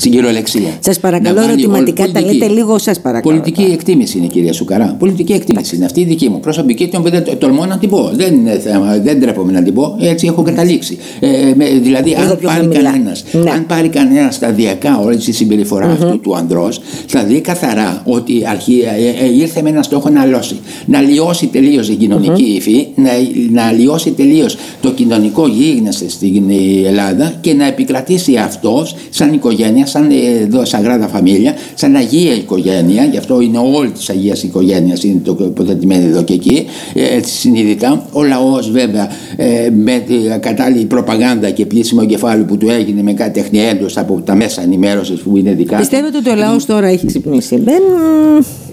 Στην 0.00 0.12
κυριολεξία. 0.12 0.70
Σας 0.80 1.00
παρακαλώ, 1.00 1.34
Να 1.34 1.40
βάλει 1.40 1.52
ερωτηματικά, 1.52 2.02
όλη- 2.02 2.12
τα 2.12 2.20
λέτε 2.20 2.48
λίγο, 2.48 2.78
σας 2.78 3.00
παρακαλώ. 3.00 3.34
Πολιτική 3.36 3.62
εκτίμηση 3.72 4.18
είναι, 4.18 4.26
κυρία 4.26 4.52
Σουκαρά. 4.52 4.96
Πολιτική 4.98 5.32
εκτίμηση 5.32 5.76
είναι 5.76 5.84
αυτή 5.84 6.00
η 6.00 6.04
δική 6.04 6.28
μου. 6.28 6.40
Προσωπική, 6.40 6.88
την 6.88 6.98
οποία 6.98 7.10
δεν 7.22 7.38
τολμώ 7.38 7.64
να 7.66 7.78
την 7.78 7.88
πω. 7.88 8.10
Δεν 8.14 8.34
είναι 8.34 8.58
θέμα, 8.58 8.98
δεν 8.98 9.20
τρέπομαι 9.20 9.52
να 9.52 9.62
την 9.62 9.74
πω. 9.74 9.96
Έτσι 10.00 10.26
έχω 10.26 10.42
καταλήξει. 10.42 10.98
Ε, 11.20 11.28
με, 11.56 11.64
δηλαδή, 11.82 12.08
Λίγο 12.08 12.20
αν 12.22 12.38
πιο 12.38 12.48
πάρει 12.48 12.60
χαμηλά. 12.60 12.82
κανένα 12.90 13.16
Ναι. 13.32 13.50
αν 13.50 13.66
πάρει 13.66 13.88
κανένας 13.88 14.34
σταδιακά 14.34 14.98
όλη 14.98 15.16
τη 15.16 15.32
συμπεριφορά 15.32 15.86
αυτού 15.90 16.20
του 16.20 16.36
ανδρός, 16.36 16.80
θα 17.06 17.24
δει 17.24 17.40
καθαρά 17.40 18.02
ότι 18.06 18.42
αρχή, 18.46 18.82
ε, 19.20 19.24
ε, 19.24 19.34
ήρθε 19.34 19.62
με 19.62 19.68
ένα 19.68 19.82
στόχο 19.82 20.08
να 20.08 20.24
λιώσει. 20.24 20.56
Να 20.86 21.00
λιώσει 21.00 21.46
τελείως 21.46 21.86
την 21.86 21.98
κοινωνική 21.98 22.42
υφή, 22.42 22.86
να, 22.94 23.10
να 23.50 23.72
λιώσει 23.72 24.10
τελείως 24.10 24.56
το 24.80 24.90
κοινωνικό 24.90 25.46
γίγνεσθε 25.46 26.08
στην 26.08 26.42
ε, 26.50 26.88
Ελλάδα 26.88 27.32
και 27.40 27.52
να 27.54 27.66
επικρατήσει 27.66 28.36
αυτός 28.36 28.94
σαν 29.10 29.32
οικογένεια, 29.32 29.86
σαν 29.90 30.10
ε, 30.10 30.42
εδώ, 30.42 30.64
σαγράδα 30.64 31.08
φαμίλια, 31.08 31.54
σαν 31.74 31.94
αγία 31.96 32.34
οικογένεια. 32.34 33.04
Γι' 33.04 33.16
αυτό 33.16 33.40
είναι 33.40 33.58
όλη 33.74 33.90
της 33.90 34.10
αγίας 34.10 34.42
οικογένειας, 34.42 35.04
είναι 35.04 35.20
το 35.24 35.36
υποθετημένο 35.40 36.06
εδώ 36.06 36.22
και 36.22 36.32
εκεί, 36.32 36.66
ε, 36.94 37.16
έτσι 37.16 37.32
συνειδητά. 37.34 38.06
Ο 38.12 38.22
λαός 38.24 38.70
βέβαια 38.70 39.08
ε, 39.36 39.70
με 39.70 40.02
την 40.06 40.40
κατάλληλη 40.40 40.84
προπαγάνδα 40.84 41.50
και 41.50 41.66
πλήσιμο 41.66 42.04
κεφάλου 42.06 42.44
που 42.44 42.56
του 42.56 42.68
έγινε 42.68 43.02
με 43.02 43.12
κάτι 43.12 43.40
τεχνιέντος 43.40 43.96
από 43.96 44.20
τα 44.24 44.34
μέσα 44.34 44.62
ενημέρωσης 44.62 45.20
που 45.20 45.36
είναι 45.36 45.52
δικά 45.52 45.74
του. 45.76 45.80
Πιστεύετε 45.80 46.16
ότι 46.16 46.30
ο 46.30 46.34
λαός 46.34 46.66
τώρα 46.66 46.86
έχει 46.86 47.06
ξυπνήσει; 47.06 47.56
Δεν 47.56 47.82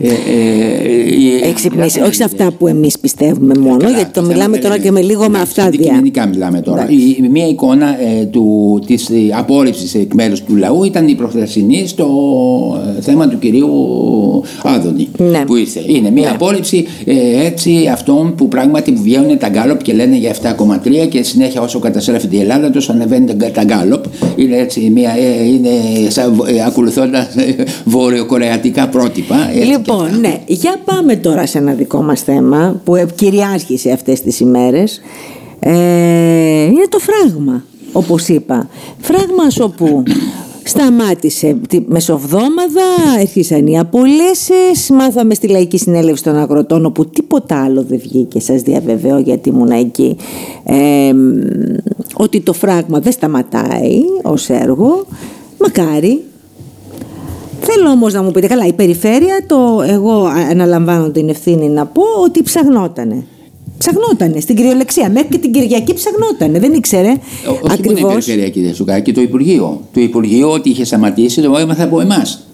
Ε, 0.02 0.08
ε, 0.08 1.44
έχει 1.44 1.54
ξυπνήσει. 1.54 2.00
Όχι 2.02 2.14
σε 2.16 2.24
αυτά 2.24 2.52
που 2.58 2.68
εμείς 2.68 3.00
πιστεύουμε 3.00 3.54
μόνο, 3.60 3.78
Καλά, 3.78 3.96
γιατί 3.96 4.12
το 4.12 4.22
θέμα 4.22 4.34
μιλάμε 4.34 4.52
δεν 4.52 4.62
τώρα 4.62 4.76
είναι. 4.76 4.84
και 4.84 4.92
με 4.92 5.02
λίγο 5.02 5.20
με 5.20 5.26
Εντάξει, 5.26 5.42
αυτά 5.44 5.62
δια. 5.70 5.80
Αντικειμενικά 5.80 6.26
μιλάμε 6.26 6.62
τώρα. 6.62 6.88
Η, 6.90 6.96
η 7.24 7.28
μία 7.32 7.48
εικόνα 7.48 7.88
ε, 8.02 8.26
του, 8.26 8.80
της 8.86 9.10
ε, 9.10 9.14
απόρριψης 9.38 9.96
εκ 9.96 10.14
μέρους 10.14 10.42
του 10.44 10.56
λαού 10.56 10.84
ήταν 10.84 11.07
η 11.12 11.16
προχθεσινή 11.16 11.88
στο 11.88 12.08
ε, 12.98 13.02
θέμα 13.02 13.28
του 13.28 13.40
κυρίου 13.40 13.68
Άδωνη 14.64 15.08
Ναι. 15.18 15.44
που 15.46 15.56
ήρθε. 15.56 15.84
Είναι 15.88 16.12
μία 16.12 16.32
απόρριψη 16.32 16.86
ε, 17.06 17.46
έτσι 17.46 17.88
αυτών 17.92 18.36
που 18.36 18.48
πράγματι 18.48 18.92
βγαίνουν 18.92 19.38
τα 19.38 19.50
γκάλοπ 19.50 19.82
και 19.84 19.94
λένε 19.94 20.18
για 20.18 20.36
7,3 20.42 21.08
και 21.10 21.24
συνέχεια 21.24 21.62
όσο 21.62 21.80
καταστρέφεται 21.80 22.36
η 22.36 22.40
Ελλάδα 22.40 22.70
τόσο 22.70 22.92
ανεβαίνει 22.92 23.26
τα- 23.36 23.52
τα 23.52 23.64
γκάλοπ. 23.64 24.04
Είναι 24.36 24.58
έτσι 24.58 24.92
μία, 24.96 25.10
ε, 25.12 25.44
είναι 25.48 25.70
σαν, 26.10 26.44
ε, 26.48 26.64
ακολουθώντας 26.66 27.36
ε, 27.36 27.56
βορειοκορεατικά 27.86 28.88
πρότυπα. 28.88 29.36
έτσι 29.50 29.60
και 29.60 29.66
Λοιπόν, 29.66 30.06
αυτά. 30.06 30.18
ναι, 30.18 30.40
για 30.48 30.76
πάμε 30.86 31.16
τώρα 31.16 31.46
σε 31.46 31.58
ένα 31.58 31.74
δικό 31.74 32.02
μας 32.02 32.22
θέμα 32.22 32.82
που 32.84 32.94
κυριάρχησε 33.16 33.92
αυτές 33.92 34.22
τις 34.22 34.40
ημέρες. 34.40 35.02
Ε, 35.60 35.72
είναι 36.64 36.86
το 36.90 36.98
φράγμα, 37.00 37.64
όπως 37.92 38.28
είπα. 38.28 38.70
Φράγμα 39.00 39.44
όπου 39.70 40.04
σταμάτησε 40.68 41.58
τη 41.70 41.82
μεσοβδόμαδα, 41.88 43.20
έρχισαν 43.20 43.68
οι 43.68 43.80
απολύσεις, 43.80 44.90
μάθαμε 44.90 45.34
στη 45.34 45.48
Λαϊκή 45.48 45.78
Συνέλευση 45.78 46.24
των 46.24 46.38
Αγροτών 46.38 46.86
όπου 46.86 47.06
τίποτα 47.06 47.64
άλλο 47.64 47.84
δεν 47.84 48.00
βγήκε, 48.00 48.40
σας 48.40 48.62
διαβεβαιώ 48.62 49.20
γιατί 49.20 49.50
ήμουν 49.50 49.72
εκεί, 49.72 50.18
ε, 50.64 51.12
ότι 52.14 52.42
το 52.42 52.54
φράγμα 52.54 53.00
δεν 53.00 53.12
σταματάει 53.12 54.02
ως 54.24 54.50
έργο, 54.50 55.06
μακάρι, 55.60 56.22
Θέλω 57.62 57.90
όμως 57.90 58.14
να 58.14 58.24
μου 58.24 58.32
πείτε, 58.32 58.48
καλά, 58.48 58.66
η 58.66 58.74
περιφέρεια, 58.74 59.44
το, 59.48 59.84
εγώ 59.88 60.26
αναλαμβάνω 60.50 61.10
την 61.10 61.30
ευθύνη 61.30 61.70
να 61.70 61.86
πω 61.86 62.04
ότι 62.24 62.44
ψαγνότανε. 62.44 63.26
Ψαγνότανε 63.78 64.40
στην 64.40 64.56
κυριολεξία. 64.56 65.10
Μέχρι 65.10 65.28
και 65.30 65.38
την 65.38 65.52
Κυριακή 65.52 65.94
ψαγνότανε. 65.94 66.60
Δεν 66.60 66.74
ήξερε 66.74 67.08
Ό- 67.10 67.14
Όχι 67.52 67.60
μόνο 67.62 67.74
η 67.74 67.78
ακριβώς. 67.80 68.14
περιφέρεια, 68.14 68.50
κύριε 68.50 68.74
Σουκά, 68.74 69.00
και 69.00 69.12
το 69.12 69.22
Υπουργείο. 69.22 69.82
Το 69.94 70.00
Υπουργείο 70.02 70.52
ότι 70.52 70.70
είχε 70.70 70.84
σταματήσει 70.86 71.42
το 71.42 71.58
έμαθα 71.58 71.84
από 71.84 72.02
εμάς. 72.02 72.48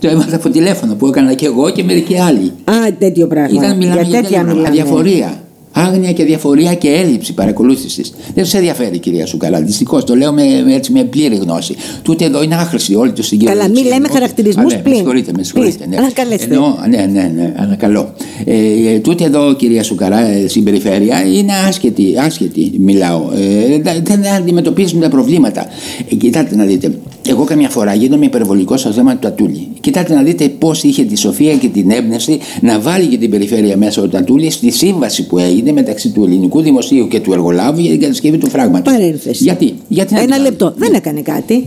το 0.00 0.08
έμαθα 0.08 0.36
από 0.36 0.48
τηλέφωνο 0.50 0.94
που 0.94 1.06
έκανα 1.06 1.34
και 1.34 1.46
εγώ 1.46 1.70
και 1.70 1.82
μερικοί 1.84 2.18
άλλοι. 2.18 2.52
Α, 2.64 2.74
τέτοιο 2.98 3.26
πράγμα. 3.26 3.62
Ήταν 3.64 3.76
μιλάμε 3.76 4.02
για 4.02 4.04
τέτοια 4.10 4.22
τέτοια 4.22 4.42
μιλάμε. 4.42 4.68
Αδιαφορία. 4.68 5.42
Άγνοια 5.72 6.12
και 6.12 6.24
διαφορία 6.24 6.74
και 6.74 6.88
έλλειψη 6.88 7.34
παρακολούθησης. 7.34 8.12
Δεν 8.34 8.44
του 8.44 8.50
ενδιαφέρει, 8.56 8.98
κυρία 8.98 9.26
Σουκαλά. 9.26 9.60
Δυστυχώς 9.60 10.04
το 10.04 10.14
λέω 10.14 10.32
με, 10.32 10.42
με, 10.64 10.74
έτσι, 10.74 10.92
με 10.92 11.04
πλήρη 11.04 11.36
γνώση. 11.36 11.74
Τούτε 12.02 12.24
εδώ 12.24 12.42
είναι 12.42 12.54
άχρηστη 12.54 12.94
όλη 12.94 13.12
τους 13.12 13.26
συγκεκριμένη. 13.26 13.68
Καλά, 13.72 13.80
μην 13.80 13.92
λέμε 13.92 14.08
χαρακτηρισμούς 14.08 14.72
ναι, 14.72 14.78
πλην. 14.78 14.92
Με 14.92 14.96
συγχωρείτε, 14.98 15.32
με 15.36 15.42
συγχωρείτε. 15.42 15.84
Please, 15.84 15.88
Ναι. 15.88 15.96
ανακαλέστε. 15.96 16.44
Εννοώ, 16.54 16.74
ναι, 16.88 17.06
ναι, 17.12 17.32
ναι, 17.34 17.54
ανακαλώ. 17.56 18.12
Ε, 18.44 18.54
ε, 18.94 18.98
τούτε 18.98 19.24
εδώ, 19.24 19.54
κυρία 19.54 19.82
Σουκαρά, 19.82 20.18
ε, 20.26 20.48
στην 20.48 20.64
περιφέρεια 20.64 21.24
είναι 21.26 21.52
άσχετη, 21.68 22.14
άσχετη 22.18 22.72
μιλάω. 22.78 23.22
Ε, 23.34 23.78
δεν- 23.82 24.02
δεν 24.04 24.26
αντιμετωπίζουν 24.26 25.00
τα 25.00 25.08
προβλήματα. 25.08 25.66
Ε, 26.10 26.14
κοιτάτε 26.14 26.56
να 26.56 26.64
δείτε. 26.64 26.92
Εγώ 27.28 27.44
καμιά 27.44 27.68
φορά 27.68 27.94
γίνομαι 27.94 28.24
υπερβολικός 28.24 28.80
στο 28.80 28.90
θέμα 28.90 29.12
του 29.12 29.18
Τατούλη. 29.18 29.68
Κοιτάτε 29.80 30.14
να 30.14 30.22
δείτε 30.22 30.48
πώς 30.48 30.82
είχε 30.82 31.04
τη 31.04 31.16
σοφία 31.16 31.54
και 31.56 31.68
την 31.68 31.90
έμπνευση 31.90 32.38
να 32.60 32.80
βάλει 32.80 33.06
και 33.06 33.16
την 33.18 33.30
περιφέρεια 33.30 33.76
μέσα 33.76 34.02
ο 34.02 34.08
Τατούλη 34.08 34.50
στη 34.50 34.70
σύμβαση 34.70 35.26
που 35.26 35.38
έγινε 35.38 35.72
μεταξύ 35.72 36.10
του 36.10 36.24
ελληνικού 36.24 36.60
δημοσίου 36.60 37.08
και 37.08 37.20
του 37.20 37.32
εργολάβου 37.32 37.80
για 37.80 37.90
την 37.90 38.00
κατασκευή 38.00 38.38
του 38.38 38.48
φράγματος. 38.50 38.92
Παρένθεση. 38.94 39.42
Γιατί, 39.42 39.74
γιατί 39.88 40.14
να 40.14 40.20
Ένα 40.20 40.26
την 40.34 40.36
βάλει; 40.42 40.50
λεπτό. 40.50 40.74
Δεν 40.76 40.94
έκανε 40.94 41.20
κάτι. 41.20 41.66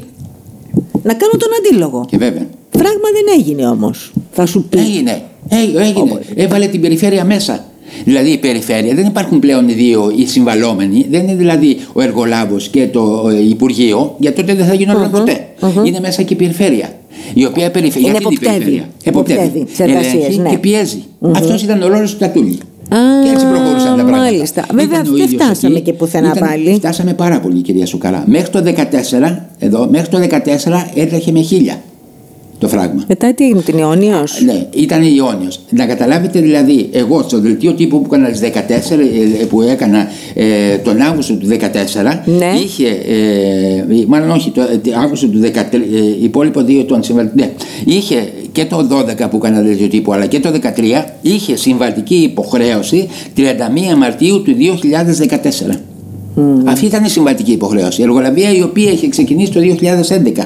Να 1.03 1.13
κάνω 1.13 1.31
τον 1.37 1.49
αντίλογο. 1.59 2.05
Και 2.09 2.17
βέβαια. 2.17 2.47
Φράγμα 2.69 3.09
δεν 3.13 3.39
έγινε 3.39 3.67
όμως. 3.67 4.13
Θα 4.31 4.45
σου 4.45 4.63
πει. 4.69 4.77
Έγινε. 4.79 5.21
Έ- 5.49 5.79
έγινε. 5.79 6.19
Έβαλε 6.35 6.67
την 6.67 6.81
περιφέρεια 6.81 7.25
μέσα. 7.25 7.65
Δηλαδή 8.03 8.29
η 8.29 8.37
περιφέρεια 8.37 8.95
δεν 8.95 9.05
υπάρχουν 9.05 9.39
πλέον 9.39 9.69
οι 9.69 9.73
δύο 9.73 10.13
οι 10.17 10.25
συμβαλόμενοι. 10.25 11.05
Δεν 11.09 11.21
είναι 11.23 11.35
δηλαδή 11.35 11.77
ο 11.93 12.01
εργολάβος 12.01 12.67
και 12.67 12.87
το 12.87 13.29
ε, 13.29 13.47
Υπουργείο, 13.47 14.15
γιατί 14.19 14.35
τότε 14.41 14.53
δεν 14.53 14.65
θα 14.65 14.73
γινόταν 14.73 15.11
ποτέ. 15.11 15.47
Είναι 15.85 15.99
μέσα 15.99 16.21
και 16.21 16.33
η 16.33 16.37
περιφέρεια. 16.37 16.89
Η 17.33 17.45
οποία 17.45 17.71
περιφέρεια. 17.71 18.07
Είναι 18.09 18.17
γιατί 18.17 18.35
την 18.35 18.47
εποπτεύει. 18.47 18.63
περιφέρεια. 18.63 18.89
Εποπτεύει 19.03 19.63
τις 19.65 19.79
εργασίες, 19.79 20.13
Ελέγχει 20.13 20.39
ναι. 20.39 20.49
και 20.49 20.57
πιέζει. 20.57 21.03
Αυτός 21.35 21.63
ήταν 21.63 21.81
ο 21.81 21.87
ρόλος 21.87 22.11
του 22.11 22.17
Τατούλη. 22.17 22.59
Α, 22.89 22.97
και 23.23 23.29
έτσι 23.29 23.45
προχωρούσαν 23.45 23.97
τα 23.97 24.03
πράγματα. 24.03 24.17
μάλιστα. 24.17 24.65
Βέβαια, 24.73 24.99
Ήταν 24.99 25.13
ο 25.13 25.15
δεν 25.17 25.23
ίδιος 25.25 25.43
φτάσαμε 25.43 25.75
εκεί. 25.75 25.83
και 25.83 25.93
πουθενά 25.93 26.31
Ήταν- 26.35 26.49
πάλι. 26.49 26.73
Φτάσαμε 26.75 27.13
πάρα 27.13 27.39
πολύ, 27.39 27.61
κυρία 27.61 27.85
Σουκαρά. 27.85 28.23
Μέχρι 28.27 28.49
το 28.49 28.61
14, 28.61 29.47
εδώ, 29.59 29.87
μέχρι 29.91 30.07
το 30.09 30.17
14 30.19 30.91
έτρεχε 30.95 31.31
με 31.31 31.41
χίλια 31.41 31.81
το 32.63 32.69
φράγμα. 32.69 33.03
Μετά 33.07 33.33
τι 33.33 33.43
έγινε, 33.43 33.61
την 33.61 33.77
Ιόνιος; 33.77 34.41
Ναι, 34.45 34.67
ήταν 34.73 35.03
Ιόνιος. 35.03 35.59
Να 35.69 35.85
καταλάβετε 35.85 36.39
δηλαδή, 36.39 36.89
εγώ 36.91 37.21
στο 37.21 37.39
δελτίο 37.39 37.73
τύπου 37.73 38.01
που 38.01 38.15
έκανα 38.15 38.29
τις 38.29 38.39
14, 38.39 38.99
ε, 39.41 39.45
που 39.45 39.61
έκανα 39.61 40.07
ε, 40.33 40.77
τον 40.77 41.01
Αύγουστο 41.01 41.33
του 41.33 41.47
14, 41.47 42.21
Ναι. 42.25 42.51
είχε, 42.63 42.87
ε, 42.87 44.05
μάλλον 44.07 44.29
όχι, 44.29 44.49
το 44.49 44.61
ε, 44.61 44.79
Αύγουστο 45.03 45.27
του 45.27 45.39
13, 45.39 45.47
ε, 45.47 46.23
υπόλοιπο 46.23 46.61
δύο 46.61 46.83
των 46.83 47.03
συμβατικών, 47.03 47.37
ναι, 47.39 47.51
είχε 47.93 48.27
και 48.51 48.65
το 48.65 48.87
12 49.23 49.29
που 49.29 49.35
έκανα 49.35 49.61
δελτίο 49.61 49.87
τύπου, 49.87 50.13
αλλά 50.13 50.25
και 50.25 50.39
το 50.39 50.49
13, 50.51 51.03
είχε 51.21 51.55
συμβατική 51.55 52.15
υποχρέωση 52.15 53.07
31 53.37 53.41
Μαρτίου 53.97 54.41
του 54.41 54.55
2014. 55.71 55.75
Αυτή 56.65 56.85
ήταν 56.85 57.03
η 57.03 57.09
συμβατική 57.09 57.51
υποχρέωση. 57.51 58.01
Η 58.01 58.03
εργολαβία 58.03 58.51
η 58.53 58.61
οποία 58.61 58.91
είχε 58.91 59.07
ξεκινήσει 59.07 59.51
το 59.51 59.59
2011. 60.35 60.43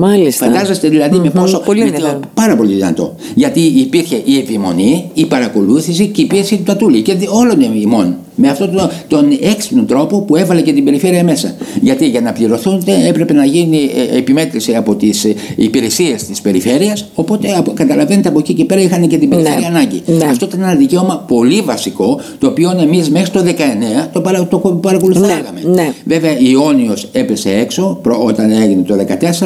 Μάλιστα. 0.00 0.46
Φαντάζεστε 0.46 0.88
δηλαδή 0.88 1.16
με 1.16 1.22
Μμμ, 1.34 1.40
πόσο. 1.40 1.58
πολύ 1.60 1.78
με 1.80 1.86
το- 1.86 1.92
ενδιαφέρον. 1.94 2.22
πάρα 2.34 2.56
πολύ 2.56 2.74
δυνατό. 2.74 3.14
Γιατί 3.34 3.60
υπήρχε 3.60 4.22
η 4.24 4.38
επιμονή, 4.38 5.10
η 5.14 5.26
παρακολούθηση 5.26 6.06
και 6.06 6.20
η 6.22 6.24
πίεση 6.26 6.56
του 6.56 6.62
Τατούλη 6.62 7.02
και 7.02 7.14
δι- 7.14 7.28
όλων 7.32 7.60
ημών. 7.60 8.16
Με 8.40 8.48
αυτόν 8.48 8.72
τον, 8.72 8.90
τον 9.08 9.38
έξυπνο 9.40 9.82
τρόπο 9.82 10.20
που 10.20 10.36
έβαλε 10.36 10.60
και 10.60 10.72
την 10.72 10.84
περιφέρεια 10.84 11.24
μέσα. 11.24 11.54
Γιατί 11.80 12.08
για 12.08 12.20
να 12.20 12.32
πληρωθούν 12.32 12.82
έπρεπε 13.08 13.32
να 13.32 13.44
γίνει 13.44 13.90
ε, 14.12 14.16
επιμέτρηση 14.18 14.74
από 14.74 14.94
τις 14.94 15.24
ε, 15.24 15.34
υπηρεσίες 15.56 16.24
της 16.24 16.40
περιφέρειας. 16.40 17.08
Οπότε 17.14 17.62
καταλαβαίνετε 17.74 18.28
από 18.28 18.38
εκεί 18.38 18.54
και 18.54 18.64
πέρα 18.64 18.80
είχαν 18.80 19.08
και 19.08 19.18
την 19.18 19.28
περιφέρεια 19.28 19.58
ναι. 19.58 19.66
ανάγκη. 19.66 20.02
Ναι. 20.06 20.24
Αυτό 20.24 20.44
ήταν 20.44 20.60
ένα 20.60 20.74
δικαίωμα 20.74 21.24
πολύ 21.28 21.60
βασικό, 21.60 22.20
το 22.38 22.46
οποίο 22.46 22.78
εμείς 22.80 23.10
μέχρι 23.10 23.30
το 23.30 23.44
19 23.44 23.52
το, 24.12 24.20
παρα, 24.20 24.46
το 24.46 24.58
παρακολουθάγαμε. 24.58 25.60
Ναι. 25.62 25.72
ναι. 25.72 25.92
Βέβαια, 26.04 26.38
Ιόνιος 26.38 27.08
έπεσε 27.12 27.50
έξω 27.50 28.00
όταν 28.24 28.50
έγινε 28.50 28.82
το 28.82 28.94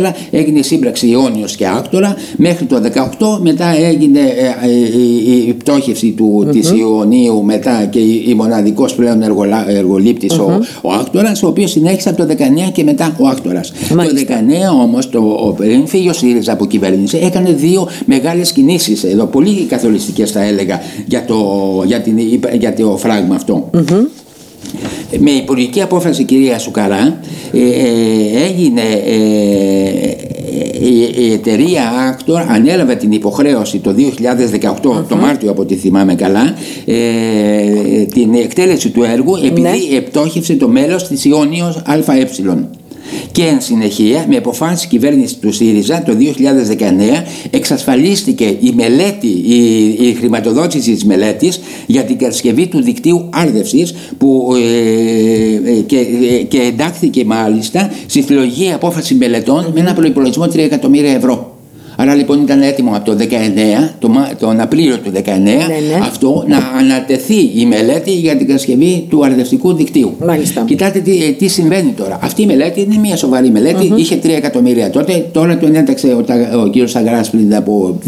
14, 0.03 0.13
έγινε 0.31 0.59
η 0.59 0.63
σύμπραξη 0.63 1.09
Ιόνιος 1.09 1.57
και 1.57 1.67
Άκτορα. 1.67 2.17
Μέχρι 2.37 2.65
το 2.65 2.81
18 3.19 3.39
μετά 3.41 3.77
έγινε 3.77 4.21
ε, 4.21 5.47
η 5.47 5.53
πτώχευση 5.53 6.11
του, 6.11 6.45
mm-hmm. 6.47 6.53
της 6.53 6.71
Ιωνίου 6.71 7.43
μετά 7.43 7.85
και 7.85 7.99
η 7.99 8.35
μοναδικό 8.37 8.82
πλέον 8.89 9.23
εργολήπτης 9.67 10.33
mm-hmm. 10.33 10.61
ο, 10.83 10.89
ο 10.89 10.93
Άκτορας, 10.93 11.43
ο 11.43 11.47
οποίος 11.47 11.71
συνέχισε 11.71 12.09
από 12.09 12.27
το 12.27 12.35
19 12.69 12.73
και 12.73 12.85
μετά 12.85 13.17
ο 13.19 13.29
Άκτορας. 13.29 13.73
Το 13.89 13.97
19 13.97 14.83
όμως, 14.83 15.09
πριν 15.57 15.87
φύγει 15.87 16.09
ο 16.09 16.13
ΣΥΡΙΖΑ 16.13 16.53
από 16.53 16.67
κυβέρνηση, 16.67 17.19
έκανε 17.23 17.53
δύο 17.53 17.89
μεγάλες 18.05 18.53
κινήσεις 18.53 19.05
εδώ, 19.05 19.27
πολύ 19.27 19.65
καθοριστικές 19.65 20.31
θα 20.31 20.43
έλεγα, 20.43 20.81
για 21.07 21.25
το, 21.25 21.37
για 21.87 22.01
την, 22.01 22.19
για 22.59 22.75
το 22.75 22.97
φράγμα 22.97 23.35
αυτό. 23.35 23.71
Mm-hmm. 23.75 24.07
Με 25.19 25.31
υπουργική 25.31 25.83
απόφαση 25.83 26.25
κυρία 26.25 26.59
Σουκαρά 26.59 27.21
ε, 27.53 27.59
ε, 27.59 28.45
έγινε 28.45 28.83
ε, 29.07 30.13
η, 31.17 31.33
εταιρεία 31.33 31.83
Actor 32.19 32.45
ανέλαβε 32.49 32.95
την 32.95 33.13
υποχρέωση 33.13 33.79
το 33.79 33.95
2018, 34.83 35.05
το 35.09 35.17
Μάρτιο 35.17 35.51
από 35.51 35.63
ό,τι 35.63 35.75
θυμάμαι 35.75 36.15
καλά, 36.15 36.55
ε, 36.85 38.05
την 38.05 38.35
εκτέλεση 38.35 38.91
του 38.91 39.03
έργου 39.03 39.37
επειδή 39.37 39.61
ναι. 39.61 39.97
επτόχευσε 39.97 40.55
το 40.55 40.69
μέλος 40.69 41.07
της 41.07 41.25
Ιόνιος 41.25 41.83
ΑΕ. 41.87 42.01
Και 43.33 43.43
εν 43.43 43.61
συνεχεία, 43.61 44.27
με 44.29 44.37
αποφάσει 44.37 44.89
κυβέρνηση 44.89 45.37
του 45.39 45.53
ΣΥΡΙΖΑ 45.53 46.03
το 46.03 46.17
2019, 46.19 47.25
εξασφαλίστηκε 47.51 48.45
η 48.45 48.73
μελέτη, 48.75 49.27
η, 49.27 49.87
η 50.09 50.15
χρηματοδότηση 50.19 50.93
της 50.93 51.05
μελέτης 51.05 51.61
για 51.87 52.03
την 52.03 52.19
κατασκευή 52.19 52.67
του 52.67 52.83
δικτύου 52.83 53.29
άρδευσης 53.33 53.95
που 54.19 54.53
ε, 54.57 55.71
ε 55.71 55.81
και, 55.81 55.97
ε, 55.97 56.43
και 56.43 56.59
εντάχθηκε 56.61 57.25
μάλιστα 57.25 57.91
στη 58.07 58.23
συλλογική 58.23 58.73
απόφαση 58.73 59.15
μελετών 59.15 59.71
με 59.75 59.81
ένα 59.81 59.95
προπολογισμό 59.95 60.45
3 60.45 60.59
εκατομμύρια 60.59 61.13
ευρώ. 61.13 61.52
Άρα 62.03 62.15
λοιπόν 62.15 62.43
ήταν 62.43 62.63
έτοιμο 62.63 62.93
από 62.95 63.05
το 63.05 63.17
19, 64.01 64.09
τον 64.39 64.61
Απρίλιο 64.61 64.99
του 64.99 65.13
19, 65.15 65.21
ναι, 65.25 65.35
ναι. 65.37 65.59
αυτό 66.03 66.45
να 66.47 66.57
ανατεθεί 66.79 67.51
η 67.55 67.67
μελέτη 67.67 68.11
για 68.11 68.37
την 68.37 68.47
κατασκευή 68.47 69.07
του 69.11 69.25
αρδευτικού 69.25 69.75
δικτύου. 69.75 70.17
Μάλιστα. 70.25 70.65
Κοιτάτε 70.67 70.99
τι, 70.99 71.33
τι 71.33 71.49
συμβαίνει 71.49 71.91
τώρα. 71.91 72.19
Αυτή 72.23 72.43
η 72.43 72.47
μελέτη 72.47 72.81
είναι 72.81 72.97
μια 72.99 73.17
σοβαρή 73.17 73.51
μελέτη, 73.51 73.93
είχε 73.97 74.19
3 74.23 74.29
εκατομμύρια 74.29 74.91
τότε, 74.91 75.27
τώρα 75.33 75.59
τον 75.59 75.75
έταξε 75.75 76.07
ο, 76.07 76.25
ο 76.63 76.69
κύριος 76.69 76.91
Σαγκρά 76.91 77.25
πριν 77.31 77.55
από 77.55 77.99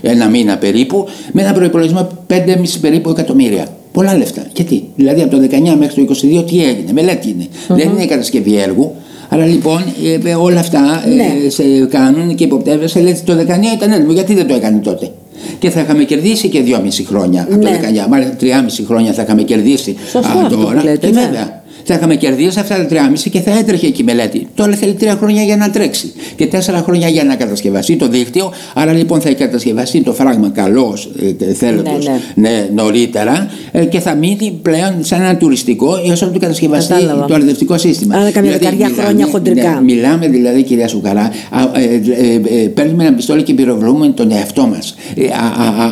ένα 0.00 0.28
μήνα 0.28 0.56
περίπου, 0.56 1.06
με 1.32 1.42
ένα 1.42 1.52
προπολογισμό 1.52 2.08
5,5 2.26 2.36
περίπου 2.80 3.10
εκατομμύρια. 3.10 3.66
Πολλά 3.92 4.16
λεφτά. 4.16 4.46
Γιατί, 4.54 4.84
δηλαδή 4.96 5.22
από 5.22 5.36
το 5.36 5.42
19 5.50 5.76
μέχρι 5.78 6.04
το 6.04 6.14
22 6.40 6.44
τι 6.46 6.64
έγινε, 6.64 6.92
μελέτη 6.92 7.28
είναι. 7.28 7.46
Δεν 7.68 7.88
είναι 7.88 8.06
κατασκευή 8.06 8.56
έργου, 8.56 8.94
Άρα 9.28 9.46
λοιπόν 9.46 9.82
ε, 10.24 10.34
όλα 10.34 10.60
αυτά 10.60 11.02
ε, 11.06 11.14
ναι. 11.14 11.48
σε 11.48 11.62
κάνουν 11.90 12.34
και 12.34 12.44
υποπτεύεσαι. 12.44 13.00
Λέτε 13.00 13.20
το 13.24 13.32
19 13.32 13.44
ήταν 13.74 13.92
έτοιμο, 13.92 14.12
γιατί 14.12 14.34
δεν 14.34 14.46
το 14.46 14.54
έκανε 14.54 14.78
τότε; 14.78 15.10
Και 15.58 15.70
θα 15.70 15.80
είχαμε 15.80 16.04
κερδίσει 16.04 16.48
και 16.48 16.62
2,5 16.66 16.76
χρόνια 17.06 17.46
ναι. 17.48 17.54
από 17.54 17.64
το 17.64 17.70
19. 18.04 18.08
Μάλλον 18.08 18.28
3,5 18.40 18.46
χρόνια 18.86 19.12
θα 19.12 19.22
είχαμε 19.22 19.42
κερδίσει 19.42 19.96
Σωστό 20.10 20.48
τώρα. 20.50 20.84
Λέτε, 20.84 21.06
και 21.06 21.12
ναι. 21.12 21.20
βέβαια 21.20 21.62
θα 21.84 21.94
είχαμε 21.94 22.14
κερδίσει 22.14 22.60
αυτά 22.60 22.76
τα 22.76 22.86
3,5 22.90 23.28
και 23.30 23.40
θα 23.40 23.58
έτρεχε 23.58 23.86
εκεί 23.86 24.00
η 24.00 24.04
μελέτη. 24.04 24.46
Τώρα 24.54 24.72
θέλει 24.72 24.96
3 25.00 25.14
χρόνια 25.18 25.42
για 25.42 25.56
να 25.56 25.70
τρέξει 25.70 26.12
και 26.36 26.48
4 26.52 26.56
χρόνια 26.84 27.08
για 27.08 27.24
να 27.24 27.34
κατασκευαστεί 27.34 27.96
το 27.96 28.08
δίκτυο. 28.08 28.52
Άρα 28.74 28.92
λοιπόν 28.92 29.20
θα 29.20 29.32
κατασκευαστεί 29.32 30.02
το 30.02 30.12
φράγμα 30.12 30.48
καλώς 30.48 31.10
ε, 31.38 31.54
θέλω 31.54 31.82
ναι, 31.82 31.90
ναι. 31.90 32.48
ναι, 32.48 32.68
νωρίτερα 32.74 33.50
ε, 33.72 33.84
και 33.84 34.00
θα 34.00 34.14
μείνει 34.14 34.58
πλέον 34.62 34.94
σαν 35.00 35.20
ένα 35.20 35.36
τουριστικό 35.36 35.96
έω 35.96 36.16
να 36.20 36.28
του 36.30 36.38
κατασκευαστεί 36.38 36.92
Κατάλαβα. 36.92 37.24
το 37.24 37.34
αρδευτικό 37.34 37.78
σύστημα. 37.78 38.14
Άρα 38.16 38.30
καμιά 38.30 38.56
δηλαδή, 38.56 38.76
δεκαριά 38.76 39.02
χρόνια 39.02 39.26
χοντρικά. 39.26 39.70
Ναι, 39.70 39.80
μιλάμε 39.80 40.28
δηλαδή, 40.28 40.62
κυρία 40.62 40.88
Σουκαρά, 40.88 41.30
ε, 41.74 41.82
ε, 41.84 42.62
ε, 42.62 42.68
παίρνουμε 42.68 43.04
ένα 43.04 43.16
πιστόλι 43.16 43.42
και 43.42 43.54
πυροβολούμε 43.54 44.08
τον 44.08 44.30
εαυτό 44.30 44.66
μας. 44.66 44.94
Ε, 45.14 45.22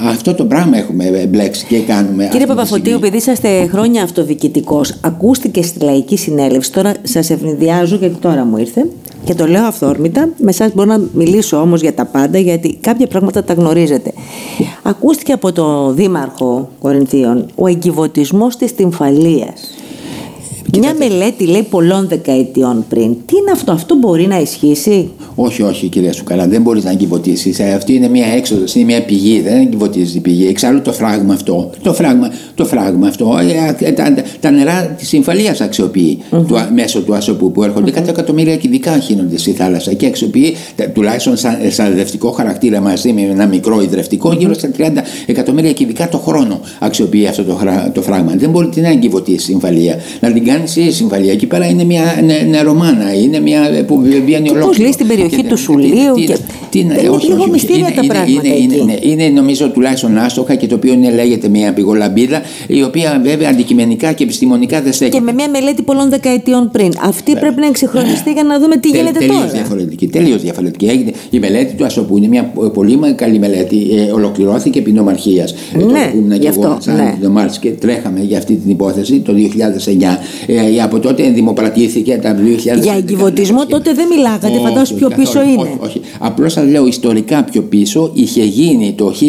αυτό 0.09 0.35
το 0.35 0.44
πράγμα 0.44 0.77
έχουμε 0.77 1.27
μπλέξει 1.29 1.64
και 1.68 1.79
κάνουμε. 1.79 2.29
Κύριε 2.31 2.46
Παπαφωτίου, 2.46 2.94
επειδή 2.94 3.16
είσαστε 3.16 3.68
χρόνια 3.72 4.03
αυτοδιοικητικός, 4.03 4.94
ακούστηκε 5.01 5.62
στη 5.62 5.79
λαϊκή 5.87 6.16
συνέλευση. 6.16 6.72
Τώρα 6.72 6.94
σας 7.03 7.31
ευνηδιάζω 7.31 7.96
γιατί 7.96 8.14
τώρα 8.14 8.44
μου 8.44 8.57
ήρθε 8.57 8.87
και 9.25 9.35
το 9.35 9.46
λέω 9.46 9.64
αυθόρμητα. 9.64 10.29
Με 10.38 10.51
εσάς 10.51 10.75
μπορώ 10.75 10.88
να 10.88 11.01
μιλήσω 11.12 11.61
όμως 11.61 11.81
για 11.81 11.94
τα 11.94 12.05
πάντα 12.05 12.38
γιατί 12.38 12.79
κάποια 12.81 13.07
πράγματα 13.07 13.44
τα 13.44 13.53
γνωρίζετε. 13.55 14.12
Ακούστηκε 14.83 15.33
από 15.33 15.53
το 15.53 15.90
Δήμαρχο 15.90 16.68
Κορινθίων 16.81 17.46
ο 17.55 17.66
εγκυβωτισμός 17.66 18.57
της 18.57 18.75
τυμφαλίας. 18.75 19.70
Μια 20.79 20.95
μελέτη 20.99 21.47
λέει 21.47 21.62
πολλών 21.62 22.09
δεκαετιών 22.09 22.85
πριν. 22.89 23.17
Τι 23.27 23.37
είναι 23.37 23.51
αυτό, 23.53 23.73
αυτό 23.73 23.97
μπορεί 23.97 24.27
να 24.27 24.41
ισχύσει; 24.41 25.11
Όχι, 25.35 25.62
όχι, 25.62 25.89
κυρία 25.89 26.12
Σουκαλά, 26.12 26.47
δεν 26.49 26.62
μπορείς 26.62 26.85
να 26.85 26.91
εγκυβωτήσει. 26.91 27.55
Ε, 27.59 27.73
αυτή 27.73 27.95
είναι 27.95 28.09
μια 28.09 28.27
έξοδος, 28.27 28.75
είναι 28.75 28.85
μια 28.85 29.03
πηγή. 29.03 29.41
Δεν 29.41 29.61
εγκυβωτίζει 29.61 30.17
η 30.17 30.21
πηγή. 30.21 30.47
Εξάλλου 30.47 30.83
το 30.83 30.93
φράγμα 30.93 31.35
αυτό. 31.35 31.71
Το 31.83 31.95
φράγμα, 31.95 32.31
το 32.55 32.65
φράγμα 32.65 33.07
αυτό. 33.07 33.39
Ε, 33.81 33.93
τα, 33.93 34.15
τα 34.41 34.51
νερά 34.51 34.87
της 34.99 35.09
συμφαλία 35.09 35.57
αξιοποιεί 35.61 36.19
mm-hmm. 36.31 36.45
του, 36.47 36.57
μέσω 36.75 37.01
του 37.01 37.15
ασωπού 37.15 37.53
που 37.53 37.62
έρχονται. 37.62 37.91
Mm-hmm. 37.91 37.95
Κατά 37.95 38.11
εκατομμύρια 38.11 38.57
κυβικά 38.57 38.99
χύνονται 38.99 39.39
στη 39.39 39.51
θάλασσα 39.51 39.93
και 39.93 40.07
αξιοποιεί 40.07 40.57
τουλάχιστον 40.93 41.37
σαν, 41.37 41.57
σαν 41.69 41.95
δευτικό 41.95 42.31
χαρακτήρα 42.31 42.81
μαζί 42.81 43.12
με 43.12 43.21
ένα 43.21 43.47
μικρό 43.47 43.83
υδρευτικό 43.83 44.31
mm-hmm. 44.31 44.39
γύρω 44.39 44.55
στα 44.55 44.71
30 44.79 44.83
εκατομμύρια 45.27 45.73
κυβικά 45.73 46.09
το 46.09 46.19
χρόνο 46.19 46.61
αξιοποιεί 46.79 47.27
αυτό 47.27 47.45
το, 47.45 47.59
το 47.93 48.03
φράγμα. 48.03 48.35
Δεν 48.37 48.51
μπορεί 48.51 48.69
την 48.69 48.83
να 48.83 48.89
εγκυβωτήσει 48.89 49.37
η 49.37 49.39
συμφαλία. 49.39 49.97
Να 50.21 50.33
την 50.33 50.45
κάνει 50.45 50.65
η 50.74 50.90
συμφαλία. 50.90 51.33
Εκεί 51.33 51.46
πέρα 51.46 51.66
είναι 51.66 51.85
μια 51.85 52.05
νερομάνα. 52.48 53.14
Είναι 53.14 53.40
μια 53.40 53.85
που 53.87 54.00
βγαίνει 54.00 54.35
ολόκληρο. 54.35 54.66
Πώς 54.66 54.79
λέει 54.79 54.92
στην 54.92 55.07
περιοχή 55.07 55.44
του 55.44 55.57
Σουλίου. 55.57 56.14
Είναι 56.79 57.01
λίγο 57.29 57.47
μυστήρια 57.51 57.93
τα 57.95 58.07
πράγματα. 58.07 58.49
Είναι 59.01 59.29
νομίζω 59.29 59.69
τουλάχιστον 59.69 60.19
άστοχα 60.19 60.55
και 60.55 60.67
το 60.67 60.75
οποίο 60.75 60.95
λέγεται 61.15 61.49
μια 61.49 61.73
πηγολαμπίδα 61.73 62.43
η 62.67 62.83
οποία 62.83 63.21
βέβαια 63.25 63.49
αντικειμενικά 63.49 64.12
και 64.12 64.25
επιστημονικά 64.25 64.83
δεν 64.83 64.93
στέκει. 64.93 65.11
Και 65.11 65.21
με 65.21 65.33
μια 65.33 65.51
μελέτη 65.51 65.83
πολλών 65.83 66.11
δεκαετιών 66.11 66.71
πριν. 66.71 66.93
Αυτή 67.03 67.37
πρέπει 67.37 67.61
να 67.61 67.67
εξυγχρονιστεί 67.67 68.33
για 68.33 68.43
να 68.43 68.59
δούμε 68.59 68.77
τι 68.77 68.89
γίνεται 68.89 69.27
τώρα. 69.27 69.41
Τελείω 69.41 69.53
διαφορετική. 69.53 70.07
Τελείως 70.07 70.43
διαφορετική. 70.43 70.87
Έγινε 70.87 71.12
η 71.31 71.39
μελέτη 71.39 71.75
του 71.75 71.85
Ασοπού 71.85 72.17
είναι 72.17 72.29
μια 72.29 72.53
πολύ 72.75 72.99
καλή 73.15 73.39
μελέτη. 73.39 73.89
Ε, 73.91 74.12
ολοκληρώθηκε 74.12 74.79
επί 74.79 74.93
νομαρχίας. 74.93 75.55
Ε, 75.75 75.85
ναι, 75.85 76.35
ε, 76.35 76.37
γι' 76.37 76.49
αυτό. 76.49 76.77
Σαν 76.81 76.97
ναι. 76.97 77.47
και 77.61 77.71
τρέχαμε 77.71 78.21
για 78.21 78.39
αυτή 78.39 78.55
την 78.55 78.71
υπόθεση 78.71 79.21
το 79.21 79.33
2009. 79.33 80.19
Ε, 80.47 80.83
από 80.83 80.99
τότε 80.99 81.31
δημοπρατήθηκε 81.31 82.19
τα 82.23 82.37
2000. 82.37 82.81
Για 82.83 82.95
εγκυβωτισμό 82.97 83.67
τότε 83.67 83.93
δεν 83.93 84.07
μιλάγατε, 84.07 84.59
φαντάζομαι 84.59 84.99
πιο 84.99 85.09
πίσω 85.17 85.43
είναι. 85.43 85.62
Όχι, 85.62 85.79
όχι. 85.81 86.01
Απλώς 86.19 86.53
σα 86.53 86.62
λέω 86.66 86.87
ιστορικά 86.87 87.44
πιο 87.44 87.62
πίσω 87.62 88.11
είχε 88.14 88.44
γίνει 88.44 88.92
το 88.92 89.14
1969-1970 89.20 89.24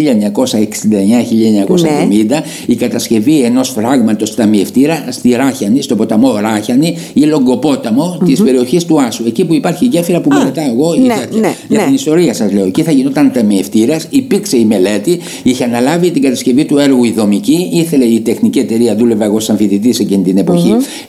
ναι. 2.27 2.41
η 2.65 2.75
κατασκευή 2.75 3.41
ενός 3.41 3.69
φράγματος 3.69 4.35
ταμιευτήρα 4.35 5.05
στη 5.09 5.29
Ράχιανη, 5.29 5.81
στο 5.81 5.95
ποταμό 5.95 6.37
Ράχιανη 6.39 6.97
ή 7.13 7.21
Λογκοπόταμο 7.21 8.15
mm-hmm. 8.15 8.25
της 8.25 8.41
περιοχής 8.41 8.85
του 8.85 9.01
Άσου. 9.01 9.23
Εκεί 9.27 9.45
που 9.45 9.53
υπάρχει 9.53 9.85
η 9.85 9.87
γέφυρα 9.87 10.21
που 10.21 10.29
μελετάω 10.29 10.69
εγώ. 10.69 10.95
Ναι, 10.95 11.15
ναι, 11.39 11.55
για 11.67 11.79
την 11.79 11.93
ιστορία 11.93 12.33
σας 12.33 12.51
λέω. 12.51 12.65
Εκεί 12.65 12.81
θα 12.81 12.91
γινόταν 12.91 13.31
ταμιευτήρα, 13.31 13.99
υπήρξε 14.09 14.57
η 14.57 14.65
μελέτη, 14.65 15.19
είχε 15.43 15.63
αναλάβει 15.63 16.11
την 16.11 16.21
κατασκευή 16.21 16.65
του 16.65 16.77
έργου 16.77 17.03
η 17.03 17.11
δομική, 17.11 17.69
ήθελε 17.73 18.05
η 18.05 18.19
τεχνική 18.19 18.59
εταιρεία, 18.59 18.95
δούλευε 18.95 19.25
εγώ 19.25 19.39
σαν 19.39 19.57
φοιτητής 19.57 19.99
εκείνη 19.99 20.23
την 20.23 20.37
εποχή. 20.37 20.75
Mm-hmm 20.77 21.07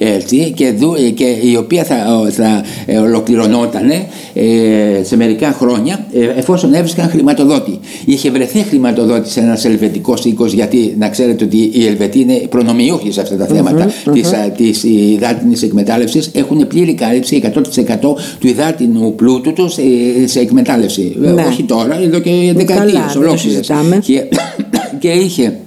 και, 0.55 0.75
και 1.15 1.25
η 1.25 1.57
οποία 1.57 1.85
θα, 1.85 1.97
θα 2.31 2.65
ε, 2.87 2.99
ολοκληρωνόταν 2.99 3.91
ε, 4.35 5.03
σε 5.03 5.17
μερικά 5.17 5.53
χρόνια 5.53 6.07
ε, 6.13 6.18
εφόσον 6.37 6.75
έβρισκαν 6.75 7.09
χρηματοδότη. 7.09 7.79
Είχε 8.05 8.31
βρεθεί 8.31 8.59
χρηματοδότης 8.59 9.33
σε 9.33 9.41
ένας 9.41 9.65
ελβετικός 9.65 10.25
οίκος, 10.25 10.53
γιατί 10.53 10.95
να 10.99 11.09
ξέρετε 11.09 11.45
ότι 11.45 11.71
οι 11.73 11.87
Ελβετοί 11.87 12.21
είναι 12.21 12.35
προνομιούχοι 12.35 13.13
σε 13.13 13.21
αυτά 13.21 13.37
τα 13.37 13.47
θέματα 13.47 13.87
mm-hmm, 13.87 14.13
της, 14.13 14.31
mm-hmm. 14.31 14.53
της 14.57 14.83
υδάτινης 14.85 15.63
εκμετάλλευσης 15.63 16.31
έχουν 16.35 16.67
πλήρη 16.67 16.95
κάλυψη 16.95 17.43
100% 17.45 18.01
του 18.39 18.47
υδάτινου 18.47 19.15
πλούτου 19.15 19.53
τους 19.53 19.77
σε 20.25 20.41
εκμετάλλευση. 20.41 21.17
Ναι. 21.19 21.43
Όχι 21.43 21.63
τώρα, 21.63 22.01
εδώ 22.03 22.19
και 22.19 22.53
δεκαετίες 22.55 23.17
ολόκληρες. 23.17 23.71
Και, 24.03 24.25
και 25.01 25.09
είχε 25.09 25.59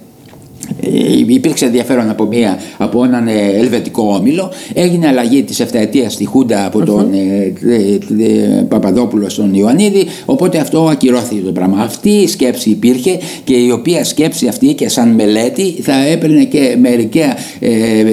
υπήρξε 1.26 1.64
ενδιαφέρον 1.64 2.10
από, 2.10 2.24
μια, 2.24 2.58
από 2.76 3.04
έναν 3.04 3.28
ε, 3.28 3.32
ελβετικό 3.58 4.14
όμιλο. 4.18 4.50
Έγινε 4.74 5.06
αλλαγή 5.06 5.42
της 5.42 5.60
ευθαετία 5.60 6.10
στη 6.10 6.24
Χούντα 6.24 6.66
από 6.66 6.84
τον 6.84 7.10
uh 7.12 8.66
Παπαδόπουλο 8.68 9.28
στον 9.28 9.54
Ιωαννίδη. 9.54 10.06
Οπότε 10.24 10.58
αυτό 10.58 10.88
ακυρώθηκε 10.88 11.40
το 11.40 11.52
πράγμα. 11.52 11.82
Αυτή 11.82 12.10
η 12.10 12.26
σκέψη 12.26 12.70
υπήρχε 12.70 13.18
και 13.44 13.54
η 13.54 13.70
οποία 13.70 14.04
σκέψη 14.04 14.46
αυτή 14.48 14.74
και 14.74 14.88
σαν 14.88 15.08
μελέτη 15.08 15.74
θα 15.82 16.06
έπαιρνε 16.06 16.44
και 16.44 16.76
μερικέ 16.80 17.34
ε, 17.60 17.70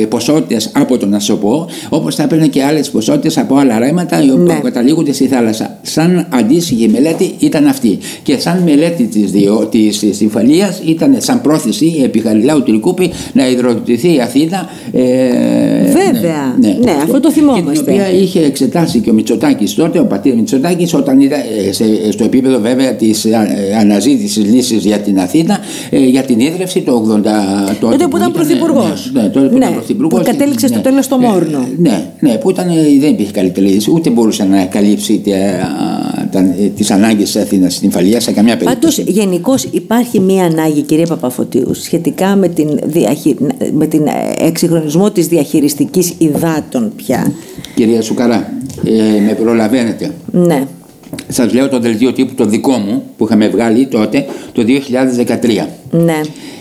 ποσότητες 0.10 0.72
από 0.74 0.98
τον 0.98 1.14
Ασοπό, 1.14 1.68
όπως 1.90 2.16
θα 2.16 2.24
έπαιρνε 2.24 2.48
και 2.48 2.64
άλλες 2.64 2.90
ποσότητες 2.90 3.38
από 3.38 3.56
άλλα 3.56 3.80
ρέματα 3.80 4.24
οι 4.24 4.30
οποία 4.30 4.54
ναι. 4.54 4.60
καταλήγονται 4.64 5.14
στη 5.14 5.28
θάλασσα. 5.28 5.80
Σαν 5.82 6.28
αντίστοιχη 6.30 6.88
μελέτη 6.88 7.36
ήταν 7.40 7.68
αυτή. 7.68 7.98
Και 8.24 8.40
σαν 8.40 8.62
μελέτη 8.64 9.04
της 9.04 10.18
συμφαλία 10.18 10.76
ήταν 10.86 11.16
σαν 11.18 11.42
πρόθεση 11.42 12.02
επί 12.04 12.20
Γαλιλάου 12.60 12.64
Τρικούπη 12.64 13.12
να 13.34 13.50
υδροδοτηθεί 13.50 14.16
η 14.16 14.22
Αθήνα. 14.22 14.70
Ε, 14.92 15.02
Βέβαια. 15.86 16.56
Ναι, 16.60 16.68
ναι, 16.68 16.78
ναι 16.84 16.92
αυτό 17.04 17.20
το 17.20 17.32
θυμόμαστε. 17.32 17.72
Και 17.72 17.80
την 17.80 17.94
οποία 17.94 18.12
είχε 18.12 18.40
εξετάσει 18.40 19.00
και 19.00 19.10
ο 19.10 19.14
Μητσοτάκης 19.14 19.76
τότε, 19.76 20.00
ο 20.00 20.06
πατήρ 20.06 20.36
Μητσοτάκης, 20.36 20.94
όταν 20.94 21.20
ήταν 21.20 21.40
ε, 22.08 22.12
στο 22.12 22.24
επίπεδο 22.24 22.60
βέβαια 22.60 22.94
της 22.94 23.26
ε, 23.26 23.38
αναζήτησης 23.80 24.46
λύσης 24.46 24.86
για 24.86 24.98
την 24.98 25.20
Αθήνα, 25.20 25.60
ε, 25.90 26.00
για 26.00 26.24
την 26.24 26.40
ίδρυυση 26.40 26.82
το 26.82 27.20
80. 27.72 27.76
Τότε 27.80 28.08
που 28.08 28.18
ήταν 28.18 28.32
πρωθυπουργός. 28.32 29.12
Ναι, 29.14 29.22
τότε 29.22 29.48
που 29.48 29.58
ήταν 29.58 29.74
πρωθυπουργός. 29.74 30.20
Που 30.20 30.26
κατέληξε 30.26 30.68
στο 30.68 30.80
τέλος 30.80 31.06
στο 31.06 31.18
Μόρνο. 31.18 31.68
Ναι, 31.78 32.04
ναι, 32.20 32.36
που 32.36 32.50
ήταν, 32.50 32.68
δεν 33.00 33.12
υπήρχε 33.12 33.32
καλύτερη 33.32 33.68
λύση, 33.68 33.92
ούτε 33.92 34.10
μπορούσε 34.10 34.44
να 34.44 34.66
καλύψει 34.66 35.22
τις 36.76 36.92
ανάγκες 36.92 37.32
της 37.32 37.42
Αθήνας 37.42 37.74
στην 37.74 37.92
Φαλία 37.92 38.20
σε 38.20 38.32
καμιά 38.32 38.58
περίπτωση. 38.58 39.04
Πάντως, 39.04 39.16
γενικώς 39.16 39.64
υπάρχει 39.64 40.20
μία 40.20 40.46
ανάγκη, 40.46 40.82
κυρία 40.82 41.06
Παπαφωτίου, 41.06 41.74
σχετικά 41.74 42.36
με 42.36 42.48
την, 42.48 42.80
διαχει... 42.84 43.36
με 43.74 43.88
την 43.88 44.08
εξυγχρονισμό 44.38 45.12
της 45.12 45.28
διαχειριστικής 45.28 46.14
υδάτων 46.18 46.92
πια. 46.96 47.32
Κυρία 47.76 48.02
Σουκαρά, 48.02 48.54
ε, 48.86 49.22
με 49.26 49.34
προλαβαίνετε. 49.34 50.12
Ναι. 50.32 50.64
Σας 51.28 51.54
λέω 51.54 51.70
το 51.70 51.80
δελτίο 51.80 52.14
τύπου 52.14 52.34
το 52.34 52.46
δικό 52.46 52.78
μου 52.78 53.04
που 53.18 53.26
είχαμε 53.26 53.48
βγάλει 53.48 53.88
τότε 53.88 54.26
το 54.52 54.66
2013. 54.68 55.68
Ναι 55.92 56.22
ε, 56.22 56.59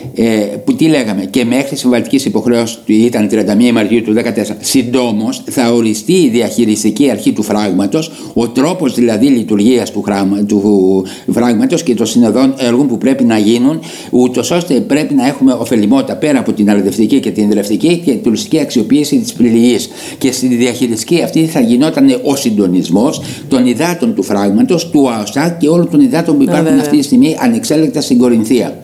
που 0.64 0.74
τι 0.74 0.88
λέγαμε, 0.88 1.24
και 1.24 1.44
μέχρι 1.44 1.76
συμβατική 1.76 2.28
υποχρέωση 2.28 2.78
του 2.86 2.92
ήταν 2.92 3.28
31 3.32 3.72
Μαρτίου 3.72 4.02
του 4.02 4.14
2014. 4.14 4.20
Συντόμως 4.60 5.42
θα 5.50 5.72
οριστεί 5.72 6.12
η 6.12 6.28
διαχειριστική 6.28 7.10
αρχή 7.10 7.32
του 7.32 7.42
φράγματος, 7.42 8.10
ο 8.34 8.48
τρόπος 8.48 8.94
δηλαδή 8.94 9.26
λειτουργίας 9.26 9.90
του, 9.90 10.04
του 10.46 11.04
φράγματος 11.32 11.82
και 11.82 11.94
των 11.94 12.06
συνεδών 12.06 12.54
έργων 12.58 12.86
που 12.88 12.98
πρέπει 12.98 13.24
να 13.24 13.38
γίνουν, 13.38 13.80
ούτως 14.10 14.50
ώστε 14.50 14.80
πρέπει 14.80 15.14
να 15.14 15.26
έχουμε 15.26 15.52
ωφελημότητα 15.52 16.16
πέρα 16.16 16.38
από 16.38 16.52
την 16.52 16.70
αλληλευτική 16.70 17.20
και 17.20 17.30
την 17.30 17.50
ελευτική 17.50 18.02
και 18.04 18.12
τουριστική 18.12 18.60
αξιοποίηση 18.60 19.18
της 19.18 19.32
πληγής. 19.32 19.88
Και 20.18 20.32
στη 20.32 20.46
διαχειριστική 20.46 21.22
αυτή 21.22 21.46
θα 21.46 21.60
γινόταν 21.60 22.20
ο 22.22 22.36
συντονισμός 22.36 23.22
των 23.48 23.66
υδάτων 23.66 24.14
του 24.14 24.22
φράγματος, 24.22 24.90
του 24.90 25.10
ΑΟΣΑ 25.10 25.56
και 25.60 25.68
όλων 25.68 25.90
των 25.90 26.00
υδάτων 26.00 26.36
που 26.36 26.42
υπάρχουν 26.42 26.78
αυτή 26.78 26.96
τη 26.96 27.02
στιγμή 27.02 27.36
ανεξέλεκτα 27.40 28.00
στην 28.00 28.18
Κορινθία. 28.18 28.76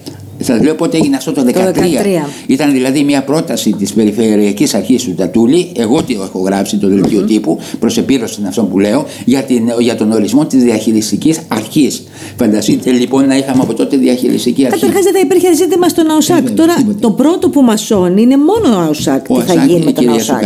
Σας 0.44 0.62
λέω 0.62 0.74
πότε 0.74 0.96
έγινε 0.96 1.16
αυτό 1.16 1.32
το 1.32 1.44
2013. 1.46 1.52
Ήταν 2.46 2.72
δηλαδή 2.72 3.02
μια 3.04 3.22
πρόταση 3.22 3.72
της 3.72 3.92
Περιφερειακής 3.92 4.74
Αρχής 4.74 5.04
του 5.04 5.14
Τατούλη. 5.14 5.72
Εγώ 5.76 6.02
τι 6.02 6.14
έχω 6.14 6.38
γράψει 6.38 6.76
το 6.76 6.88
δελτίο 6.88 7.20
mm-hmm. 7.20 7.26
τύπου, 7.26 7.58
προς 7.78 7.96
επίρρωση 7.98 8.42
αυτό 8.48 8.62
που 8.62 8.78
λέω, 8.78 9.06
για, 9.24 9.42
την, 9.42 9.70
για 9.78 9.96
τον 9.96 10.12
ορισμό 10.12 10.46
της 10.46 10.62
διαχειριστικής 10.62 11.40
αρχής. 11.48 12.02
Φανταστείτε 12.36 12.90
λοιπόν 12.90 13.26
να 13.26 13.36
είχαμε 13.36 13.62
από 13.62 13.74
τότε 13.74 13.96
διαχειριστική 13.96 14.66
αρχή. 14.66 14.80
Καταρχάς 14.80 15.04
δεν 15.04 15.12
θα 15.12 15.20
υπήρχε 15.20 15.54
ζήτημα 15.54 15.88
στον 15.88 16.10
ΑΟΣΑΚ. 16.10 16.50
Τώρα 16.50 16.74
το 17.00 17.10
πρώτο 17.10 17.48
που 17.48 17.62
μας 17.62 17.80
σώνει 17.80 18.22
είναι 18.22 18.36
μόνο 18.36 18.76
ο 18.76 18.80
ΑΟΣΑΚ. 18.80 19.26
Τι 19.26 19.40
θα 19.40 19.64
γίνει 19.64 19.84
με 19.84 19.92
τον 19.92 20.08
ΑΟΣΑΚ; 20.08 20.42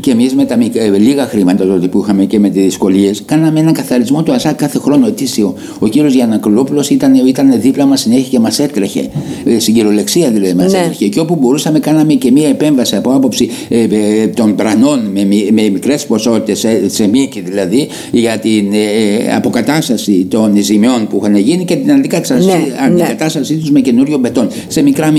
Και 0.00 0.10
εμείς 0.10 0.34
με 0.34 0.44
τα 0.44 0.58
ε, 0.72 0.98
λίγα 0.98 1.26
χρήματα 1.26 1.66
τότε 1.66 1.88
που 1.88 2.00
είχαμε 2.02 2.24
και 2.24 2.38
με 2.38 2.48
τις 2.48 2.62
δυσκολίες, 2.62 3.22
κάναμε 3.26 3.60
έναν 3.60 3.72
καθαρισμό 3.72 4.22
του 4.22 4.32
ΑΣΑ 4.32 4.52
κάθε 4.52 4.78
χρόνο 4.78 5.06
ετήσιο. 5.06 5.54
Ο 5.78 5.86
κύριος 5.86 6.14
Γιανακολόπουλος 6.14 6.90
ήταν, 6.90 7.14
ήταν 7.14 7.60
δίπλα 7.60 7.86
μας 7.86 8.00
συνέχεια 8.00 8.28
και 8.30 8.38
μας 8.38 8.58
έτρεχε. 8.58 9.08
Ε, 9.44 9.58
στην 9.58 9.74
κυριολεξία 9.74 10.30
δηλαδή 10.30 10.54
μας 10.54 10.72
ναι. 10.72 10.78
έτρεχε. 10.78 11.08
Και 11.08 11.20
όπου 11.20 11.36
μπορούσαμε, 11.36 11.78
κάναμε 11.78 12.12
και 12.12 12.30
μία 12.30 12.48
επέμβαση 12.48 12.96
από 12.96 13.10
άποψη 13.10 13.50
ε, 13.68 13.82
ε, 13.82 14.26
των 14.26 14.54
πρανών 14.54 15.00
με, 15.12 15.28
με 15.52 15.68
μικρές 15.68 16.06
ποσότητες, 16.06 16.58
σε, 16.58 16.88
σε 16.88 17.06
μήκη 17.06 17.40
δηλαδή, 17.40 17.88
για 18.12 18.38
την 18.38 18.72
ε, 18.72 19.34
αποκατάσταση 19.34 20.26
των 20.30 20.56
ζημιών 20.56 21.06
που 21.06 21.20
είχαν 21.22 21.36
γίνει 21.36 21.64
και 21.64 21.76
την 21.76 21.92
αντικατάστασή 21.92 22.46
ναι, 22.46 23.56
ναι. 23.56 23.58
τους 23.60 23.70
με 23.70 23.80
καινούριο 23.80 24.18
μπετόν 24.18 24.48
σε 24.68 24.82
μικρά 24.82 25.12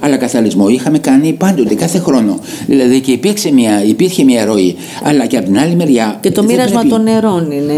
Αλλά 0.00 0.16
καθαρισμό 0.16 0.68
είχαμε 0.68 0.98
κάνει 0.98 1.32
πάντοτε, 1.32 1.74
κάθε 1.74 1.98
χρόνο. 1.98 2.38
Δηλαδή 2.66 3.00
και 3.00 3.12
υπήρξε 3.12 3.52
μια, 3.52 3.84
υπήρχε 3.84 4.21
μια 4.24 4.44
ροή. 4.44 4.76
Αλλά 5.02 5.26
και 5.26 5.36
από 5.36 5.46
την 5.46 5.58
άλλη 5.58 5.74
μεριά. 5.74 6.18
Και 6.20 6.30
το 6.30 6.42
μοίρασμα 6.42 6.80
πρέπει... 6.80 6.88
των 6.88 7.02
νερών 7.02 7.50
είναι. 7.50 7.72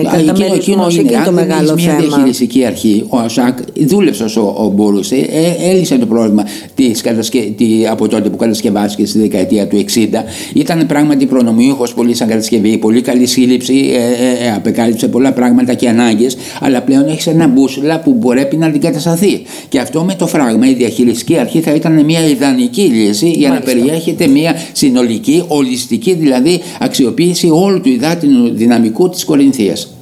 Εκείνο, 0.55 0.87
είναι. 0.91 1.23
το 1.25 1.33
μεγάλο 1.33 1.67
θέμα. 1.67 1.97
Μια 1.97 1.97
διαχειριστική 1.97 2.65
αρχή, 2.65 3.05
ο 3.09 3.19
ΑΣΑΚ 3.19 3.59
δούλεψε 3.87 4.25
όσο 4.25 4.73
μπορούσε, 4.75 5.15
ε, 5.17 5.71
έλυσε 5.71 5.99
το 5.99 6.07
πρόβλημα 6.07 6.45
της 6.75 7.01
κατασκε... 7.01 7.55
από 7.91 8.09
τότε 8.09 8.29
που 8.29 8.37
κατασκευάστηκε 8.37 9.07
στη 9.07 9.19
δεκαετία 9.19 9.67
του 9.67 9.85
60. 9.95 10.09
Ήταν 10.55 10.87
πράγματι 10.87 11.27
προνομιούχος 11.27 11.95
πολύ 11.95 12.15
σαν 12.15 12.29
κατασκευή, 12.29 12.79
πολύ 12.79 13.01
καλή 13.01 13.27
σύλληψη, 13.27 13.91
ε, 13.95 14.25
ε, 14.25 14.47
ε, 14.47 14.53
απεκάλυψε 14.53 15.09
πολλά 15.09 15.33
πράγματα 15.33 15.75
και 15.75 15.89
ανάγκες, 15.89 16.37
αλλά 16.61 16.83
πλέον 16.83 17.09
έχεις 17.09 17.27
ένα 17.27 17.47
μπούσουλα 17.47 18.01
που 18.01 18.13
μπορεί 18.13 18.49
να 18.57 18.67
αντικατασταθεί. 18.67 19.43
Και 19.69 19.79
αυτό 19.79 20.05
με 20.05 20.15
το 20.15 20.27
φράγμα, 20.27 20.69
η 20.69 20.75
διαχειριστική 20.75 21.39
αρχή 21.39 21.61
θα 21.61 21.75
ήταν 21.75 22.05
μια 22.05 22.29
ιδανική 22.29 22.83
λύση 22.83 23.31
για 23.31 23.49
Μάλιστα. 23.49 23.75
να 23.75 23.81
περιέχεται 23.81 24.27
μια 24.27 24.55
συνολική, 24.73 25.45
ολιστική 25.49 26.13
δηλαδή 26.25 26.45
δηλαδή 26.45 26.63
αξιοποίηση 26.81 27.51
όλου 27.53 27.81
του 27.81 27.89
υδάτινου 27.89 28.55
δυναμικού 28.55 29.09
της 29.09 29.25
Κορινθίας. 29.25 29.97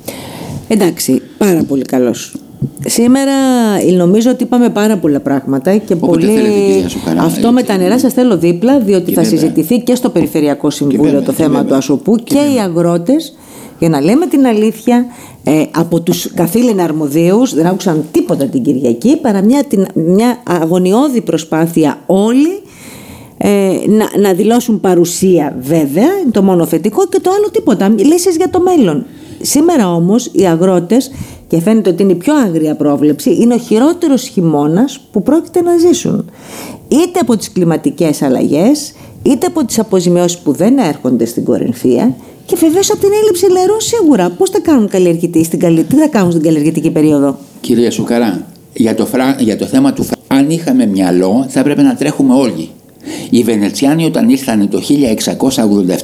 Εντάξει, 0.69 1.23
πάρα 1.39 1.65
πολύ 1.69 1.83
καλός. 1.83 2.35
Σήμερα 2.87 3.33
νομίζω 3.97 4.31
ότι 4.31 4.43
είπαμε 4.43 4.69
πάρα 4.69 4.97
πολλά 4.97 5.21
πράγματα 5.21 5.77
και 5.77 5.97
πολύ. 5.97 6.85
Αυτό 7.17 7.53
με 7.53 7.63
τα 7.63 7.77
νερά 7.77 7.99
σας 7.99 8.13
θέλω 8.13 8.39
δίπλα, 8.39 8.81
διότι 8.81 9.13
θα 9.13 9.25
συζητηθεί 9.25 9.81
και 9.81 9.95
στο 9.95 10.11
Περιφερειακό 10.11 10.71
Συμβούλιο 10.71 11.23
το 11.23 11.33
θέμα 11.33 11.65
του 11.65 11.75
Ασοπού 11.75 12.17
και, 12.17 12.39
οι 12.39 12.59
αγρότες. 12.61 13.37
Για 13.79 13.91
να 13.91 14.01
λέμε 14.01 14.27
την 14.27 14.47
αλήθεια, 14.47 15.07
ε, 15.45 15.63
από 15.71 16.01
τους 16.01 16.31
καθήλυνα 16.35 16.85
αρμοδίους 16.85 17.55
δεν 17.55 17.67
άκουσαν 17.67 18.05
τίποτα 18.13 18.45
την 18.45 18.63
Κυριακή 18.63 19.17
παρά 19.17 19.43
μια, 19.43 19.65
την, 19.65 19.87
μια 19.95 20.43
αγωνιώδη 20.45 21.21
προσπάθεια 21.21 21.99
όλοι 22.07 22.63
ε, 23.45 23.79
να, 23.87 24.19
να 24.19 24.33
δηλώσουν 24.33 24.81
παρουσία 24.81 25.57
βέβαια, 25.61 26.19
είναι 26.23 26.31
το 26.31 26.43
μόνο 26.43 26.67
θετικό 26.67 27.07
και 27.07 27.21
το 27.21 27.31
άλλο 27.31 27.51
τίποτα, 27.51 27.89
λύσεις 27.89 28.37
για 28.37 28.51
το 28.51 28.61
μέλλον. 28.61 29.07
Σήμερα 29.41 29.95
όμως 29.95 30.31
οι 30.33 30.47
αγρότες, 30.47 31.11
και 31.47 31.61
φαίνεται 31.61 31.91
ότι 31.91 32.03
είναι 32.03 32.13
η 32.13 32.15
πιο 32.15 32.35
άγρια 32.35 32.75
πρόβλεψη, 32.75 33.37
είναι 33.41 33.55
ο 33.55 33.59
χειρότερος 33.59 34.29
χειμώνας 34.29 35.01
που 35.13 35.23
πρόκειται 35.23 35.61
να 35.61 35.77
ζήσουν. 35.77 36.31
Είτε 36.89 37.19
από 37.21 37.37
τις 37.37 37.53
κλιματικές 37.53 38.23
αλλαγές, 38.23 38.95
είτε 39.23 39.47
από 39.47 39.65
τις 39.65 39.79
αποζημιώσεις 39.79 40.39
που 40.39 40.53
δεν 40.53 40.79
έρχονται 40.79 41.25
στην 41.25 41.45
Κορινθία 41.45 42.15
και 42.47 42.57
βεβαίως 42.57 42.91
από 42.91 43.01
την 43.01 43.11
έλλειψη 43.23 43.47
νερού 43.53 43.81
σίγουρα. 43.81 44.31
Πώς 44.31 44.51
θα 44.51 44.61
κάνουν 44.61 44.89
καλλιεργητή 44.89 45.45
στην 45.45 45.59
καλή... 45.59 45.85
τι 45.85 45.97
θα 45.97 46.09
κάνουν 46.09 46.31
στην 46.31 46.43
καλλιεργητική 46.43 46.91
περίοδο; 46.91 47.39
Κυρία 47.61 47.91
Σουκαρά, 47.91 48.47
για 48.73 48.95
το, 48.95 49.07
φρα... 49.07 49.37
για 49.39 49.57
το 49.57 49.67
θέμα 49.67 49.93
του 49.93 50.07
αν 50.27 50.51
είχαμε 50.51 50.87
μυαλό 50.87 51.47
θα 51.49 51.61
έπρεπε 51.61 51.83
να 51.83 51.95
τρέχουμε 51.95 52.35
όλοι. 52.35 52.69
Οι 53.31 53.43
Βενετσιάνοι 53.43 54.05
όταν 54.05 54.29
ήρθαν 54.29 54.69
το 54.69 54.83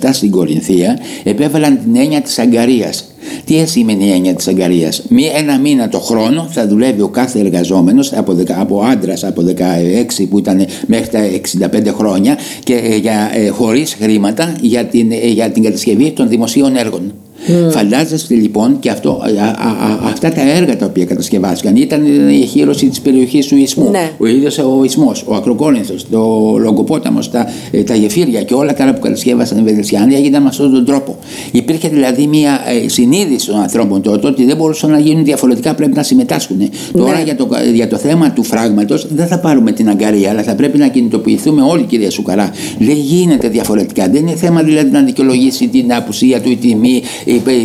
1687 0.01 0.09
στην 0.13 0.31
Κορινθία 0.31 0.99
επέβαλαν 1.23 1.79
την 1.83 1.97
έννοια 1.97 2.21
της 2.21 2.39
αγκαρίας. 2.39 3.05
Τι 3.45 3.67
σημαίνει 3.67 4.07
η 4.07 4.11
έννοια 4.11 4.35
της 4.35 4.49
αγκαρίας; 4.49 5.03
Μία, 5.09 5.33
ένα 5.37 5.59
μήνα 5.59 5.89
το 5.89 6.01
χρόνο 6.01 6.49
θα 6.51 6.69
δουλεύει 6.69 7.01
ο 7.01 7.09
κάθε 7.09 7.39
εργαζόμενος 7.39 8.13
από, 8.13 8.37
από 8.49 8.83
άντρας 8.83 9.25
από 9.25 9.43
16 9.43 10.27
που 10.31 10.39
ήταν 10.39 10.67
μέχρι 10.87 11.09
τα 11.09 11.69
65 11.71 11.93
χρόνια 11.95 12.39
και 12.63 12.75
ε, 12.75 12.97
για, 12.97 13.31
ε, 13.35 13.49
χωρίς 13.49 13.95
χρήματα 14.01 14.57
για 14.61 14.85
την, 14.85 15.13
ε, 15.13 15.27
για 15.27 15.51
την 15.51 15.63
κατασκευή 15.63 16.11
των 16.11 16.29
δημοσίων 16.29 16.77
έργων. 16.77 17.13
Mm. 17.49 17.71
Φαντάζεστε 17.71 18.35
λοιπόν 18.35 18.79
και 18.79 18.91
αυτό, 18.91 19.11
α, 19.11 19.45
α, 19.45 19.99
αυτά 20.05 20.33
τα 20.33 20.51
έργα 20.51 20.77
τα 20.77 20.87
οποία 20.87 21.05
κατασκευάστηκαν 21.05 21.77
ήταν 21.77 22.29
η 22.29 22.47
χείρωση 22.47 22.87
της 22.89 23.01
περιοχής 23.01 23.47
του 23.47 23.57
Ισμού. 23.57 23.91
Ναι. 23.91 24.11
Ο 24.19 24.27
ίδιος 24.27 24.59
ο 24.59 24.85
Ισμός, 24.85 25.25
ο 25.27 25.35
Ακροκόρινθο, 25.35 25.95
το 26.11 26.19
Λογκοπόταμος, 26.59 27.31
τα, 27.31 27.47
ε, 27.71 27.83
τα 27.83 27.95
γεφύρια 27.95 28.43
και 28.43 28.55
όλα 28.55 28.75
τα 28.75 28.83
άλλα 28.83 28.95
που 28.95 29.01
κατασκεύασαν 29.01 29.59
οι 29.59 29.63
Βενετσιάνοι 29.63 30.15
έγιναν 30.15 30.43
με 30.43 30.49
αυτόν 30.49 30.73
τον 30.73 30.85
τρόπο. 30.85 31.17
Υπήρχε 31.51 31.89
δηλαδή 31.89 32.27
μια 32.27 32.61
ε, 32.85 32.89
συνείδηση 32.89 33.47
των 33.47 33.61
ανθρώπων 33.61 34.03
τότε 34.03 34.27
ότι 34.27 34.45
δεν 34.45 34.57
μπορούσαν 34.57 34.91
να 34.91 34.99
γίνουν 34.99 35.25
διαφορετικά, 35.25 35.75
πρέπει 35.75 35.97
να 35.97 36.03
συμμετάσχουν. 36.03 36.57
Ναι. 36.57 36.67
Τώρα 36.93 37.21
για 37.21 37.37
το, 37.37 37.49
για 37.75 37.89
το 37.89 37.97
θέμα 37.97 38.31
του 38.31 38.43
φράγματος 38.43 39.07
δεν 39.15 39.27
θα 39.27 39.39
πάρουμε 39.39 39.73
την 39.73 39.89
αγκαρία, 39.89 40.31
αλλά 40.31 40.43
θα 40.43 40.55
πρέπει 40.55 40.79
να 40.79 40.89
κινητοποιηθούμε 40.89 41.63
όλοι, 41.63 41.83
κυρία 41.83 42.11
Σουκαρά. 42.11 42.51
Δεν 42.79 42.97
γίνεται 42.97 43.49
διαφορετικά. 43.49 44.09
Δεν 44.09 44.27
είναι 44.27 44.37
θέμα 44.37 44.63
δηλαδή 44.63 44.91
να 44.91 45.03
δικαιολογήσει 45.03 45.69
την 45.69 45.95
απουσία 45.95 46.41
του 46.41 46.51
ή 46.51 46.57
τη 46.57 46.75
μη 46.75 47.03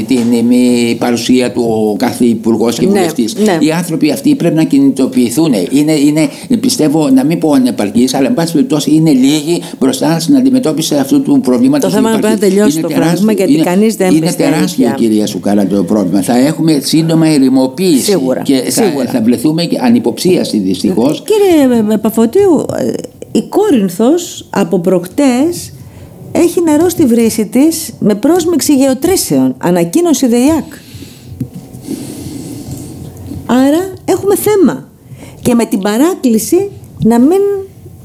την 0.07 0.45
μη 0.47 0.95
παρουσία 0.99 1.51
του 1.51 1.61
ο 1.91 1.95
κάθε 1.97 2.25
υπουργός 2.25 2.79
και 2.79 2.85
Ναι, 2.85 2.91
βουλευτής. 2.91 3.35
ναι. 3.35 3.57
Οι 3.59 3.71
άνθρωποι 3.71 4.11
αυτοί 4.11 4.35
πρέπει 4.35 4.55
να 4.55 4.63
κινητοποιηθούν. 4.63 5.53
Είναι, 5.71 5.91
είναι, 5.93 6.29
πιστεύω, 6.59 7.09
να 7.09 7.23
μην 7.23 7.39
πω 7.39 7.51
ανεπαρκείς, 7.51 8.13
αλλά 8.13 8.27
εν 8.27 8.33
πάση 8.33 8.53
περιπτώσει 8.53 8.91
είναι 8.95 9.11
λίγοι 9.11 9.61
μπροστά 9.79 10.19
στην 10.19 10.35
αντιμετώπιση 10.35 10.95
αυτού 10.95 11.21
του 11.21 11.39
προβλήματος. 11.43 11.89
Το 11.89 11.95
θέμα 11.95 12.09
είναι 12.11 12.19
πρέπει 12.19 12.33
να 12.33 12.47
τελειώσει 12.47 12.79
το 12.81 12.87
πρόβλημα, 12.87 13.31
γιατί 13.31 13.55
κανείς 13.55 13.95
δεν 13.95 14.15
Είναι 14.15 14.25
πιστεύει 14.25 14.51
τεράστιο, 14.51 14.85
πια. 14.85 14.95
κυρία 14.97 15.27
Σουκάρα, 15.27 15.67
το 15.67 15.83
πρόβλημα. 15.83 16.21
Θα 16.21 16.37
έχουμε 16.37 16.79
σύντομα 16.83 17.27
ερημοποίηση. 17.27 18.03
Σίγουρα, 18.03 18.41
Και 18.41 18.55
θα, 18.69 18.83
σίγουρα. 18.83 19.05
θα 19.05 19.21
βρεθούμε 19.21 19.63
και 19.65 19.77
ανυποψίαση 19.81 20.57
δυστυχώς. 20.57 21.23
Κύριε 21.23 21.97
Παφωτίου, 21.97 22.65
ε, 22.77 22.91
η 23.31 23.41
Κόρινθος 23.49 24.45
από 24.49 24.79
προχτές 24.79 25.73
έχει 26.35 26.61
νερό 26.61 26.89
στη 26.89 27.05
βρύση 27.05 27.45
της 27.45 27.93
με 27.99 28.15
πρόσμιξη 28.15 28.75
γεωτρήσεων, 28.75 29.55
ανακοίνωση 29.57 30.27
ΔΕΙΑΚ. 30.27 30.73
Άρα 33.45 33.93
έχουμε 34.05 34.35
θέμα. 34.35 34.87
Και 35.41 35.53
με 35.53 35.65
την 35.65 35.79
παράκληση 35.79 36.69
να 37.03 37.19
μην 37.19 37.41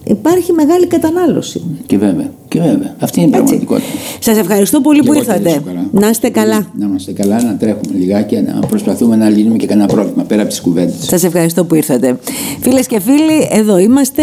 υπάρχει 0.04 0.52
μεγάλη 0.52 0.86
κατανάλωση. 0.86 1.62
Και 1.86 1.98
βέβαια. 1.98 2.30
Και 2.48 2.60
βέβαια. 2.60 2.94
Αυτή 2.98 3.20
είναι 3.20 3.28
η 3.28 3.32
Έτσι. 3.32 3.44
πραγματικότητα. 3.44 3.98
Σας 4.20 4.38
ευχαριστώ 4.38 4.80
πολύ 4.80 5.00
Και 5.00 5.06
που 5.06 5.12
εγώ, 5.12 5.22
κύριε 5.22 5.38
ήρθατε. 5.38 5.58
Σουκαρά. 5.58 5.86
Να 5.92 6.08
είστε 6.08 6.28
καλά. 6.28 6.66
Να 6.78 6.86
είμαστε 6.86 7.12
καλά, 7.12 7.42
να 7.42 7.56
τρέχουμε 7.56 7.98
λιγάκι, 7.98 8.36
να 8.36 8.66
προσπαθούμε 8.66 9.16
να 9.16 9.28
λύνουμε 9.28 9.56
και 9.56 9.66
κανένα 9.66 9.86
πρόβλημα 9.86 10.22
πέρα 10.22 10.40
από 10.40 10.50
τις 10.50 10.60
κουβέντες. 10.60 10.94
Σας 11.00 11.24
ευχαριστώ 11.24 11.64
που 11.64 11.74
ήρθατε. 11.74 12.18
Φίλες 12.60 12.86
και 12.86 13.00
φίλοι, 13.00 13.48
εδώ 13.50 13.78
είμαστε 13.78 14.22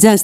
Just 0.00 0.16